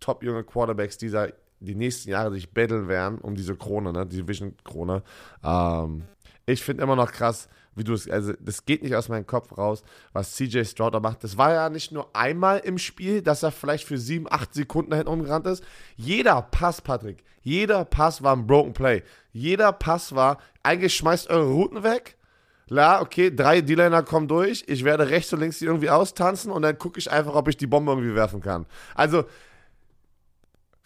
top 0.00 0.22
junge 0.22 0.44
Quarterbacks, 0.44 0.98
die 0.98 1.10
da 1.10 1.28
die 1.60 1.74
nächsten 1.74 2.10
Jahre 2.10 2.32
sich 2.32 2.52
battlen 2.52 2.88
werden 2.88 3.18
um 3.18 3.34
diese 3.34 3.56
Krone, 3.56 3.92
ne, 3.92 4.06
die 4.06 4.18
Division-Krone. 4.18 5.02
Ähm, 5.42 6.04
ich 6.46 6.62
finde 6.62 6.82
immer 6.82 6.96
noch 6.96 7.12
krass, 7.12 7.48
wie 7.74 7.84
du 7.84 7.92
es, 7.92 8.08
also 8.08 8.32
das 8.40 8.64
geht 8.64 8.82
nicht 8.82 8.94
aus 8.94 9.08
meinem 9.08 9.26
Kopf 9.26 9.56
raus, 9.56 9.82
was 10.12 10.34
CJ 10.34 10.64
Stroud 10.64 10.94
da 10.94 11.00
macht. 11.00 11.24
Das 11.24 11.36
war 11.36 11.52
ja 11.52 11.68
nicht 11.70 11.92
nur 11.92 12.14
einmal 12.14 12.58
im 12.58 12.78
Spiel, 12.78 13.22
dass 13.22 13.42
er 13.42 13.52
vielleicht 13.52 13.84
für 13.84 13.98
sieben, 13.98 14.26
acht 14.30 14.54
Sekunden 14.54 14.90
da 14.90 14.96
hinten 14.96 15.12
umgerannt 15.12 15.46
ist. 15.46 15.64
Jeder 15.96 16.42
Pass, 16.42 16.80
Patrick, 16.80 17.24
jeder 17.42 17.84
Pass 17.84 18.22
war 18.22 18.34
ein 18.36 18.46
Broken 18.46 18.72
Play. 18.72 19.02
Jeder 19.32 19.72
Pass 19.72 20.14
war, 20.14 20.38
eigentlich 20.62 20.94
schmeißt 20.94 21.30
eure 21.30 21.50
Routen 21.50 21.82
weg. 21.82 22.16
Ja, 22.70 23.00
okay, 23.00 23.34
drei 23.34 23.62
D-Liner 23.62 24.02
kommen 24.02 24.28
durch. 24.28 24.64
Ich 24.66 24.84
werde 24.84 25.08
rechts 25.08 25.32
und 25.32 25.40
links 25.40 25.58
die 25.58 25.64
irgendwie 25.64 25.88
austanzen 25.88 26.52
und 26.52 26.62
dann 26.62 26.76
gucke 26.78 26.98
ich 26.98 27.10
einfach, 27.10 27.34
ob 27.34 27.48
ich 27.48 27.56
die 27.56 27.66
Bombe 27.66 27.92
irgendwie 27.92 28.14
werfen 28.14 28.40
kann. 28.40 28.66
Also, 28.94 29.24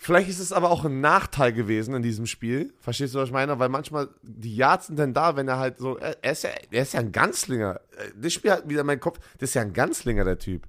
Vielleicht 0.05 0.29
ist 0.29 0.41
es 0.41 0.51
aber 0.53 0.73
auch 0.73 0.85
ein 0.85 1.01
Nachteil 1.01 1.53
gewesen 1.53 1.95
in 1.95 2.03
diesem 2.03 2.27
Spiel. 2.27 2.75
Verstehst 2.81 3.15
du, 3.15 3.21
was 3.21 3.29
ich 3.29 3.33
meine? 3.33 3.61
Weil 3.61 3.69
manchmal 3.69 4.09
die 4.25 4.57
Yards 4.57 4.89
sind 4.89 4.99
dann 4.99 5.15
da, 5.15 5.37
wenn 5.37 5.47
er 5.47 5.61
halt 5.61 5.79
so. 5.79 5.97
Er 5.97 6.33
ist 6.33 6.43
ja, 6.43 6.51
er 6.73 6.83
ist 6.83 6.95
ja 6.95 6.99
ein 6.99 7.13
Ganzlinger. 7.13 7.81
Das 8.17 8.33
Spiel 8.33 8.51
hat 8.51 8.69
wieder 8.69 8.83
meinen 8.83 8.99
Kopf. 8.99 9.21
Das 9.39 9.51
ist 9.51 9.55
ja 9.55 9.63
ein 9.63 9.73
Ganzlinger, 9.73 10.25
der 10.25 10.41
Typ. 10.41 10.67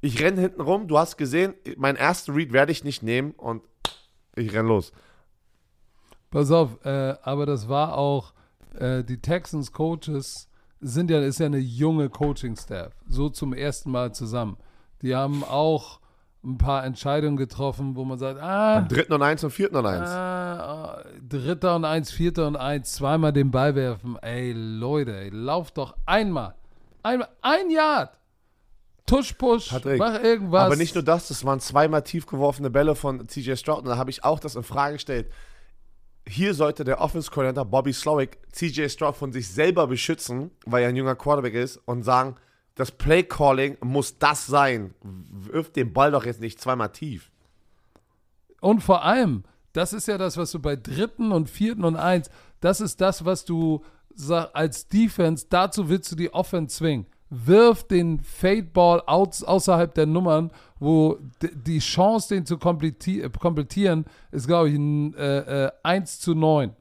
Ich 0.00 0.22
renne 0.22 0.40
hinten 0.40 0.60
rum, 0.60 0.86
du 0.86 0.96
hast 0.96 1.16
gesehen, 1.16 1.54
meinen 1.76 1.96
ersten 1.96 2.34
Read 2.34 2.52
werde 2.52 2.70
ich 2.70 2.84
nicht 2.84 3.02
nehmen 3.02 3.32
und 3.32 3.64
ich 4.36 4.54
renn 4.54 4.68
los. 4.68 4.92
Pass 6.30 6.52
auf, 6.52 6.84
äh, 6.84 7.16
aber 7.22 7.46
das 7.46 7.68
war 7.68 7.98
auch, 7.98 8.32
äh, 8.78 9.02
die 9.02 9.20
Texans 9.20 9.72
Coaches 9.72 10.48
sind 10.80 11.10
ja, 11.10 11.20
ist 11.20 11.40
ja 11.40 11.46
eine 11.46 11.58
junge 11.58 12.10
Coaching-Staff, 12.10 12.92
so 13.08 13.28
zum 13.28 13.52
ersten 13.54 13.90
Mal 13.90 14.14
zusammen. 14.14 14.56
Die 15.02 15.16
haben 15.16 15.42
auch 15.42 15.98
ein 16.46 16.58
paar 16.58 16.84
Entscheidungen 16.84 17.36
getroffen, 17.36 17.96
wo 17.96 18.04
man 18.04 18.18
sagt, 18.18 18.40
ah, 18.40 18.80
Dritten 18.82 19.12
und 19.12 19.22
eins 19.22 19.42
und 19.42 19.50
vierten 19.50 19.76
und 19.76 19.86
eins. 19.86 20.08
ah, 20.08 21.02
Dritter 21.28 21.76
und 21.76 21.84
eins, 21.84 22.12
Vierter 22.12 22.46
und 22.46 22.56
eins, 22.56 22.92
zweimal 22.92 23.32
den 23.32 23.50
Ball 23.50 23.74
werfen. 23.74 24.16
Ey, 24.22 24.52
Leute, 24.52 25.16
ey, 25.16 25.30
lauf 25.30 25.72
doch 25.72 25.96
einmal. 26.06 26.54
Einmal, 27.02 27.28
ein 27.42 27.70
Yard. 27.70 28.16
Tusch, 29.06 29.34
push, 29.34 29.68
Patrick, 29.68 29.98
mach 29.98 30.20
irgendwas. 30.20 30.64
Aber 30.64 30.76
nicht 30.76 30.94
nur 30.94 31.04
das, 31.04 31.28
das 31.28 31.44
waren 31.44 31.60
zweimal 31.60 32.02
tief 32.02 32.26
geworfene 32.26 32.70
Bälle 32.70 32.96
von 32.96 33.28
CJ 33.28 33.54
Stroud 33.54 33.80
und 33.80 33.86
da 33.86 33.96
habe 33.96 34.10
ich 34.10 34.24
auch 34.24 34.40
das 34.40 34.56
in 34.56 34.64
Frage 34.64 34.94
gestellt. 34.94 35.30
Hier 36.28 36.54
sollte 36.54 36.82
der 36.82 37.00
Offense 37.00 37.30
Coordinator 37.30 37.64
Bobby 37.64 37.92
Slowick 37.92 38.38
CJ 38.50 38.88
Stroud 38.88 39.16
von 39.16 39.32
sich 39.32 39.48
selber 39.48 39.86
beschützen, 39.86 40.50
weil 40.64 40.82
er 40.82 40.88
ein 40.88 40.96
junger 40.96 41.14
Quarterback 41.14 41.54
ist 41.54 41.76
und 41.84 42.02
sagen, 42.02 42.34
das 42.76 42.92
Play 42.92 43.24
Calling 43.24 43.76
muss 43.82 44.18
das 44.18 44.46
sein. 44.46 44.94
Wirf 45.02 45.72
den 45.72 45.92
Ball 45.92 46.12
doch 46.12 46.24
jetzt 46.24 46.40
nicht 46.40 46.60
zweimal 46.60 46.92
tief. 46.92 47.32
Und 48.60 48.82
vor 48.82 49.02
allem, 49.02 49.44
das 49.72 49.92
ist 49.92 50.06
ja 50.06 50.18
das, 50.18 50.36
was 50.36 50.52
du 50.52 50.60
bei 50.60 50.76
dritten 50.76 51.32
und 51.32 51.50
vierten 51.50 51.84
und 51.84 51.96
eins, 51.96 52.30
das 52.60 52.80
ist 52.80 53.00
das, 53.00 53.24
was 53.24 53.44
du 53.44 53.82
als 54.52 54.88
Defense, 54.88 55.46
dazu 55.48 55.88
willst 55.88 56.12
du 56.12 56.16
die 56.16 56.32
Offense 56.32 56.76
zwingen. 56.76 57.06
Wirf 57.28 57.82
den 57.84 58.20
Fade-Ball 58.20 59.00
außerhalb 59.00 59.92
der 59.94 60.06
Nummern, 60.06 60.52
wo 60.78 61.18
die 61.40 61.80
Chance, 61.80 62.34
den 62.34 62.46
zu 62.46 62.54
äh, 62.54 63.30
komplettieren, 63.38 64.04
ist, 64.30 64.46
glaube 64.46 64.70
ich, 64.70 64.76
ein 64.76 65.12
äh, 65.14 65.66
äh, 65.66 65.70
1 65.82 66.20
zu 66.20 66.34
9. 66.34 66.74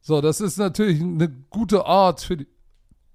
So, 0.00 0.20
das 0.20 0.40
ist 0.40 0.56
natürlich 0.58 1.00
eine 1.00 1.28
gute 1.50 1.84
Art 1.84 2.22
für 2.22 2.38
die, 2.38 2.46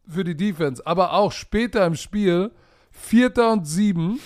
für 0.10 0.24
die 0.24 0.36
Defense. 0.36 0.86
Aber 0.86 1.14
auch 1.14 1.32
später 1.32 1.86
im 1.86 1.96
Spiel, 1.96 2.52
Vierter 2.92 3.52
und 3.52 3.66
Sieben, 3.66 4.20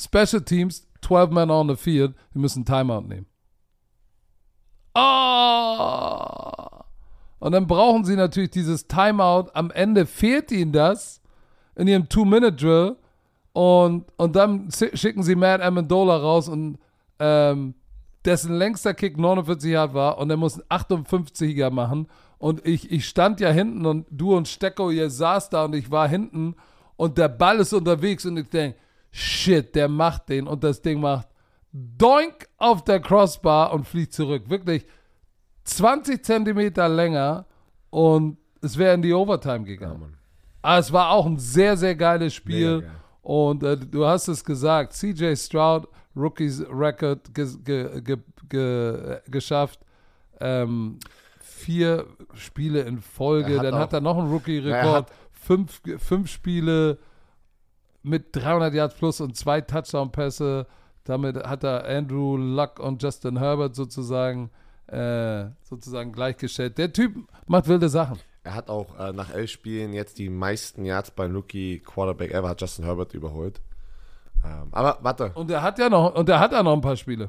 Special 0.00 0.42
Teams, 0.42 0.86
12 1.02 1.30
Men 1.30 1.50
on 1.50 1.68
the 1.68 1.76
field, 1.76 2.14
wir 2.32 2.40
müssen 2.40 2.64
Timeout 2.64 3.02
nehmen. 3.02 3.26
Oh! 4.94 6.48
Und 7.38 7.52
dann 7.52 7.66
brauchen 7.66 8.04
sie 8.04 8.16
natürlich 8.16 8.50
dieses 8.50 8.88
Timeout. 8.88 9.50
Am 9.54 9.70
Ende 9.70 10.06
fehlt 10.06 10.50
ihnen 10.50 10.72
das 10.72 11.20
in 11.76 11.86
ihrem 11.86 12.08
Two-Minute-Drill. 12.08 12.96
Und, 13.52 14.04
und 14.16 14.36
dann 14.36 14.68
schicken 14.94 15.22
sie 15.22 15.34
Matt 15.34 15.60
Amendola 15.60 16.16
raus 16.16 16.48
und 16.48 16.78
ähm, 17.18 17.74
dessen 18.24 18.54
längster 18.54 18.94
Kick 18.94 19.16
49 19.16 19.72
Yard 19.72 19.94
war 19.94 20.18
und 20.18 20.30
er 20.30 20.36
muss 20.36 20.60
einen 20.60 20.68
58er 20.68 21.70
machen. 21.70 22.08
Und 22.38 22.64
ich, 22.66 22.90
ich 22.90 23.08
stand 23.08 23.40
ja 23.40 23.50
hinten 23.50 23.84
und 23.84 24.06
du 24.10 24.36
und 24.36 24.46
Stecko, 24.46 24.90
ihr 24.90 25.10
saß 25.10 25.50
da 25.50 25.64
und 25.64 25.74
ich 25.74 25.90
war 25.90 26.08
hinten 26.08 26.54
und 26.96 27.18
der 27.18 27.28
Ball 27.28 27.58
ist 27.58 27.72
unterwegs 27.72 28.24
und 28.26 28.36
ich 28.36 28.48
denke, 28.48 28.78
shit, 29.10 29.74
der 29.74 29.88
macht 29.88 30.28
den 30.28 30.46
und 30.46 30.62
das 30.62 30.80
Ding 30.80 31.00
macht 31.00 31.28
Doink 31.72 32.48
auf 32.56 32.84
der 32.84 33.00
Crossbar 33.00 33.72
und 33.72 33.86
fliegt 33.86 34.12
zurück. 34.12 34.48
Wirklich 34.48 34.86
20 35.64 36.24
Zentimeter 36.24 36.88
länger 36.88 37.46
und 37.90 38.38
es 38.62 38.76
wäre 38.78 38.94
in 38.94 39.02
die 39.02 39.12
Overtime 39.12 39.64
gegangen. 39.64 40.16
Aber 40.62 40.78
es 40.78 40.92
war 40.92 41.10
auch 41.10 41.26
ein 41.26 41.38
sehr, 41.38 41.76
sehr 41.76 41.94
geiles 41.94 42.34
Spiel. 42.34 42.82
Geil. 42.82 42.90
Und 43.22 43.62
äh, 43.62 43.76
du 43.76 44.06
hast 44.06 44.28
es 44.28 44.44
gesagt, 44.44 44.94
CJ 44.94 45.34
Stroud, 45.36 45.86
Rookies 46.16 46.64
Record 46.70 47.32
ge 47.34 47.46
ge 47.62 48.00
ge 48.00 48.16
ge 48.48 49.20
geschafft. 49.28 49.80
Ähm, 50.40 50.98
vier 51.68 52.06
Spiele 52.32 52.80
in 52.80 52.98
Folge. 53.02 53.58
Hat 53.58 53.64
Dann 53.66 53.74
auch- 53.74 53.78
hat 53.80 53.92
er 53.92 54.00
noch 54.00 54.16
einen 54.16 54.28
er 54.28 54.32
Rookie-Rekord. 54.32 55.10
Fünf, 55.32 55.82
fünf 55.98 56.30
Spiele 56.30 56.96
mit 58.02 58.34
300 58.34 58.72
Yards 58.72 58.94
plus 58.94 59.20
und 59.20 59.36
zwei 59.36 59.60
Touchdown-Pässe. 59.60 60.66
Damit 61.04 61.36
hat 61.36 61.64
er 61.64 61.84
Andrew 61.86 62.38
Luck 62.38 62.80
und 62.80 63.02
Justin 63.02 63.36
Herbert 63.38 63.74
sozusagen, 63.74 64.50
äh, 64.86 65.48
sozusagen 65.62 66.12
gleichgestellt. 66.12 66.78
Der 66.78 66.90
Typ 66.90 67.14
macht 67.46 67.68
wilde 67.68 67.90
Sachen. 67.90 68.18
Er 68.44 68.54
hat 68.54 68.70
auch 68.70 68.98
äh, 68.98 69.12
nach 69.12 69.28
elf 69.30 69.50
Spielen 69.50 69.92
jetzt 69.92 70.18
die 70.18 70.30
meisten 70.30 70.86
Yards 70.86 71.10
beim 71.10 71.34
Rookie 71.34 71.80
Quarterback 71.80 72.30
ever, 72.30 72.48
hat 72.48 72.62
Justin 72.62 72.86
Herbert 72.86 73.12
überholt. 73.12 73.60
Ähm, 74.42 74.68
aber 74.72 74.96
warte, 75.02 75.32
Und 75.34 75.50
er 75.50 75.60
hat 75.60 75.78
ja 75.78 75.90
noch, 75.90 76.14
und 76.14 76.30
er 76.30 76.40
hat 76.40 76.52
ja 76.52 76.62
noch 76.62 76.72
ein 76.72 76.80
paar 76.80 76.96
Spiele. 76.96 77.28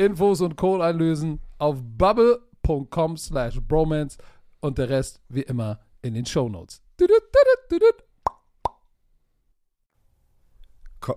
Infos 0.00 0.40
und 0.40 0.56
Code 0.56 0.82
einlösen 0.82 1.40
auf 1.58 1.78
bubble.com 1.82 3.18
slash 3.18 3.60
bromance 3.60 4.16
und 4.60 4.78
der 4.78 4.88
Rest 4.88 5.20
wie 5.28 5.42
immer 5.42 5.78
in 6.00 6.14
den 6.14 6.24
Shownotes. 6.24 6.82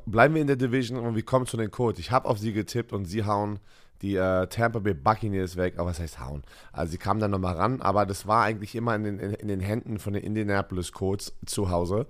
Bleiben 0.06 0.34
wir 0.36 0.42
in 0.42 0.48
der 0.48 0.56
Division 0.58 1.00
und 1.00 1.16
wir 1.16 1.24
kommen 1.24 1.46
zu 1.46 1.56
den 1.56 1.72
Colts. 1.72 2.00
Ich 2.00 2.12
habe 2.12 2.28
auf 2.28 2.38
sie 2.40 2.52
getippt 2.52 2.92
und 2.92 3.06
sie 3.06 3.24
hauen 3.24 3.60
die 4.04 4.16
äh, 4.18 4.48
Tampa 4.48 4.80
Bay 4.80 4.94
Buccaneers 4.94 5.56
weg. 5.56 5.76
Aber 5.78 5.90
was 5.90 6.00
heißt 6.00 6.20
hauen? 6.20 6.44
Also 6.72 6.92
sie 6.92 6.98
kamen 6.98 7.20
dann 7.20 7.32
nochmal 7.32 7.56
ran, 7.56 7.82
aber 7.82 8.06
das 8.06 8.28
war 8.28 8.44
eigentlich 8.44 8.76
immer 8.76 8.96
in 8.96 9.04
den, 9.04 9.20
in, 9.20 9.34
in 9.34 9.48
den 9.48 9.60
Händen 9.62 9.98
von 9.98 10.14
den 10.14 10.24
Indianapolis 10.24 10.92
Colts 10.92 11.34
zu 11.46 11.72
Hause 11.72 12.06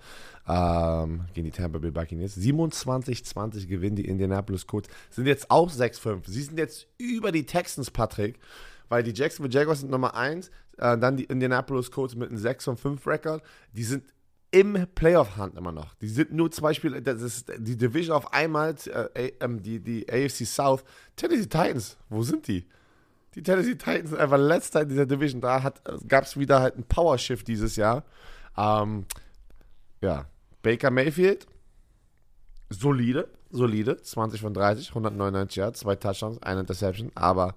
ähm, 0.48 1.26
gegen 1.34 1.46
die 1.46 1.52
Tampa 1.52 1.78
Bay 1.78 1.92
Buccaneers. 1.92 2.36
27-20 2.36 3.68
gewinnen 3.68 3.96
die 3.96 4.06
Indianapolis 4.06 4.68
Colts. 4.68 4.90
Sind 5.12 5.28
jetzt 5.28 5.50
auch 5.52 5.72
6-5. 5.72 6.22
Sie 6.26 6.42
sind 6.42 6.58
jetzt 6.58 6.88
über 6.98 7.32
die 7.32 7.46
Texans, 7.46 7.92
Patrick. 7.92 8.40
Weil 8.90 9.04
die 9.04 9.14
Jacksonville 9.14 9.54
Jaguars 9.54 9.80
sind 9.80 9.92
Nummer 9.92 10.16
1, 10.16 10.50
äh, 10.78 10.98
dann 10.98 11.16
die 11.16 11.24
Indianapolis 11.24 11.90
Colts 11.90 12.16
mit 12.16 12.30
einem 12.30 12.38
6 12.38 12.72
5 12.76 13.08
Rekord. 13.08 13.42
Die 13.72 13.84
sind 13.84 14.04
im 14.54 14.86
Playoff-Hand 14.94 15.58
immer 15.58 15.72
noch. 15.72 15.96
Die 15.96 16.08
sind 16.08 16.32
nur 16.32 16.52
zum 16.52 16.62
Beispiel, 16.62 17.02
das 17.02 17.22
ist 17.24 17.52
die 17.58 17.76
Division 17.76 18.16
auf 18.16 18.34
einmal, 18.34 18.76
äh, 19.16 19.32
ähm, 19.40 19.64
die, 19.64 19.80
die 19.80 20.08
AFC 20.08 20.46
South, 20.46 20.84
Tennessee 21.16 21.48
Titans, 21.48 21.98
wo 22.10 22.22
sind 22.22 22.48
die? 22.48 22.68
Die 23.34 23.42
Tennessee 23.42 23.74
Titans 23.74 24.12
sind 24.12 24.20
einfach 24.20 24.38
letzter 24.38 24.84
in 24.84 24.90
dieser 24.90 25.08
Division. 25.08 25.42
Da 25.42 25.74
gab 26.08 26.26
es 26.26 26.38
wieder 26.38 26.62
halt 26.62 26.76
einen 26.76 26.84
Power-Shift 26.84 27.48
dieses 27.48 27.76
Jahr. 27.78 28.04
Ähm, 28.56 29.06
ja, 30.02 30.28
Baker 30.62 30.92
Mayfield, 30.92 31.48
solide, 32.70 33.28
solide, 33.50 34.00
20 34.00 34.40
von 34.40 34.54
30, 34.54 34.90
199 34.90 35.56
Yards, 35.56 35.80
zwei 35.80 35.96
Touchdowns, 35.96 36.44
eine 36.44 36.60
Interception, 36.60 37.12
aber 37.16 37.56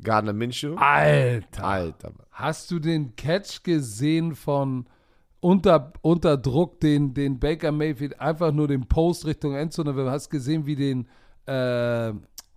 Gardner 0.00 0.32
Minshew, 0.32 0.76
Alter. 0.76 1.64
Alter. 1.64 2.12
Hast 2.30 2.70
du 2.70 2.78
den 2.78 3.16
Catch 3.16 3.64
gesehen 3.64 4.36
von 4.36 4.86
unter, 5.42 5.92
unter 6.02 6.36
Druck, 6.36 6.80
den, 6.80 7.12
den 7.14 7.38
Baker 7.40 7.72
Mayfield 7.72 8.18
einfach 8.20 8.52
nur 8.52 8.68
den 8.68 8.86
Post 8.86 9.26
Richtung 9.26 9.54
Endzone? 9.54 9.92
Du 9.92 10.08
hast 10.10 10.30
gesehen, 10.30 10.64
wie 10.64 10.76
den 10.76 11.08
äh, 11.46 12.12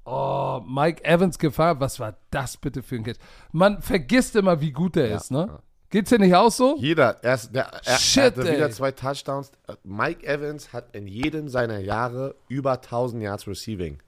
oh, 0.05 0.61
Mike 0.65 1.03
Evans 1.03 1.37
gefahren. 1.39 1.79
Was 1.79 1.99
war 1.99 2.15
das 2.29 2.55
bitte 2.57 2.83
für 2.83 2.95
ein 2.95 3.03
Catch? 3.03 3.17
Man 3.51 3.81
vergisst 3.81 4.35
immer, 4.35 4.61
wie 4.61 4.71
gut 4.71 4.95
er 4.97 5.15
ist, 5.15 5.31
ne? 5.31 5.47
ja. 5.49 5.59
Geht's 5.89 6.09
dir 6.09 6.19
nicht 6.19 6.35
auch 6.35 6.51
so? 6.51 6.75
Jeder, 6.79 7.23
er, 7.23 7.35
ist, 7.35 7.55
der, 7.55 7.67
er, 7.85 7.97
Shit, 7.97 8.23
hatte 8.23 8.49
ey. 8.49 8.57
wieder 8.57 8.69
zwei 8.71 8.91
Touchdowns. 8.91 9.51
Mike 9.83 10.25
Evans 10.25 10.73
hat 10.73 10.95
in 10.95 11.07
jedem 11.07 11.47
seiner 11.47 11.79
Jahre 11.79 12.35
über 12.49 12.73
1000 12.73 13.23
Yards 13.23 13.47
Receiving. 13.47 13.99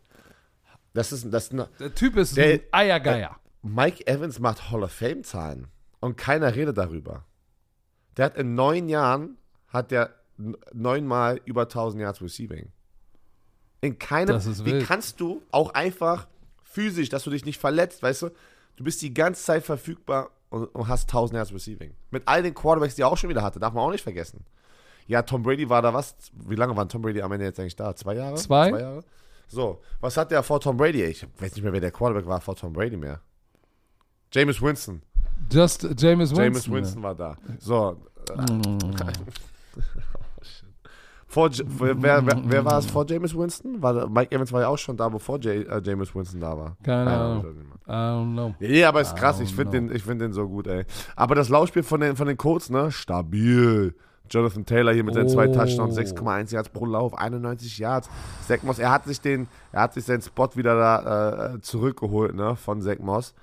Das 0.93 1.11
ist, 1.11 1.31
das 1.31 1.45
ist 1.45 1.53
eine, 1.53 1.69
Der 1.79 1.93
Typ 1.95 2.17
ist 2.17 2.35
Der- 2.35 2.53
ein 2.53 2.59
Eiergeier. 2.71 3.37
Mike 3.61 4.05
Evans 4.05 4.39
macht 4.39 4.69
Hall 4.71 4.83
of 4.83 4.91
Fame 4.91 5.23
Zahlen 5.23 5.67
und 5.99 6.17
keiner 6.17 6.55
redet 6.55 6.77
darüber. 6.77 7.23
Der 8.17 8.25
hat 8.25 8.37
in 8.37 8.55
neun 8.55 8.89
Jahren 8.89 9.37
hat 9.67 9.91
der 9.91 10.15
neunmal 10.73 11.41
über 11.45 11.63
1000 11.63 12.01
Yards 12.01 12.21
Receiving. 12.21 12.71
In 13.81 13.99
keinem. 13.99 14.39
Wie 14.39 14.65
wild. 14.65 14.87
kannst 14.87 15.19
du 15.19 15.41
auch 15.51 15.73
einfach 15.73 16.27
physisch, 16.63 17.09
dass 17.09 17.23
du 17.23 17.29
dich 17.29 17.45
nicht 17.45 17.59
verletzt, 17.59 18.03
weißt 18.03 18.23
du? 18.23 18.29
Du 18.75 18.83
bist 18.83 19.01
die 19.01 19.13
ganze 19.13 19.43
Zeit 19.43 19.63
verfügbar 19.63 20.31
und, 20.49 20.65
und 20.65 20.87
hast 20.87 21.09
1000 21.09 21.37
Yards 21.37 21.53
Receiving. 21.53 21.93
Mit 22.11 22.23
all 22.27 22.43
den 22.43 22.53
Quarterbacks, 22.53 22.95
die 22.95 23.01
er 23.01 23.07
auch 23.07 23.17
schon 23.17 23.29
wieder 23.29 23.41
hatte, 23.41 23.59
darf 23.59 23.73
man 23.73 23.83
auch 23.83 23.91
nicht 23.91 24.03
vergessen. 24.03 24.45
Ja, 25.07 25.21
Tom 25.21 25.41
Brady 25.41 25.69
war 25.69 25.81
da 25.81 25.93
was? 25.93 26.15
Wie 26.33 26.55
lange 26.55 26.75
war 26.75 26.87
Tom 26.87 27.01
Brady 27.01 27.21
am 27.21 27.31
Ende 27.31 27.45
jetzt 27.45 27.59
eigentlich 27.59 27.75
da? 27.75 27.95
Zwei 27.95 28.15
Jahre? 28.15 28.35
Zwei. 28.35 28.69
Zwei 28.69 28.79
Jahre? 28.79 29.03
So, 29.47 29.81
was 30.01 30.17
hat 30.17 30.31
der 30.31 30.43
vor 30.43 30.59
Tom 30.59 30.75
Brady? 30.75 31.03
Ich 31.03 31.25
weiß 31.39 31.55
nicht 31.55 31.63
mehr, 31.63 31.71
wer 31.71 31.79
der 31.79 31.91
Quarterback 31.91 32.27
war 32.27 32.41
vor 32.41 32.55
Tom 32.55 32.73
Brady 32.73 32.97
mehr. 32.97 33.21
James 34.33 34.61
Winston. 34.61 35.01
Just 35.51 35.83
James 35.97 36.29
Winston. 36.31 36.35
James 36.43 36.71
Winston 36.71 37.03
war 37.03 37.15
da. 37.15 37.35
So. 37.59 37.97
Vor, 41.29 41.49
J- 41.49 41.65
wer, 41.67 42.25
wer, 42.25 42.41
wer 42.45 42.65
war 42.65 42.79
es 42.79 42.85
vor 42.85 43.05
James 43.07 43.37
Winston? 43.37 43.81
War, 43.81 44.07
Mike 44.09 44.33
Evans 44.33 44.51
war 44.53 44.61
ja 44.61 44.67
auch 44.69 44.77
schon 44.77 44.95
da, 44.95 45.09
bevor 45.09 45.37
J, 45.39 45.67
äh, 45.67 45.81
James 45.83 46.15
Winston 46.15 46.39
da 46.39 46.57
war. 46.57 46.77
Keine 46.81 47.11
Ahnung. 47.11 47.45
I 47.85 47.91
don't 47.91 48.31
know. 48.33 48.55
Ja, 48.59 48.87
aber 48.89 49.01
ist 49.01 49.15
krass. 49.15 49.41
Ich 49.41 49.53
finde 49.53 49.71
den, 49.73 49.93
ich 49.93 50.03
find 50.03 50.21
den 50.21 50.31
so 50.31 50.47
gut, 50.47 50.67
ey. 50.67 50.85
Aber 51.17 51.35
das 51.35 51.49
Laufspiel 51.49 51.83
von 51.83 51.99
den, 51.99 52.15
von 52.15 52.27
den 52.27 52.37
Colts, 52.37 52.69
ne? 52.69 52.91
Stabil. 52.91 53.93
Jonathan 54.29 54.65
Taylor 54.65 54.93
hier 54.93 55.03
mit 55.03 55.15
seinen 55.15 55.27
zwei 55.29 55.47
Oh. 55.49 55.53
Touchdowns, 55.53 55.97
6,1 55.97 56.53
Yards 56.53 56.69
pro 56.69 56.85
Lauf, 56.85 57.17
91 57.17 57.77
Yards. 57.77 58.09
Zach 58.47 58.63
Moss, 58.63 58.79
er 58.79 58.91
hat 58.91 59.05
sich 59.05 59.19
den, 59.21 59.47
er 59.73 59.81
hat 59.83 59.93
sich 59.93 60.05
seinen 60.05 60.21
Spot 60.21 60.49
wieder 60.55 60.75
da 60.77 61.55
äh, 61.55 61.61
zurückgeholt, 61.61 62.35
ne? 62.35 62.55
Von 62.55 62.81
Zach 62.81 62.99
Moss. 62.99 63.33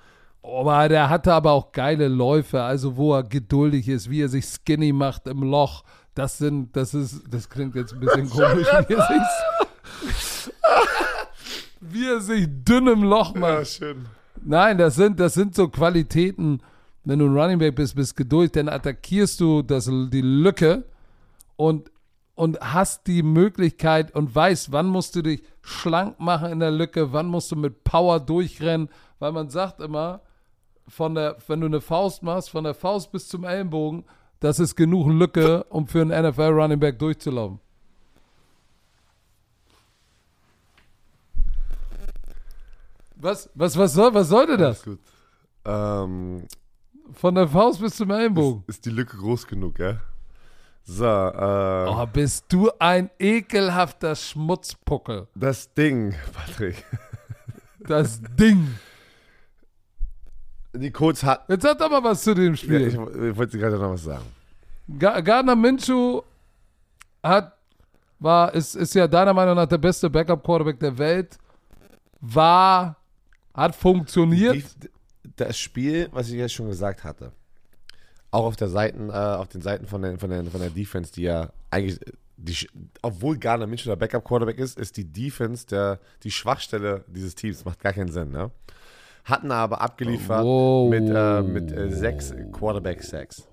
Aber 0.44 0.88
der 0.90 1.08
hatte 1.08 1.32
aber 1.32 1.52
auch 1.52 1.72
geile 1.72 2.06
Läufe, 2.06 2.62
also 2.62 2.96
wo 2.96 3.14
er 3.14 3.22
geduldig 3.22 3.88
ist, 3.88 4.10
wie 4.10 4.20
er 4.20 4.28
sich 4.28 4.44
skinny 4.44 4.92
macht 4.92 5.26
im 5.26 5.42
Loch. 5.42 5.84
Das 6.14 6.36
sind, 6.36 6.76
das 6.76 6.92
ist, 6.92 7.22
das 7.30 7.48
klingt 7.48 7.74
jetzt 7.74 7.94
ein 7.94 8.00
bisschen 8.00 8.28
komisch, 8.30 8.66
wie 8.86 8.92
er 8.92 9.06
sich, 9.06 10.52
wie 11.80 12.06
er 12.06 12.20
sich 12.20 12.46
dünn 12.62 12.86
im 12.88 13.04
Loch 13.04 13.34
macht. 13.34 13.68
schön. 13.68 14.04
Nein, 14.42 14.76
das 14.76 14.96
sind, 14.96 15.18
das 15.18 15.32
sind 15.32 15.54
so 15.54 15.68
Qualitäten, 15.68 16.60
wenn 17.04 17.18
du 17.18 17.26
ein 17.26 17.36
Running 17.36 17.58
Back 17.58 17.76
bist, 17.76 17.96
bist 17.96 18.14
geduldig, 18.14 18.52
dann 18.52 18.68
attackierst 18.68 19.40
du 19.40 19.62
das, 19.62 19.86
die 19.86 20.20
Lücke 20.20 20.84
und, 21.56 21.90
und 22.34 22.60
hast 22.60 23.06
die 23.06 23.22
Möglichkeit 23.22 24.14
und 24.14 24.34
weißt, 24.34 24.72
wann 24.72 24.86
musst 24.88 25.16
du 25.16 25.22
dich 25.22 25.42
schlank 25.62 26.20
machen 26.20 26.52
in 26.52 26.60
der 26.60 26.70
Lücke, 26.70 27.14
wann 27.14 27.28
musst 27.28 27.50
du 27.50 27.56
mit 27.56 27.82
Power 27.82 28.20
durchrennen, 28.20 28.90
weil 29.18 29.32
man 29.32 29.48
sagt 29.48 29.80
immer, 29.80 30.20
von 30.88 31.14
der, 31.14 31.36
wenn 31.46 31.60
du 31.60 31.66
eine 31.66 31.80
Faust 31.80 32.22
machst, 32.22 32.50
von 32.50 32.64
der 32.64 32.74
Faust 32.74 33.10
bis 33.12 33.28
zum 33.28 33.44
Ellenbogen, 33.44 34.04
das 34.40 34.58
ist 34.58 34.76
genug 34.76 35.08
Lücke, 35.08 35.64
um 35.70 35.86
für 35.86 36.02
einen 36.02 36.10
NFL 36.28 36.42
Running 36.52 36.78
Back 36.80 36.98
durchzulaufen. 36.98 37.60
Was, 43.16 43.48
was, 43.54 43.76
was 43.78 43.92
soll, 43.94 44.12
was 44.14 44.28
sollte 44.28 44.56
das? 44.56 44.82
Gut. 44.82 44.98
Ähm, 45.64 46.46
Von 47.12 47.34
der 47.34 47.48
Faust 47.48 47.80
bis 47.80 47.96
zum 47.96 48.10
Ellenbogen. 48.10 48.64
ist 48.66 48.84
die 48.84 48.90
Lücke 48.90 49.16
groß 49.16 49.46
genug, 49.46 49.78
ja? 49.78 49.98
So, 50.82 51.06
äh, 51.06 51.86
Oh, 51.88 52.06
bist 52.12 52.44
du 52.50 52.70
ein 52.78 53.08
ekelhafter 53.18 54.14
Schmutzpuckel. 54.14 55.28
das 55.34 55.72
Ding, 55.72 56.14
Patrick. 56.34 56.84
Das 57.80 58.20
Ding. 58.38 58.74
Die 60.74 60.90
Colts 60.90 61.22
hat. 61.22 61.48
Jetzt 61.48 61.62
sag 61.62 61.78
doch 61.78 61.90
mal 61.90 62.02
was 62.02 62.22
zu 62.22 62.34
dem 62.34 62.52
Ja, 62.52 62.56
Spiel. 62.56 62.88
ich, 62.88 62.94
ich 62.94 63.36
wollte 63.36 63.58
gerade 63.58 63.78
noch 63.78 63.92
was 63.92 64.02
sagen. 64.04 64.24
Ga- 64.98 65.20
Gardner 65.20 65.54
Minshew 65.56 66.20
hat, 67.22 67.56
war, 68.18 68.52
ist, 68.54 68.74
ist 68.74 68.94
ja 68.94 69.06
deiner 69.06 69.32
Meinung 69.32 69.54
nach 69.54 69.66
der 69.66 69.78
beste 69.78 70.10
Backup-Quarterback 70.10 70.78
der 70.80 70.98
Welt. 70.98 71.38
War, 72.20 72.96
hat 73.54 73.74
funktioniert. 73.76 74.54
Die, 74.56 74.90
das 75.36 75.58
Spiel, 75.58 76.08
was 76.12 76.28
ich 76.28 76.34
jetzt 76.34 76.52
schon 76.54 76.68
gesagt 76.68 77.04
hatte, 77.04 77.32
auch 78.30 78.44
auf 78.46 78.56
der 78.56 78.68
Seiten, 78.68 79.10
äh, 79.10 79.12
auf 79.12 79.48
den 79.48 79.62
Seiten 79.62 79.86
von 79.86 80.02
der, 80.02 80.18
von, 80.18 80.30
der, 80.30 80.44
von 80.44 80.60
der 80.60 80.70
Defense, 80.70 81.12
die 81.12 81.22
ja 81.22 81.50
eigentlich, 81.70 81.98
die, 82.36 82.68
obwohl 83.00 83.38
Garner 83.38 83.66
Mitchell 83.66 83.90
der 83.90 83.96
Backup-Quarterback 83.96 84.58
ist, 84.58 84.78
ist 84.78 84.96
die 84.96 85.04
Defense 85.04 85.66
der, 85.66 86.00
die 86.24 86.30
Schwachstelle 86.30 87.04
dieses 87.06 87.34
Teams. 87.34 87.64
Macht 87.64 87.80
gar 87.80 87.92
keinen 87.92 88.10
Sinn, 88.10 88.30
ne? 88.32 88.50
Hatten 89.24 89.50
aber 89.50 89.80
abgeliefert 89.80 90.44
Wow. 90.44 90.90
mit, 90.90 91.08
äh, 91.08 91.42
mit 91.42 91.72
äh, 91.72 91.90
sechs 91.90 92.32
Quarterback-Sacks. 92.52 93.48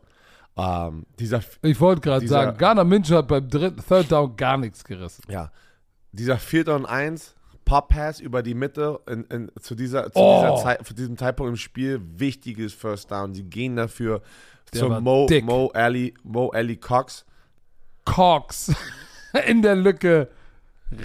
Ähm, 0.57 1.05
dieser, 1.17 1.41
Ich 1.61 1.79
wollte 1.79 2.01
gerade 2.01 2.27
sagen, 2.27 2.57
Gardner 2.57 2.83
Minshew 2.83 3.15
hat 3.15 3.27
beim 3.29 3.47
dritten, 3.47 3.81
Third 3.87 4.11
Down 4.11 4.35
gar 4.35 4.57
nichts 4.57 4.83
gerissen. 4.83 5.23
ja, 5.29 5.51
dieser 6.11 6.37
4. 6.37 6.67
und 6.75 6.85
1 6.85 7.35
Pop-Pass 7.63 8.19
über 8.19 8.43
die 8.43 8.53
Mitte 8.53 8.99
in, 9.07 9.23
in, 9.25 9.51
zu, 9.61 9.75
dieser, 9.75 10.11
zu, 10.11 10.19
Oh. 10.19 10.41
dieser 10.41 10.55
Zeit, 10.61 10.85
zu 10.85 10.93
diesem 10.93 11.15
Zeitpunkt 11.17 11.51
im 11.51 11.55
Spiel, 11.55 12.01
wichtiges 12.17 12.73
First 12.73 13.09
Down. 13.11 13.33
Sie 13.33 13.43
gehen 13.43 13.77
dafür 13.77 14.21
Der 14.73 14.81
zu 14.81 14.89
Mo, 14.89 15.25
dick. 15.27 15.45
Mo, 15.45 15.71
Ali, 15.73 16.13
Mo 16.23 16.49
Ali 16.49 16.75
Cox. 16.75 17.25
Cox 18.03 18.73
in 19.47 19.61
der 19.61 19.75
Lücke 19.77 20.27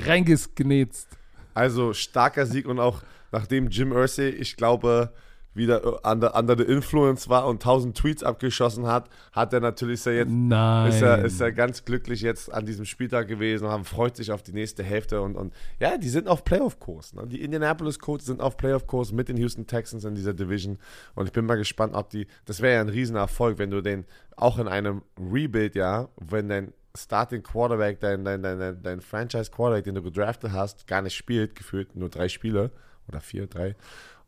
reingesknetzt. 0.06 1.08
Also 1.56 1.94
starker 1.94 2.44
Sieg 2.44 2.68
und 2.68 2.78
auch 2.78 3.02
nachdem 3.32 3.68
Jim 3.68 3.92
Irsay, 3.92 4.28
ich 4.28 4.56
glaube, 4.56 5.10
wieder 5.54 6.04
under, 6.04 6.36
under 6.38 6.54
the 6.54 6.64
influence 6.64 7.30
war 7.30 7.46
und 7.46 7.54
1000 7.54 7.96
Tweets 7.96 8.22
abgeschossen 8.22 8.86
hat, 8.86 9.08
hat 9.32 9.54
er 9.54 9.60
natürlich 9.60 9.94
ist 9.94 10.06
er 10.06 10.12
jetzt 10.12 10.30
Nein. 10.30 10.88
ist 10.90 11.00
er, 11.00 11.24
ist 11.24 11.40
er 11.40 11.50
ganz 11.52 11.84
glücklich 11.86 12.20
jetzt 12.20 12.52
an 12.52 12.66
diesem 12.66 12.84
Spieltag 12.84 13.26
gewesen 13.26 13.66
und 13.66 13.84
freut 13.84 14.16
sich 14.16 14.32
auf 14.32 14.42
die 14.42 14.52
nächste 14.52 14.82
Hälfte. 14.82 15.22
Und, 15.22 15.34
und 15.34 15.54
ja, 15.80 15.96
die 15.96 16.10
sind 16.10 16.28
auf 16.28 16.44
Playoff-Kurs. 16.44 17.14
Ne? 17.14 17.26
Die 17.26 17.40
Indianapolis 17.40 17.98
Colts 17.98 18.26
sind 18.26 18.42
auf 18.42 18.58
Playoff-Kurs 18.58 19.12
mit 19.12 19.30
den 19.30 19.38
Houston 19.38 19.66
Texans 19.66 20.04
in 20.04 20.14
dieser 20.14 20.34
Division. 20.34 20.78
Und 21.14 21.24
ich 21.24 21.32
bin 21.32 21.46
mal 21.46 21.56
gespannt, 21.56 21.94
ob 21.94 22.10
die, 22.10 22.26
das 22.44 22.60
wäre 22.60 22.74
ja 22.74 22.80
ein 22.82 22.90
Riesenerfolg, 22.90 23.58
wenn 23.58 23.70
du 23.70 23.80
den 23.80 24.04
auch 24.36 24.58
in 24.58 24.68
einem 24.68 25.00
Rebuild, 25.18 25.74
ja, 25.74 26.08
wenn 26.20 26.50
dein 26.50 26.74
Starting 26.96 27.42
Quarterback, 27.42 28.00
dein, 28.00 28.24
dein, 28.24 28.42
dein, 28.42 28.82
dein, 28.82 29.00
Franchise 29.00 29.50
Quarterback, 29.50 29.84
den 29.84 29.94
du 29.96 30.02
gedraftet 30.02 30.52
hast, 30.52 30.86
gar 30.86 31.02
nicht 31.02 31.14
spielt, 31.14 31.54
gefühlt 31.54 31.94
nur 31.96 32.08
drei 32.08 32.28
Spiele 32.28 32.70
oder 33.08 33.20
vier, 33.20 33.46
drei. 33.46 33.76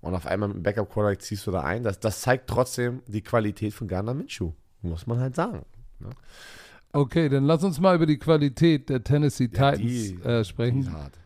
Und 0.01 0.15
auf 0.15 0.27
einmal 0.27 0.49
mit 0.49 0.59
dem 0.59 0.63
Backup 0.63 0.93
Quarterback 0.93 1.21
ziehst 1.23 1.47
du 1.47 1.51
da 1.51 1.63
ein. 1.63 1.83
Das, 1.83 1.99
das 1.99 2.21
zeigt 2.21 2.49
trotzdem 2.49 3.03
die 3.07 3.23
Qualität 3.23 3.75
von 3.75 3.89
Gardner 3.89 4.15
Minshew. 4.15 4.53
Muss 4.83 5.07
man 5.07 5.19
halt 5.19 5.35
sagen. 5.35 5.65
Ne? 5.99 6.11
Okay, 6.93 7.29
dann 7.29 7.45
lass 7.45 7.65
uns 7.65 7.81
mal 7.81 7.97
über 7.97 8.07
die 8.07 8.19
Qualität 8.19 8.89
der 8.89 9.03
Tennessee 9.03 9.51
Ja, 9.53 9.73
Titans 9.73 9.79
die- 9.81 10.19
äh, 10.25 10.39
Die 10.39 10.45
sprechen. 10.45 10.81
ist 10.83 10.91
hart. 10.93 11.19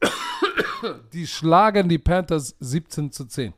Die 1.12 1.26
schlagen 1.26 1.88
die 1.88 1.98
Panthers 1.98 2.54
17 2.60 3.10
zu 3.12 3.24
10. 3.26 3.52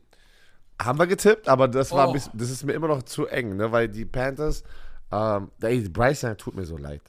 Haben 0.81 0.99
wir 0.99 1.07
getippt, 1.07 1.49
aber 1.49 1.68
das 1.68 1.93
war 1.93 2.09
Oh. 2.09 2.12
bisschen, 2.12 2.33
das 2.35 2.51
ist 2.51 2.64
mir 2.64 2.72
immer 2.72 2.89
noch 2.89 3.03
zu 3.03 3.26
eng, 3.26 3.57
ne? 3.57 3.70
weil 3.70 3.89
die 3.89 4.07
Panthers, 4.07 4.64
ähm, 5.12 5.50
ey, 5.61 5.88
Bryce 5.88 6.24
Young 6.24 6.36
tut 6.36 6.54
mir 6.54 6.64
so 6.66 6.76
leid. 6.76 7.02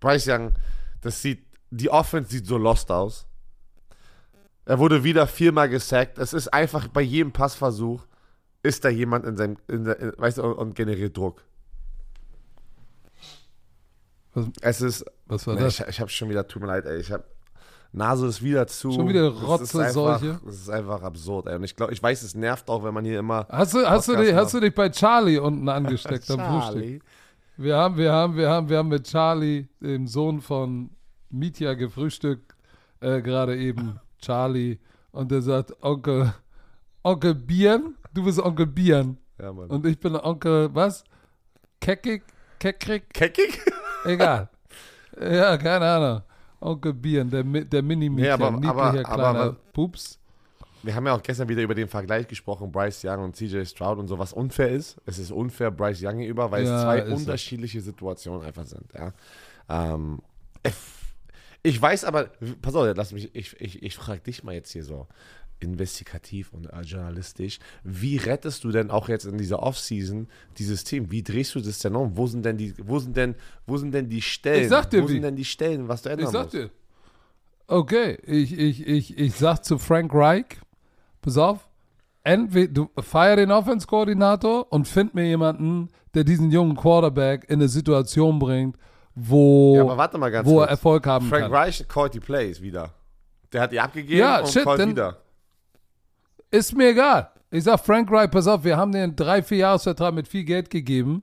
Bryce 0.00 0.28
Young, 0.28 0.52
das 1.00 1.20
sieht, 1.22 1.44
die 1.70 1.90
Offense 1.90 2.30
sieht 2.30 2.46
so 2.46 2.56
lost 2.58 2.90
aus. 2.90 3.26
Er 4.64 4.78
wurde 4.78 5.02
wieder 5.04 5.26
viermal 5.26 5.68
gesackt. 5.68 6.18
Es 6.18 6.32
ist 6.32 6.48
einfach 6.48 6.88
bei 6.88 7.00
jedem 7.02 7.32
Passversuch 7.32 8.06
ist 8.62 8.84
da 8.84 8.88
jemand 8.88 9.24
in 9.24 9.36
seinem, 9.36 9.56
in 9.68 9.84
der, 9.84 9.98
in, 9.98 10.12
weißt 10.18 10.38
du, 10.38 10.42
und, 10.44 10.52
und 10.54 10.74
generiert 10.74 11.16
Druck. 11.16 11.42
Was- 14.34 14.46
es 14.60 14.80
ist, 14.80 15.04
Was 15.26 15.46
war 15.46 15.54
nee, 15.54 15.60
das? 15.62 15.80
ich, 15.80 15.86
ich 15.88 16.00
habe 16.00 16.10
schon 16.10 16.28
wieder, 16.28 16.46
tut 16.46 16.62
mir 16.62 16.68
leid, 16.68 16.86
ey, 16.86 16.98
ich 17.00 17.10
habe 17.10 17.24
Nase 17.92 18.28
ist 18.28 18.40
wieder 18.42 18.68
zu. 18.68 18.92
Schon 18.92 19.08
wieder 19.08 19.28
Rotze-Seuche? 19.28 19.86
einfach- 20.12 20.40
Das 20.44 20.54
ist 20.54 20.70
einfach 20.70 21.02
absurd, 21.02 21.48
ey. 21.48 21.56
Und 21.56 21.64
ich 21.64 21.74
glaube, 21.74 21.92
ich 21.92 22.00
weiß, 22.00 22.22
es 22.22 22.36
nervt 22.36 22.68
auch, 22.70 22.84
wenn 22.84 22.94
man 22.94 23.04
hier 23.04 23.18
immer 23.18 23.46
Hast 23.48 23.74
du, 23.74 23.84
hast, 23.84 24.06
du 24.06 24.14
dich, 24.16 24.32
hast 24.32 24.54
du 24.54 24.60
dich 24.60 24.72
bei 24.72 24.88
Charlie 24.90 25.38
unten 25.38 25.68
angesteckt 25.68 26.30
am 26.30 26.38
Frühstück? 26.72 27.02
Wir 27.60 27.76
haben, 27.76 27.98
wir 27.98 28.10
haben, 28.10 28.36
wir 28.36 28.48
haben, 28.48 28.70
wir 28.70 28.78
haben 28.78 28.88
mit 28.88 29.04
Charlie, 29.04 29.68
dem 29.80 30.06
Sohn 30.06 30.40
von 30.40 30.88
Mitya, 31.28 31.74
gefrühstückt, 31.74 32.54
äh, 33.00 33.20
gerade 33.20 33.58
eben. 33.58 34.00
Charlie. 34.18 34.78
Und 35.12 35.30
der 35.30 35.42
sagt, 35.42 35.72
Onkel, 35.82 36.32
Onkel 37.02 37.34
Bieren? 37.34 37.96
Du 38.14 38.24
bist 38.24 38.38
Onkel 38.38 38.66
Bieren. 38.66 39.18
Ja, 39.38 39.52
Mann. 39.52 39.68
Und 39.68 39.84
ich 39.84 39.98
bin 40.00 40.16
Onkel, 40.16 40.70
was? 40.74 41.04
Keckig? 41.80 42.22
Keckrig? 42.58 43.12
Keckig? 43.12 43.60
Egal. 44.04 44.48
ja, 45.20 45.56
keine 45.58 45.86
Ahnung. 45.86 46.22
Onkel 46.60 46.94
Bieren, 46.94 47.28
der, 47.30 47.42
der 47.44 47.82
mini 47.82 48.08
Nee, 48.08 48.30
aber- 48.30 48.50
niedlicher 48.52 48.70
aber- 48.70 49.02
kleiner 49.02 49.26
aber- 49.40 49.56
Pups. 49.74 50.18
Wir 50.82 50.94
haben 50.94 51.06
ja 51.06 51.14
auch 51.14 51.22
gestern 51.22 51.48
wieder 51.48 51.62
über 51.62 51.74
den 51.74 51.88
Vergleich 51.88 52.26
gesprochen, 52.26 52.72
Bryce 52.72 53.04
Young 53.04 53.24
und 53.24 53.36
CJ 53.36 53.64
Stroud 53.66 53.98
und 53.98 54.08
so, 54.08 54.18
was 54.18 54.32
unfair 54.32 54.70
ist. 54.70 54.96
Es 55.06 55.18
ist 55.18 55.30
unfair 55.30 55.70
Bryce 55.70 56.02
Young 56.02 56.18
gegenüber, 56.18 56.50
weil 56.50 56.64
Ja, 56.64 56.76
es 56.76 56.82
zwei 56.82 56.98
ist 57.00 57.08
es. 57.12 57.18
unterschiedliche 57.20 57.80
Situationen 57.80 58.42
einfach 58.42 58.64
sind. 58.66 58.86
Ja. 58.94 59.12
Ähm, 59.68 60.20
ich, 61.62 61.80
weiß 61.80 62.04
aber, 62.04 62.30
pass 62.62 62.74
auf, 62.74 62.86
lass 62.96 63.12
mich, 63.12 63.34
ich, 63.34 63.60
ich, 63.60 63.82
ich 63.82 63.94
frage 63.96 64.20
dich 64.20 64.42
mal 64.42 64.54
jetzt 64.54 64.72
hier 64.72 64.84
so. 64.84 65.06
investigativ 65.62 66.50
und 66.54 66.70
journalistisch. 66.84 67.58
Wie 67.84 68.16
rettest 68.16 68.64
du 68.64 68.70
denn 68.70 68.90
auch 68.90 69.08
jetzt 69.10 69.26
in 69.26 69.36
dieser 69.36 69.62
Offseason 69.62 70.28
dieses 70.56 70.84
Team? 70.84 71.10
Wie 71.10 71.22
drehst 71.22 71.54
du 71.54 71.60
das 71.60 71.78
denn 71.80 71.94
um? 71.96 72.16
Wo 72.16 72.26
sind 72.26 72.46
denn 72.46 72.56
die, 72.56 72.72
wo 72.78 72.98
sind 72.98 73.14
denn, 73.16 73.34
wo 73.66 73.76
sind 73.76 73.92
denn 73.92 74.08
die 74.08 74.22
Stellen? 74.22 74.62
Ich 74.62 74.68
sag 74.70 74.88
dir 74.88 75.02
wo 75.02 75.08
wie. 75.08 75.12
sind 75.12 75.22
denn 75.22 75.36
die 75.36 75.44
Stellen, 75.44 75.86
was 75.88 76.00
du 76.00 76.08
ändern 76.08 76.26
Ich 76.28 76.32
sag 76.32 76.42
musst? 76.44 76.54
dir. 76.54 76.70
Okay, 77.66 78.18
ich, 78.24 78.58
ich, 78.58 78.86
ich, 78.86 79.18
ich 79.18 79.34
sag 79.34 79.62
zu 79.64 79.78
Frank 79.78 80.12
Reich, 80.14 80.46
pass 81.22 81.36
auf, 81.38 81.68
entweder 82.22 82.72
du 82.72 82.90
feier 83.00 83.36
den 83.36 83.50
Offense-Koordinator 83.50 84.72
und 84.72 84.86
find 84.86 85.14
mir 85.14 85.24
jemanden, 85.26 85.88
der 86.14 86.24
diesen 86.24 86.50
jungen 86.50 86.76
Quarterback 86.76 87.44
in 87.48 87.60
eine 87.60 87.68
Situation 87.68 88.38
bringt, 88.38 88.76
wo, 89.14 89.76
Ja, 89.76 90.44
wo 90.44 90.60
er. 90.60 90.68
Erfolg 90.68 91.06
haben 91.06 91.28
Frank 91.28 91.42
kann. 91.44 91.52
Reich 91.52 91.86
callt 91.88 92.14
die 92.14 92.20
Plays 92.20 92.60
wieder. 92.60 92.90
Der 93.52 93.62
hat 93.62 93.72
die 93.72 93.80
abgegeben 93.80 94.18
Ja, 94.18 94.40
und 94.40 94.48
shit, 94.48 94.64
callt 94.64 94.86
wieder. 94.86 95.16
Ist 96.50 96.76
mir 96.76 96.90
egal. 96.90 97.30
Ich 97.50 97.64
sag 97.64 97.80
Frank 97.80 98.10
Reich, 98.10 98.30
pass 98.30 98.46
auf, 98.46 98.62
wir 98.64 98.76
haben 98.76 98.92
dir 98.92 99.02
einen 99.02 99.16
3-4-Jahres-Vertrag 99.16 100.14
mit 100.14 100.28
viel 100.28 100.44
Geld 100.44 100.70
gegeben. 100.70 101.22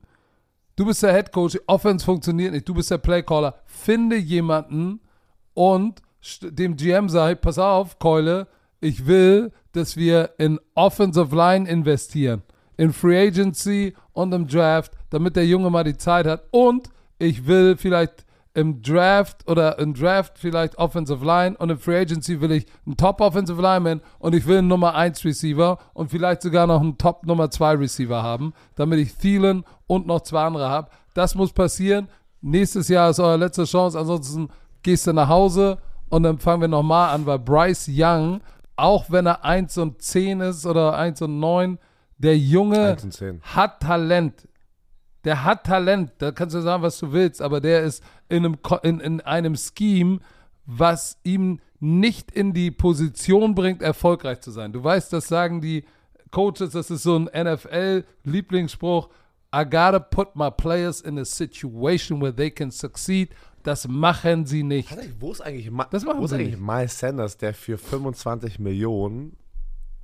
Du 0.76 0.86
bist 0.86 1.02
der 1.02 1.14
Head 1.14 1.32
Coach, 1.32 1.58
Offense 1.68 2.06
funktioniert 2.06 2.52
nicht, 2.52 2.68
du 2.68 2.74
bist 2.74 2.92
der 2.92 2.98
Playcaller. 2.98 3.56
Finde 3.66 4.18
jemanden 4.18 5.00
und 5.54 6.02
dem 6.42 6.76
GM 6.76 7.10
sag, 7.10 7.42
pass 7.42 7.58
auf, 7.58 7.98
Keule, 7.98 8.48
ich 8.80 9.08
will, 9.08 9.52
dass 9.72 9.96
wir 9.98 10.32
in 10.38 10.60
Offensive 10.76 11.36
Line 11.36 11.70
investieren. 11.70 12.44
In 12.78 12.94
Free 12.94 13.28
Agency 13.28 13.94
und 14.14 14.34
im 14.34 14.48
Draft, 14.48 14.94
damit 15.10 15.36
der 15.36 15.46
Junge 15.48 15.70
mal 15.70 15.84
die 15.84 15.98
Zeit 15.98 16.26
hat. 16.28 16.44
Und 16.52 16.90
ich 17.20 17.48
will 17.48 17.76
vielleicht 17.78 18.28
im 18.58 18.82
Draft 18.82 19.48
oder 19.48 19.78
im 19.78 19.94
Draft 19.94 20.40
vielleicht 20.40 20.80
Offensive 20.80 21.24
Line 21.24 21.56
und 21.58 21.70
im 21.70 21.78
Free 21.78 22.00
Agency 22.00 22.42
will 22.42 22.52
ich 22.52 22.66
einen 22.88 22.98
Top 22.98 23.22
Offensive 23.22 23.62
Lineman 23.62 24.02
und 24.18 24.34
ich 24.34 24.48
will 24.48 24.58
einen 24.58 24.68
Nummer 24.68 24.96
1 24.96 25.24
Receiver 25.26 25.78
und 25.94 26.10
vielleicht 26.10 26.42
sogar 26.42 26.66
noch 26.66 26.82
einen 26.82 26.98
Top 26.98 27.24
Nummer 27.24 27.52
2 27.52 27.74
Receiver 27.74 28.24
haben, 28.24 28.56
damit 28.74 28.98
ich 28.98 29.14
Thielen 29.14 29.64
und 29.86 30.08
noch 30.08 30.22
zwei 30.22 30.46
andere 30.46 30.70
habe. 30.70 30.90
Das 31.14 31.36
muss 31.36 31.54
passieren. 31.54 32.08
Nächstes 32.42 32.88
Jahr 32.88 33.12
ist 33.12 33.20
eure 33.20 33.38
letzte 33.38 33.66
Chance, 33.66 34.00
ansonsten 34.00 34.50
gehst 34.82 35.06
du 35.06 35.14
nach 35.14 35.30
Hause 35.30 35.78
und 36.10 36.24
dann 36.24 36.40
fangen 36.40 36.62
wir 36.62 36.68
nochmal 36.68 37.14
an, 37.14 37.28
weil 37.28 37.38
Bryce 37.38 37.92
Young, 37.94 38.42
auch 38.78 39.10
wenn 39.10 39.26
er 39.26 39.44
1 39.44 39.78
und 39.80 40.02
10 40.02 40.42
ist 40.42 40.66
oder 40.66 40.98
1 40.98 41.22
und 41.24 41.40
9, 41.40 41.80
der 42.18 42.38
Junge 42.38 42.92
1 42.92 43.04
und 43.04 43.12
10. 43.12 43.42
hat 43.42 43.82
Talent. 43.82 44.48
Der 45.24 45.44
hat 45.44 45.66
Talent. 45.66 46.14
Da 46.20 46.32
kannst 46.32 46.56
du 46.56 46.62
sagen, 46.62 46.84
was 46.84 47.00
du 47.00 47.12
willst, 47.12 47.42
aber 47.42 47.60
der 47.60 47.84
ist 47.84 48.04
in 48.30 48.46
einem, 48.46 48.58
in, 48.84 49.00
in 49.00 49.22
einem 49.22 49.56
Scheme, 49.56 50.20
was 50.66 51.20
ihm 51.24 51.60
nicht 51.80 52.32
in 52.32 52.54
die 52.54 52.72
Position 52.72 53.56
bringt, 53.56 53.82
erfolgreich 53.82 54.40
zu 54.42 54.52
sein. 54.52 54.74
Du 54.74 54.84
weißt, 54.84 55.12
das 55.14 55.28
sagen 55.28 55.62
die 55.62 55.84
Coaches, 56.32 56.72
das 56.72 56.90
ist 56.90 57.04
so 57.04 57.16
ein 57.18 57.26
NFL-Lieblingsspruch. 57.26 59.10
I 59.56 59.64
gotta 59.64 60.00
put 60.00 60.36
my 60.36 60.52
players 60.52 61.02
in 61.02 61.18
a 61.18 61.26
situation 61.26 62.22
where 62.22 62.36
they 62.36 62.52
can 62.52 62.70
succeed. 62.70 63.30
Das 63.68 63.86
machen 63.86 64.46
sie 64.46 64.64
nicht. 64.64 64.96
Wo 65.20 65.34
ist 65.34 65.42
eigentlich, 65.42 65.70
Ma 65.70 65.86
Das 65.92 66.06
machen 66.06 66.22
wo 66.22 66.24
ist 66.26 66.32
eigentlich. 66.32 66.58
Miles 66.58 66.98
Sanders, 66.98 67.36
der 67.36 67.54
für 67.54 67.78
25 67.78 68.60
Millionen 68.60 69.36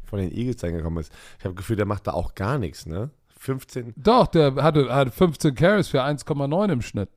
von 0.04 0.20
den 0.20 0.34
Eagles 0.34 0.62
eingekommen 0.66 1.00
ist? 1.00 1.14
Ich 1.40 1.46
habe 1.46 1.56
das 1.56 1.62
Gefühl, 1.62 1.78
der 1.78 1.86
macht 1.86 2.06
da 2.08 2.12
auch 2.12 2.36
gar 2.36 2.58
nichts, 2.58 2.86
ne? 2.86 3.12
15. 3.38 3.94
Doch, 3.96 4.28
der 4.28 4.56
hatte, 4.56 4.94
hatte 4.94 5.12
15 5.12 5.56
Carries 5.56 5.88
für 5.88 6.04
1,9 6.04 6.74
im 6.74 6.82
Schnitt. 6.82 7.08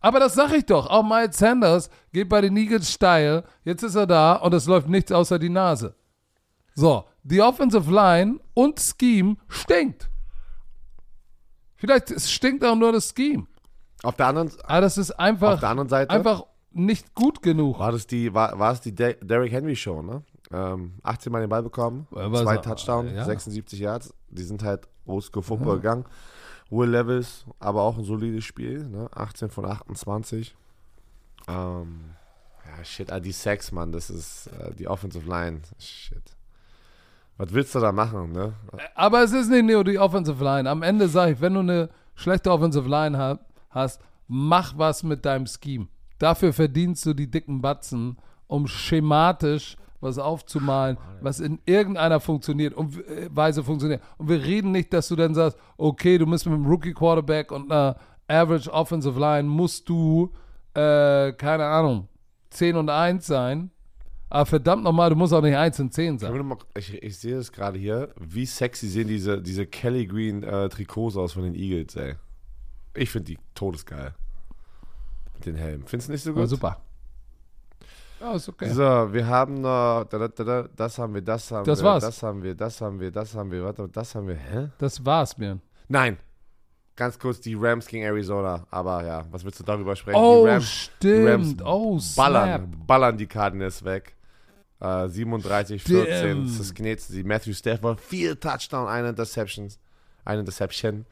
Aber 0.00 0.20
das 0.20 0.32
sag 0.32 0.54
ich 0.54 0.64
doch. 0.64 0.86
Auch 0.86 1.02
Miles 1.02 1.36
Sanders 1.36 1.90
geht 2.14 2.30
bei 2.30 2.40
den 2.40 2.56
Eagles 2.56 2.90
steil. 2.90 3.44
Jetzt 3.62 3.82
ist 3.82 3.96
er 3.96 4.06
da 4.06 4.36
und 4.36 4.54
es 4.54 4.64
läuft 4.64 4.88
nichts 4.88 5.12
außer 5.12 5.38
die 5.38 5.50
Nase. 5.50 5.94
So, 6.74 7.04
die 7.22 7.42
Offensive 7.42 7.92
Line 7.92 8.40
und 8.54 8.80
Scheme 8.80 9.36
stinkt. 9.48 10.08
Vielleicht 11.76 12.18
stinkt 12.18 12.64
auch 12.64 12.74
nur 12.74 12.92
das 12.92 13.12
Scheme. 13.14 13.46
Auf 14.04 14.16
der 14.16 14.26
anderen, 14.26 14.50
Aber 14.64 14.80
das 14.80 14.98
ist 14.98 15.12
einfach, 15.12 15.54
auf 15.54 15.60
der 15.60 15.70
anderen 15.70 15.88
Seite 15.88 16.10
einfach 16.10 16.44
nicht 16.72 17.14
gut 17.14 17.42
genug. 17.42 17.78
war 17.78 17.92
das 17.92 18.06
die, 18.06 18.34
war, 18.34 18.58
war 18.58 18.72
es 18.72 18.80
die 18.80 18.94
Der 18.94 19.14
Derrick 19.14 19.52
Henry 19.52 19.76
Show, 19.76 20.02
ne? 20.02 20.22
Ähm, 20.52 20.94
18 21.02 21.32
Mal 21.32 21.40
den 21.40 21.48
Ball 21.48 21.62
bekommen, 21.62 22.06
war 22.10 22.32
zwei 22.42 22.58
Touchdowns, 22.58 23.12
ja. 23.12 23.24
76 23.24 23.78
Yards. 23.78 24.14
Die 24.28 24.42
sind 24.42 24.62
halt 24.62 24.86
Oldschool 25.06 25.42
Football 25.42 25.76
gegangen. 25.76 26.04
Will 26.70 26.90
Levis, 26.90 27.44
aber 27.58 27.82
auch 27.82 27.96
ein 27.96 28.04
solides 28.04 28.44
Spiel, 28.44 28.86
ne? 28.88 29.08
18 29.14 29.50
von 29.50 29.64
28. 29.64 30.54
Ähm, 31.48 32.00
ja, 32.66 32.84
shit, 32.84 33.12
ah, 33.12 33.20
die 33.20 33.32
Sacks, 33.32 33.72
Mann, 33.72 33.92
das 33.92 34.10
ist 34.10 34.48
äh, 34.48 34.74
die 34.74 34.88
Offensive 34.88 35.28
Line. 35.28 35.60
Shit. 35.78 36.22
Was 37.36 37.52
willst 37.52 37.74
du 37.74 37.80
da 37.80 37.92
machen, 37.92 38.32
ne? 38.32 38.54
Aber 38.94 39.22
es 39.22 39.32
ist 39.32 39.50
nicht 39.50 39.64
nur 39.64 39.82
die 39.84 39.98
Offensive 39.98 40.42
Line. 40.42 40.70
Am 40.70 40.82
Ende 40.82 41.08
sage 41.08 41.32
ich, 41.32 41.40
wenn 41.40 41.54
du 41.54 41.60
eine 41.60 41.90
schlechte 42.14 42.50
Offensive 42.50 42.88
Line 42.88 43.18
ha 43.18 43.38
hast, 43.74 44.00
mach 44.28 44.78
was 44.78 45.02
mit 45.02 45.24
deinem 45.24 45.46
Scheme. 45.46 45.88
Dafür 46.18 46.52
verdienst 46.52 47.04
du 47.06 47.14
die 47.14 47.30
dicken 47.30 47.60
Batzen, 47.60 48.16
um 48.46 48.66
schematisch 48.66 49.76
was 50.00 50.18
aufzumalen, 50.18 50.98
was 51.22 51.40
in 51.40 51.58
irgendeiner 51.64 52.20
funktioniert 52.20 52.74
und 52.74 52.96
äh, 53.08 53.28
Weise 53.34 53.64
funktioniert. 53.64 54.02
Und 54.18 54.28
wir 54.28 54.42
reden 54.44 54.70
nicht, 54.70 54.92
dass 54.92 55.08
du 55.08 55.16
dann 55.16 55.34
sagst, 55.34 55.58
okay, 55.76 56.18
du 56.18 56.26
musst 56.26 56.46
mit 56.46 56.54
einem 56.54 56.66
Rookie 56.66 56.92
Quarterback 56.92 57.50
und 57.50 57.72
einer 57.72 57.96
Average 58.28 58.70
Offensive 58.70 59.18
Line 59.18 59.48
musst 59.48 59.88
du, 59.88 60.30
äh, 60.74 61.32
keine 61.32 61.64
Ahnung, 61.64 62.08
10 62.50 62.76
und 62.76 62.90
1 62.90 63.26
sein. 63.26 63.70
Aber 64.30 64.46
verdammt 64.46 64.82
nochmal, 64.84 65.10
du 65.10 65.16
musst 65.16 65.32
auch 65.32 65.42
nicht 65.42 65.56
1 65.56 65.80
und 65.80 65.92
10 65.94 66.18
sein. 66.18 66.32
Ich, 66.76 67.02
ich 67.02 67.18
sehe 67.18 67.36
das 67.36 67.52
gerade 67.52 67.78
hier. 67.78 68.10
Wie 68.18 68.46
sexy 68.46 68.88
sehen 68.88 69.08
diese, 69.08 69.40
diese 69.40 69.66
Kelly 69.66 70.06
Green 70.06 70.42
äh, 70.42 70.68
Trikots 70.68 71.16
aus 71.16 71.32
von 71.32 71.44
den 71.44 71.54
Eagles, 71.54 71.96
ey. 71.96 72.14
Ich 72.94 73.10
finde 73.10 73.32
die 73.32 73.38
todesgeil. 73.54 74.14
Mit 75.34 75.46
den 75.46 75.56
Helmen. 75.56 75.84
Findest 75.86 76.08
du 76.08 76.12
nicht 76.12 76.22
so 76.22 76.32
gut? 76.32 76.48
super. 76.48 76.80
Ja, 78.20 78.32
ist 78.34 78.48
okay. 78.48 78.70
So, 78.72 79.12
wir 79.12 79.26
haben 79.26 79.60
noch, 79.60 80.04
da, 80.08 80.18
da, 80.18 80.28
da, 80.28 80.44
da, 80.44 80.68
das 80.74 80.98
haben 80.98 81.12
wir, 81.14 81.20
das 81.22 81.50
haben 81.50 81.64
Das 81.64 81.80
wir, 81.80 81.84
war's. 81.84 82.04
das 82.04 82.22
haben 82.22 82.42
wir, 82.42 82.54
das 82.54 82.80
haben 82.80 82.98
wir, 83.00 83.10
das 83.10 83.34
haben 83.34 83.50
wir, 83.50 83.64
warte, 83.64 83.88
das 83.88 84.14
haben 84.14 84.28
wir, 84.28 84.36
hä? 84.36 84.68
Das 84.78 85.04
war's 85.04 85.36
mir. 85.36 85.58
Nein, 85.88 86.16
ganz 86.96 87.18
kurz, 87.18 87.40
die 87.40 87.54
Rams 87.54 87.86
gegen 87.86 88.04
Arizona, 88.04 88.66
aber 88.70 89.04
ja, 89.04 89.24
was 89.30 89.44
willst 89.44 89.60
du 89.60 89.64
darüber 89.64 89.94
sprechen? 89.94 90.16
Oh, 90.16 90.44
die 90.46 90.50
Rams, 90.52 90.90
die 91.02 91.12
Rams 91.26 91.46
stimmt. 91.48 91.62
Oh, 91.66 91.98
snap. 91.98 92.16
ballern, 92.24 92.84
ballern 92.86 93.18
die 93.18 93.26
Cardinals 93.26 93.84
weg. 93.84 94.16
Äh, 94.80 95.08
37, 95.08 95.82
14, 95.82 96.22
Damn. 96.46 96.58
das 96.58 96.72
knetzt 96.74 97.08
sie. 97.08 97.24
Matthew 97.24 97.52
Stafford, 97.52 98.00
vier 98.00 98.38
Touchdown, 98.40 98.88
eine 98.88 99.10
Interceptions, 99.10 99.78
eine 100.24 100.40
Interception. 100.40 101.04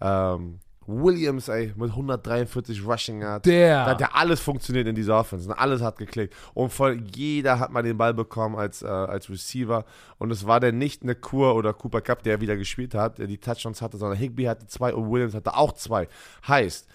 Ähm, 0.00 0.60
Williams, 0.88 1.48
ey, 1.48 1.72
mit 1.76 1.90
143 1.90 2.84
Rushing 2.84 3.20
Yards. 3.20 3.42
Der. 3.42 3.84
Da 3.84 3.90
hat 3.90 4.00
ja 4.00 4.08
alles 4.14 4.40
funktioniert 4.40 4.88
in 4.88 4.94
dieser 4.94 5.18
Offense. 5.18 5.46
ne? 5.46 5.58
Alles 5.58 5.82
hat 5.82 5.98
geklickt. 5.98 6.34
Und 6.54 6.72
von 6.72 7.04
jeder 7.14 7.58
hat 7.58 7.70
mal 7.70 7.82
den 7.82 7.98
Ball 7.98 8.14
bekommen 8.14 8.56
als, 8.56 8.80
äh, 8.82 8.86
als 8.86 9.28
Receiver. 9.28 9.84
Und 10.16 10.30
es 10.30 10.46
war 10.46 10.60
dann 10.60 10.78
nicht 10.78 11.02
eine 11.02 11.14
Kur 11.14 11.54
oder 11.54 11.74
Cooper 11.74 12.00
Cup, 12.00 12.22
der 12.22 12.40
wieder 12.40 12.56
gespielt 12.56 12.94
hat, 12.94 13.18
der 13.18 13.26
die 13.26 13.36
Touchdowns 13.36 13.82
hatte, 13.82 13.98
sondern 13.98 14.18
Higby 14.18 14.44
hatte 14.44 14.66
zwei 14.66 14.94
und 14.94 15.10
Williams 15.10 15.34
hatte 15.34 15.54
auch 15.54 15.72
zwei. 15.72 16.08
Heißt, 16.46 16.88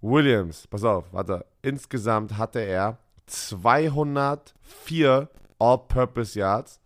Williams, 0.00 0.66
pass 0.66 0.84
auf, 0.84 1.12
warte, 1.12 1.44
insgesamt 1.60 2.38
hatte 2.38 2.60
er 2.60 2.96
204 3.26 5.28
All-Purpose 5.58 6.38
Yards 6.38 6.80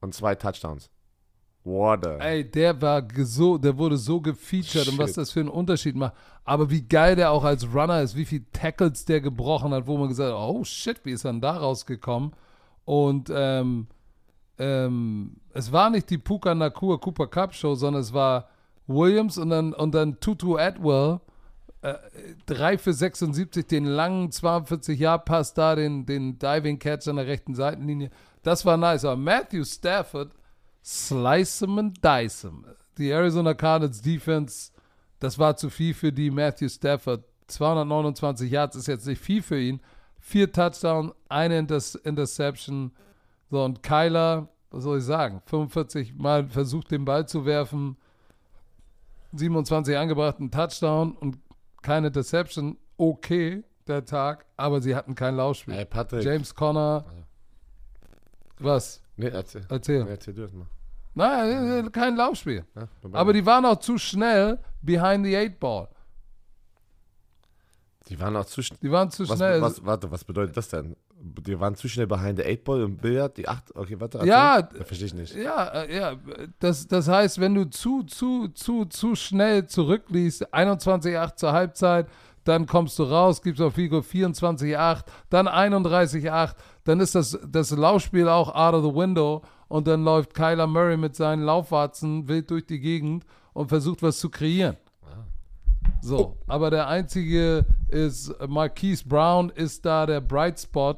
und 0.00 0.14
zwei 0.14 0.34
Touchdowns. 0.34 0.90
The? 1.66 2.18
Ey, 2.20 2.48
der 2.48 2.80
war 2.80 3.02
so, 3.18 3.58
der 3.58 3.76
wurde 3.76 3.96
so 3.96 4.20
gefeatured 4.20 4.88
und 4.88 4.98
was 4.98 5.10
Shit. 5.10 5.16
das 5.16 5.32
für 5.32 5.40
einen 5.40 5.48
Unterschied 5.48 5.96
macht. 5.96 6.14
Aber 6.44 6.70
wie 6.70 6.82
geil 6.82 7.16
der 7.16 7.32
auch 7.32 7.42
als 7.42 7.66
Runner 7.74 8.00
ist, 8.02 8.14
wie 8.14 8.24
viel 8.24 8.44
Tackles 8.52 9.04
der 9.04 9.20
gebrochen 9.20 9.72
hat, 9.74 9.86
wo 9.88 9.98
man 9.98 10.08
gesagt 10.08 10.32
hat, 10.32 10.38
oh 10.38 10.62
shit, 10.62 11.00
wie 11.04 11.10
ist 11.10 11.24
er 11.24 11.32
denn 11.32 11.40
da 11.40 11.56
rausgekommen? 11.56 12.32
Und 12.84 13.32
ähm, 13.34 13.88
ähm, 14.58 15.38
es 15.52 15.72
war 15.72 15.90
nicht 15.90 16.08
die 16.08 16.18
Puka 16.18 16.54
Nakua 16.54 16.98
Cooper 16.98 17.26
Cup 17.26 17.52
Show, 17.52 17.74
sondern 17.74 18.02
es 18.02 18.12
war 18.12 18.48
Williams 18.86 19.36
und 19.36 19.50
dann, 19.50 19.72
und 19.72 19.92
dann 19.92 20.20
Tutu 20.20 20.56
Atwell, 20.56 21.18
äh, 21.82 21.94
3 22.46 22.78
für 22.78 22.92
76, 22.92 23.66
den 23.66 23.86
langen 23.86 24.30
42 24.30 25.00
Jahr 25.00 25.18
Pass 25.18 25.52
da, 25.52 25.74
den, 25.74 26.06
den 26.06 26.38
Diving 26.38 26.78
Catch 26.78 27.08
an 27.08 27.16
der 27.16 27.26
rechten 27.26 27.56
Seitenlinie. 27.56 28.10
Das 28.44 28.64
war 28.64 28.76
nice. 28.76 29.04
Aber 29.04 29.16
Matthew 29.16 29.64
Stafford, 29.64 30.30
slice 30.86 31.60
him 31.60 31.78
and 31.78 31.98
dice 32.02 32.42
him. 32.42 32.64
Die 32.96 33.10
Arizona 33.10 33.54
Cardinals 33.54 34.00
Defense, 34.00 34.70
das 35.18 35.38
war 35.38 35.56
zu 35.56 35.68
viel 35.68 35.92
für 35.94 36.12
die 36.12 36.30
Matthew 36.30 36.68
Stafford. 36.68 37.24
229 37.48 38.50
Yards 38.50 38.76
ist 38.76 38.86
jetzt 38.86 39.06
nicht 39.06 39.20
viel 39.20 39.42
für 39.42 39.58
ihn. 39.58 39.80
Vier 40.20 40.50
Touchdowns, 40.50 41.12
eine 41.28 41.58
Inter 41.58 41.80
Interception. 42.04 42.92
So, 43.50 43.64
und 43.64 43.82
Kyler, 43.82 44.48
was 44.70 44.84
soll 44.84 44.98
ich 44.98 45.04
sagen, 45.04 45.42
45 45.46 46.14
Mal 46.14 46.48
versucht, 46.48 46.90
den 46.90 47.04
Ball 47.04 47.26
zu 47.26 47.44
werfen. 47.44 47.96
27 49.32 49.96
angebrachten 49.96 50.50
Touchdown 50.50 51.12
und 51.16 51.38
keine 51.82 52.08
Interception. 52.08 52.78
Okay, 52.96 53.62
der 53.86 54.04
Tag, 54.04 54.46
aber 54.56 54.80
sie 54.80 54.94
hatten 54.94 55.14
kein 55.14 55.36
Laufspiel. 55.36 55.74
Ey, 55.74 55.84
Patrick, 55.84 56.24
James 56.24 56.54
Conner. 56.54 57.04
Was? 58.58 59.02
Nee, 59.16 59.28
erzähl. 59.28 59.64
Erzähl. 59.68 60.04
Nee, 60.04 60.10
erzähl 60.10 60.34
du 60.34 60.42
das 60.42 60.52
mal. 60.52 60.66
Nein, 61.14 61.90
kein 61.92 62.16
Laufspiel. 62.16 62.64
Ja, 62.74 62.88
Aber 63.12 63.32
die 63.32 63.44
waren 63.46 63.64
auch 63.64 63.78
zu 63.78 63.96
schnell 63.96 64.58
behind 64.82 65.24
the 65.24 65.34
eight 65.36 65.58
ball. 65.58 65.88
die 68.08 68.20
waren 68.20 68.36
auch 68.36 68.44
zu 68.44 68.62
schnell. 68.62 68.78
Die 68.82 68.90
waren 68.90 69.10
zu 69.10 69.28
Was, 69.28 69.38
schnell. 69.38 69.60
was, 69.60 69.84
warte, 69.84 70.10
was 70.10 70.22
bedeutet 70.24 70.56
das 70.56 70.68
denn? 70.68 70.94
Die 71.18 71.58
waren 71.58 71.74
zu 71.74 71.88
schnell 71.88 72.06
behind 72.06 72.38
the 72.38 72.44
eight 72.44 72.62
ball 72.62 72.82
im 72.82 72.96
Billard, 72.98 73.36
die 73.38 73.48
acht. 73.48 73.74
Okay, 73.74 73.98
warte. 73.98 74.18
erzähl. 74.18 74.28
Ja, 74.30 74.68
verstehe 74.84 75.06
ich 75.06 75.14
nicht. 75.14 75.34
Ja, 75.34 75.68
äh, 75.68 75.96
ja, 75.96 76.14
das, 76.60 76.86
das 76.86 77.08
heißt, 77.08 77.40
wenn 77.40 77.54
du 77.54 77.64
zu, 77.70 78.02
zu, 78.02 78.48
zu, 78.48 78.84
zu 78.84 79.14
schnell 79.16 79.66
zurückliegst, 79.66 80.52
21-8 80.54 81.34
zur 81.36 81.52
Halbzeit, 81.52 82.06
dann 82.46 82.66
kommst 82.66 82.98
du 82.98 83.04
raus, 83.04 83.42
gibst 83.42 83.60
auf 83.60 83.74
Figo 83.74 83.98
24-8, 83.98 85.04
dann 85.30 85.48
31-8, 85.48 86.54
dann 86.84 87.00
ist 87.00 87.14
das, 87.14 87.38
das 87.46 87.70
Laufspiel 87.70 88.28
auch 88.28 88.54
out 88.54 88.74
of 88.74 88.84
the 88.84 88.94
window 88.94 89.42
und 89.68 89.86
dann 89.86 90.04
läuft 90.04 90.34
Kyler 90.34 90.66
Murray 90.66 90.96
mit 90.96 91.16
seinen 91.16 91.42
Laufwarzen 91.42 92.28
wild 92.28 92.50
durch 92.50 92.66
die 92.66 92.80
Gegend 92.80 93.24
und 93.52 93.68
versucht 93.68 94.02
was 94.02 94.18
zu 94.18 94.30
kreieren. 94.30 94.76
So, 96.00 96.36
aber 96.46 96.70
der 96.70 96.88
einzige 96.88 97.64
ist, 97.88 98.32
Marquise 98.46 99.04
Brown 99.06 99.50
ist 99.50 99.84
da 99.84 100.06
der 100.06 100.20
Bright 100.20 100.60
Spot, 100.60 100.94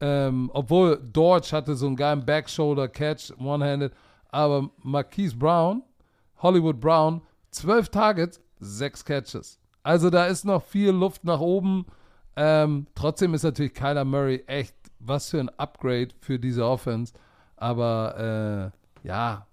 ähm, 0.00 0.50
obwohl 0.54 0.98
Dortch 1.12 1.52
hatte 1.52 1.76
so 1.76 1.86
einen 1.86 1.96
geilen 1.96 2.24
Backshoulder-Catch, 2.24 3.34
one-handed, 3.38 3.92
aber 4.30 4.70
Marquise 4.82 5.36
Brown, 5.36 5.82
Hollywood 6.38 6.80
Brown, 6.80 7.20
zwölf 7.50 7.90
Targets, 7.90 8.40
sechs 8.58 9.04
Catches. 9.04 9.59
Also 9.82 10.10
da 10.10 10.26
ist 10.26 10.44
noch 10.44 10.62
viel 10.62 10.90
Luft 10.90 11.24
nach 11.24 11.40
oben. 11.40 11.86
Ähm, 12.36 12.86
trotzdem 12.94 13.34
ist 13.34 13.42
natürlich 13.42 13.74
Kyler 13.74 14.04
Murray 14.04 14.44
echt 14.46 14.74
was 14.98 15.30
für 15.30 15.40
ein 15.40 15.48
Upgrade 15.50 16.08
für 16.20 16.38
diese 16.38 16.64
Offense. 16.64 17.14
Aber 17.56 18.72
äh, 19.04 19.06
ja, 19.08 19.46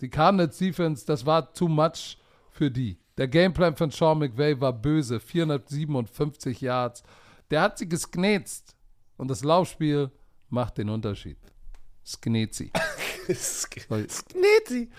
die 0.00 0.08
Cardinals 0.08 0.58
Defense, 0.58 1.04
das 1.06 1.26
war 1.26 1.52
too 1.52 1.68
much 1.68 2.18
für 2.50 2.70
die. 2.70 2.98
Der 3.16 3.28
Gameplan 3.28 3.76
von 3.76 3.90
Sean 3.90 4.18
McVay 4.18 4.60
war 4.60 4.72
böse, 4.72 5.20
457 5.20 6.60
Yards. 6.60 7.02
Der 7.50 7.62
hat 7.62 7.78
sie 7.78 7.88
gesknetzt. 7.88 8.76
Und 9.16 9.28
das 9.28 9.44
Laufspiel 9.44 10.10
macht 10.48 10.78
den 10.78 10.88
Unterschied. 10.88 11.36
Sknetzi. 12.06 12.72
Sknetzi. 13.30 14.90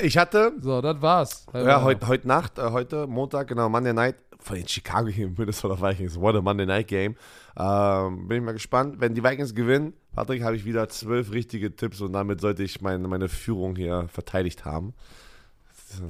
Ich 0.00 0.16
hatte, 0.16 0.52
So, 0.60 0.80
das 0.80 1.02
war's. 1.02 1.46
ja, 1.52 1.82
heute, 1.82 2.06
heute 2.06 2.28
Nacht, 2.28 2.58
äh, 2.58 2.70
heute 2.70 3.06
Montag, 3.08 3.48
genau, 3.48 3.68
Monday 3.68 3.92
Night, 3.92 4.16
von 4.38 4.56
den 4.56 4.68
Chicago 4.68 5.06
gegen 5.06 5.34
Minnesota 5.36 5.80
Vikings. 5.80 6.18
What 6.20 6.36
a 6.36 6.40
Monday 6.40 6.66
Night 6.66 6.86
Game. 6.86 7.16
Ähm, 7.58 8.28
bin 8.28 8.38
ich 8.38 8.44
mal 8.44 8.52
gespannt. 8.52 9.00
Wenn 9.00 9.14
die 9.14 9.24
Vikings 9.24 9.54
gewinnen, 9.54 9.94
Patrick, 10.14 10.44
habe 10.44 10.54
ich 10.54 10.64
wieder 10.64 10.88
zwölf 10.88 11.32
richtige 11.32 11.74
Tipps 11.74 12.00
und 12.00 12.12
damit 12.12 12.40
sollte 12.40 12.62
ich 12.62 12.80
meine, 12.80 13.08
meine 13.08 13.28
Führung 13.28 13.74
hier 13.74 14.06
verteidigt 14.08 14.64
haben. 14.64 14.94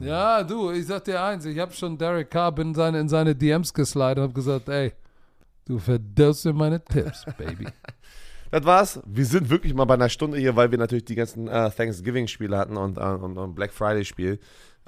Ja, 0.01 0.43
du, 0.43 0.71
ich 0.73 0.87
sag 0.87 1.05
dir 1.05 1.23
eins, 1.23 1.45
ich 1.47 1.59
habe 1.59 1.73
schon 1.73 1.97
Derek 1.97 2.31
Carr 2.31 2.59
in 2.59 2.75
seine, 2.75 3.01
in 3.01 3.09
seine 3.09 3.35
DMs 3.35 3.73
geslidet 3.73 4.19
und 4.19 4.23
habe 4.25 4.33
gesagt, 4.35 4.69
ey, 4.69 4.93
du 5.65 5.79
verdirbst 5.79 6.45
mir 6.45 6.53
meine 6.53 6.85
Tipps, 6.85 7.25
Baby. 7.39 7.69
Das 8.51 8.65
war's. 8.65 9.01
Wir 9.07 9.25
sind 9.27 9.51
wirklich 9.51 9.75
mal 9.75 9.85
bei 9.85 9.95
einer 9.95 10.09
Stunde 10.09 10.39
hier, 10.39 10.57
weil 10.57 10.71
wir 10.71 10.79
natürlich 10.79 11.05
die 11.05 11.15
ganzen 11.15 11.49
äh, 11.49 11.71
Thanksgiving-Spiele 11.71 12.57
hatten 12.57 12.77
und, 12.77 12.97
äh, 12.99 13.01
und, 13.01 13.37
und 13.37 13.55
Black 13.55 13.73
Friday-Spiel. 13.73 14.39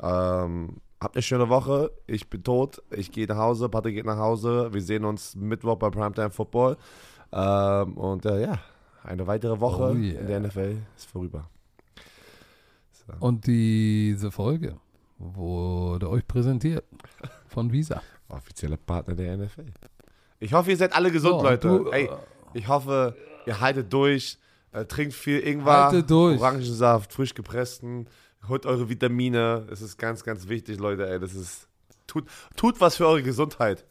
Ähm, 0.02 0.76
habt 1.00 1.16
eine 1.16 1.22
schöne 1.22 1.48
Woche. 1.48 1.90
Ich 2.06 2.28
bin 2.30 2.42
tot. 2.42 2.82
Ich 2.90 3.12
gehe 3.12 3.26
nach 3.26 3.36
Hause. 3.36 3.68
Patrick 3.68 3.94
geht 3.96 4.06
nach 4.06 4.16
Hause. 4.18 4.72
Wir 4.72 4.80
sehen 4.82 5.04
uns 5.04 5.34
Mittwoch 5.36 5.76
bei 5.76 5.90
Primetime 5.90 6.30
Football. 6.30 6.76
Ähm, 7.32 7.96
und 7.98 8.24
äh, 8.26 8.42
ja, 8.42 8.58
eine 9.04 9.26
weitere 9.26 9.60
Woche 9.60 9.92
Oh 9.92 9.94
yeah. 9.94 10.20
in 10.20 10.26
der 10.26 10.40
NFL 10.40 10.76
ist 10.96 11.06
vorüber. 11.10 11.48
Und 13.18 13.46
diese 13.46 14.30
Folge 14.30 14.76
wurde 15.18 16.08
euch 16.08 16.26
präsentiert 16.26 16.84
von 17.48 17.72
Visa. 17.72 18.00
Offizieller 18.28 18.76
Partner 18.76 19.14
der 19.16 19.36
NFL. 19.36 19.66
Ich 20.38 20.52
hoffe, 20.52 20.70
ihr 20.70 20.76
seid 20.76 20.94
alle 20.94 21.10
gesund, 21.10 21.40
So, 21.40 21.42
Leute. 21.42 21.68
du, 21.68 21.90
Ey, 21.90 22.08
ich 22.54 22.68
hoffe, 22.68 23.16
ihr 23.50 23.60
haltet 23.60 23.92
durch. 23.92 24.38
Äh, 24.72 24.84
trinkt 24.84 25.14
viel 25.14 25.40
Ingwer. 25.40 25.92
Orangensaft, 26.08 27.12
frisch 27.12 27.34
gepressten. 27.34 28.06
Holt 28.48 28.64
eure 28.66 28.88
Vitamine. 28.88 29.66
Es 29.70 29.82
ist 29.82 29.98
ganz, 29.98 30.22
ganz 30.22 30.48
wichtig, 30.48 30.78
Leute. 30.78 31.08
Ey, 31.08 31.18
das 31.18 31.34
ist 31.34 31.66
tut, 32.06 32.24
tut 32.56 32.80
was 32.80 32.96
für 32.96 33.06
eure 33.06 33.22
Gesundheit. 33.22 33.84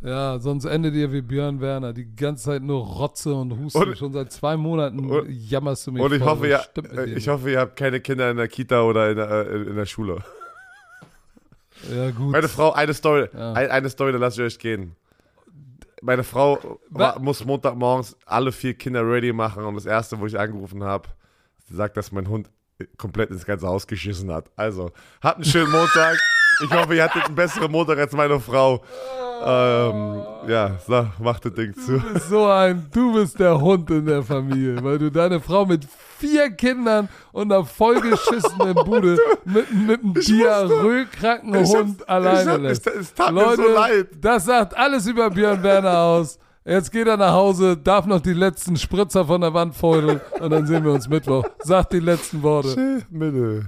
Ja, 0.00 0.38
sonst 0.38 0.64
endet 0.64 0.94
ihr 0.94 1.10
wie 1.10 1.22
Björn 1.22 1.60
Werner. 1.60 1.92
Die 1.92 2.14
ganze 2.14 2.44
Zeit 2.44 2.62
nur 2.62 2.84
Rotze 2.84 3.34
und 3.34 3.58
Husten. 3.58 3.82
Und- 3.82 3.98
Schon 3.98 4.12
seit 4.12 4.30
zwei 4.30 4.56
Monaten 4.56 5.10
und- 5.10 5.28
jammerst 5.28 5.86
du 5.86 5.92
mich 5.92 6.02
Und 6.02 6.12
ich 6.12 6.18
voll. 6.22 6.28
hoffe, 6.28 6.46
ihr, 6.46 6.60
äh, 6.96 7.04
ich 7.06 7.14
nicht? 7.16 7.28
hoffe, 7.28 7.50
ihr 7.50 7.58
habt 7.60 7.74
keine 7.76 7.98
Kinder 8.00 8.30
in 8.30 8.36
der 8.36 8.46
Kita 8.46 8.82
oder 8.82 9.10
in 9.10 9.16
der, 9.16 9.28
äh, 9.30 9.62
in 9.62 9.74
der 9.74 9.86
Schule. 9.86 10.22
Ja, 11.92 12.10
gut. 12.10 12.30
Meine 12.30 12.48
Frau, 12.48 12.72
eine 12.72 12.94
Story, 12.94 13.28
Ja. 13.32 13.54
ein, 13.54 13.70
eine 13.70 13.88
Story, 13.90 14.12
da 14.12 14.18
lasst 14.18 14.38
ihr 14.38 14.44
euch 14.44 14.58
gehen. 14.58 14.94
Meine 16.02 16.24
Frau 16.24 16.78
Wa- 16.90 17.14
wa- 17.14 17.18
muss 17.18 17.44
Montagmorgens 17.44 18.16
alle 18.26 18.52
vier 18.52 18.74
Kinder 18.74 19.02
ready 19.08 19.32
machen 19.32 19.64
und 19.64 19.74
das 19.74 19.86
erste, 19.86 20.18
wo 20.20 20.26
ich 20.26 20.38
angerufen 20.38 20.82
habe, 20.84 21.08
sagt, 21.70 21.96
dass 21.96 22.12
mein 22.12 22.28
Hund 22.28 22.50
komplett 22.96 23.30
ins 23.30 23.44
ganze 23.44 23.66
Haus 23.66 23.86
geschissen 23.86 24.32
hat. 24.32 24.50
Also, 24.56 24.90
habt 25.22 25.36
einen 25.36 25.44
schönen 25.44 25.70
Montag. 25.72 26.16
Ich 26.64 26.70
hoffe, 26.72 26.94
ihr 26.94 27.04
hattet 27.04 27.24
einen 27.26 27.34
besseren 27.34 27.70
Montag 27.70 27.98
als 27.98 28.12
meine 28.12 28.38
Frau. 28.40 28.82
Ähm, 29.44 30.22
ja, 30.48 30.72
so, 30.86 31.06
macht 31.22 31.44
das 31.44 31.54
Ding 31.54 31.74
zu. 31.74 31.98
Du 31.98 32.12
bist 32.12 32.28
so 32.28 32.46
ein, 32.46 32.86
du 32.92 33.12
bist 33.14 33.38
der 33.38 33.60
Hund 33.60 33.90
in 33.90 34.06
der 34.06 34.22
Familie, 34.22 34.82
weil 34.82 34.98
du 34.98 35.10
deine 35.10 35.40
Frau 35.40 35.64
mit 35.66 35.86
vier 36.18 36.50
Kindern 36.50 37.08
und 37.32 37.52
einer 37.52 37.64
vollgeschissenen 37.64 38.74
Bude 38.84 39.18
mit, 39.44 39.72
mit 39.72 40.02
einem 40.02 40.14
diarrhoekranken 40.14 41.64
Hund 41.66 42.08
alleine 42.08 42.52
hab- 42.52 42.60
lässt. 42.60 42.86
es- 42.86 43.14
tat 43.14 43.32
mir 43.32 43.40
Leute, 43.42 43.62
so 43.62 43.68
leid. 43.74 44.06
das 44.20 44.44
sagt 44.44 44.76
alles 44.76 45.06
über 45.06 45.30
Björn 45.30 45.62
Werner 45.62 45.98
aus. 45.98 46.38
Jetzt 46.64 46.92
geht 46.92 47.06
er 47.06 47.16
nach 47.16 47.32
Hause, 47.32 47.76
darf 47.78 48.04
noch 48.04 48.20
die 48.20 48.34
letzten 48.34 48.76
Spritzer 48.76 49.24
von 49.24 49.40
der 49.40 49.54
Wand 49.54 49.74
feudeln 49.74 50.20
und 50.38 50.50
dann 50.50 50.66
sehen 50.66 50.84
wir 50.84 50.92
uns 50.92 51.08
Mittwoch. 51.08 51.44
Sagt 51.60 51.94
die 51.94 52.00
letzten 52.00 52.42
Worte. 52.42 53.02
Bitte. 53.08 53.64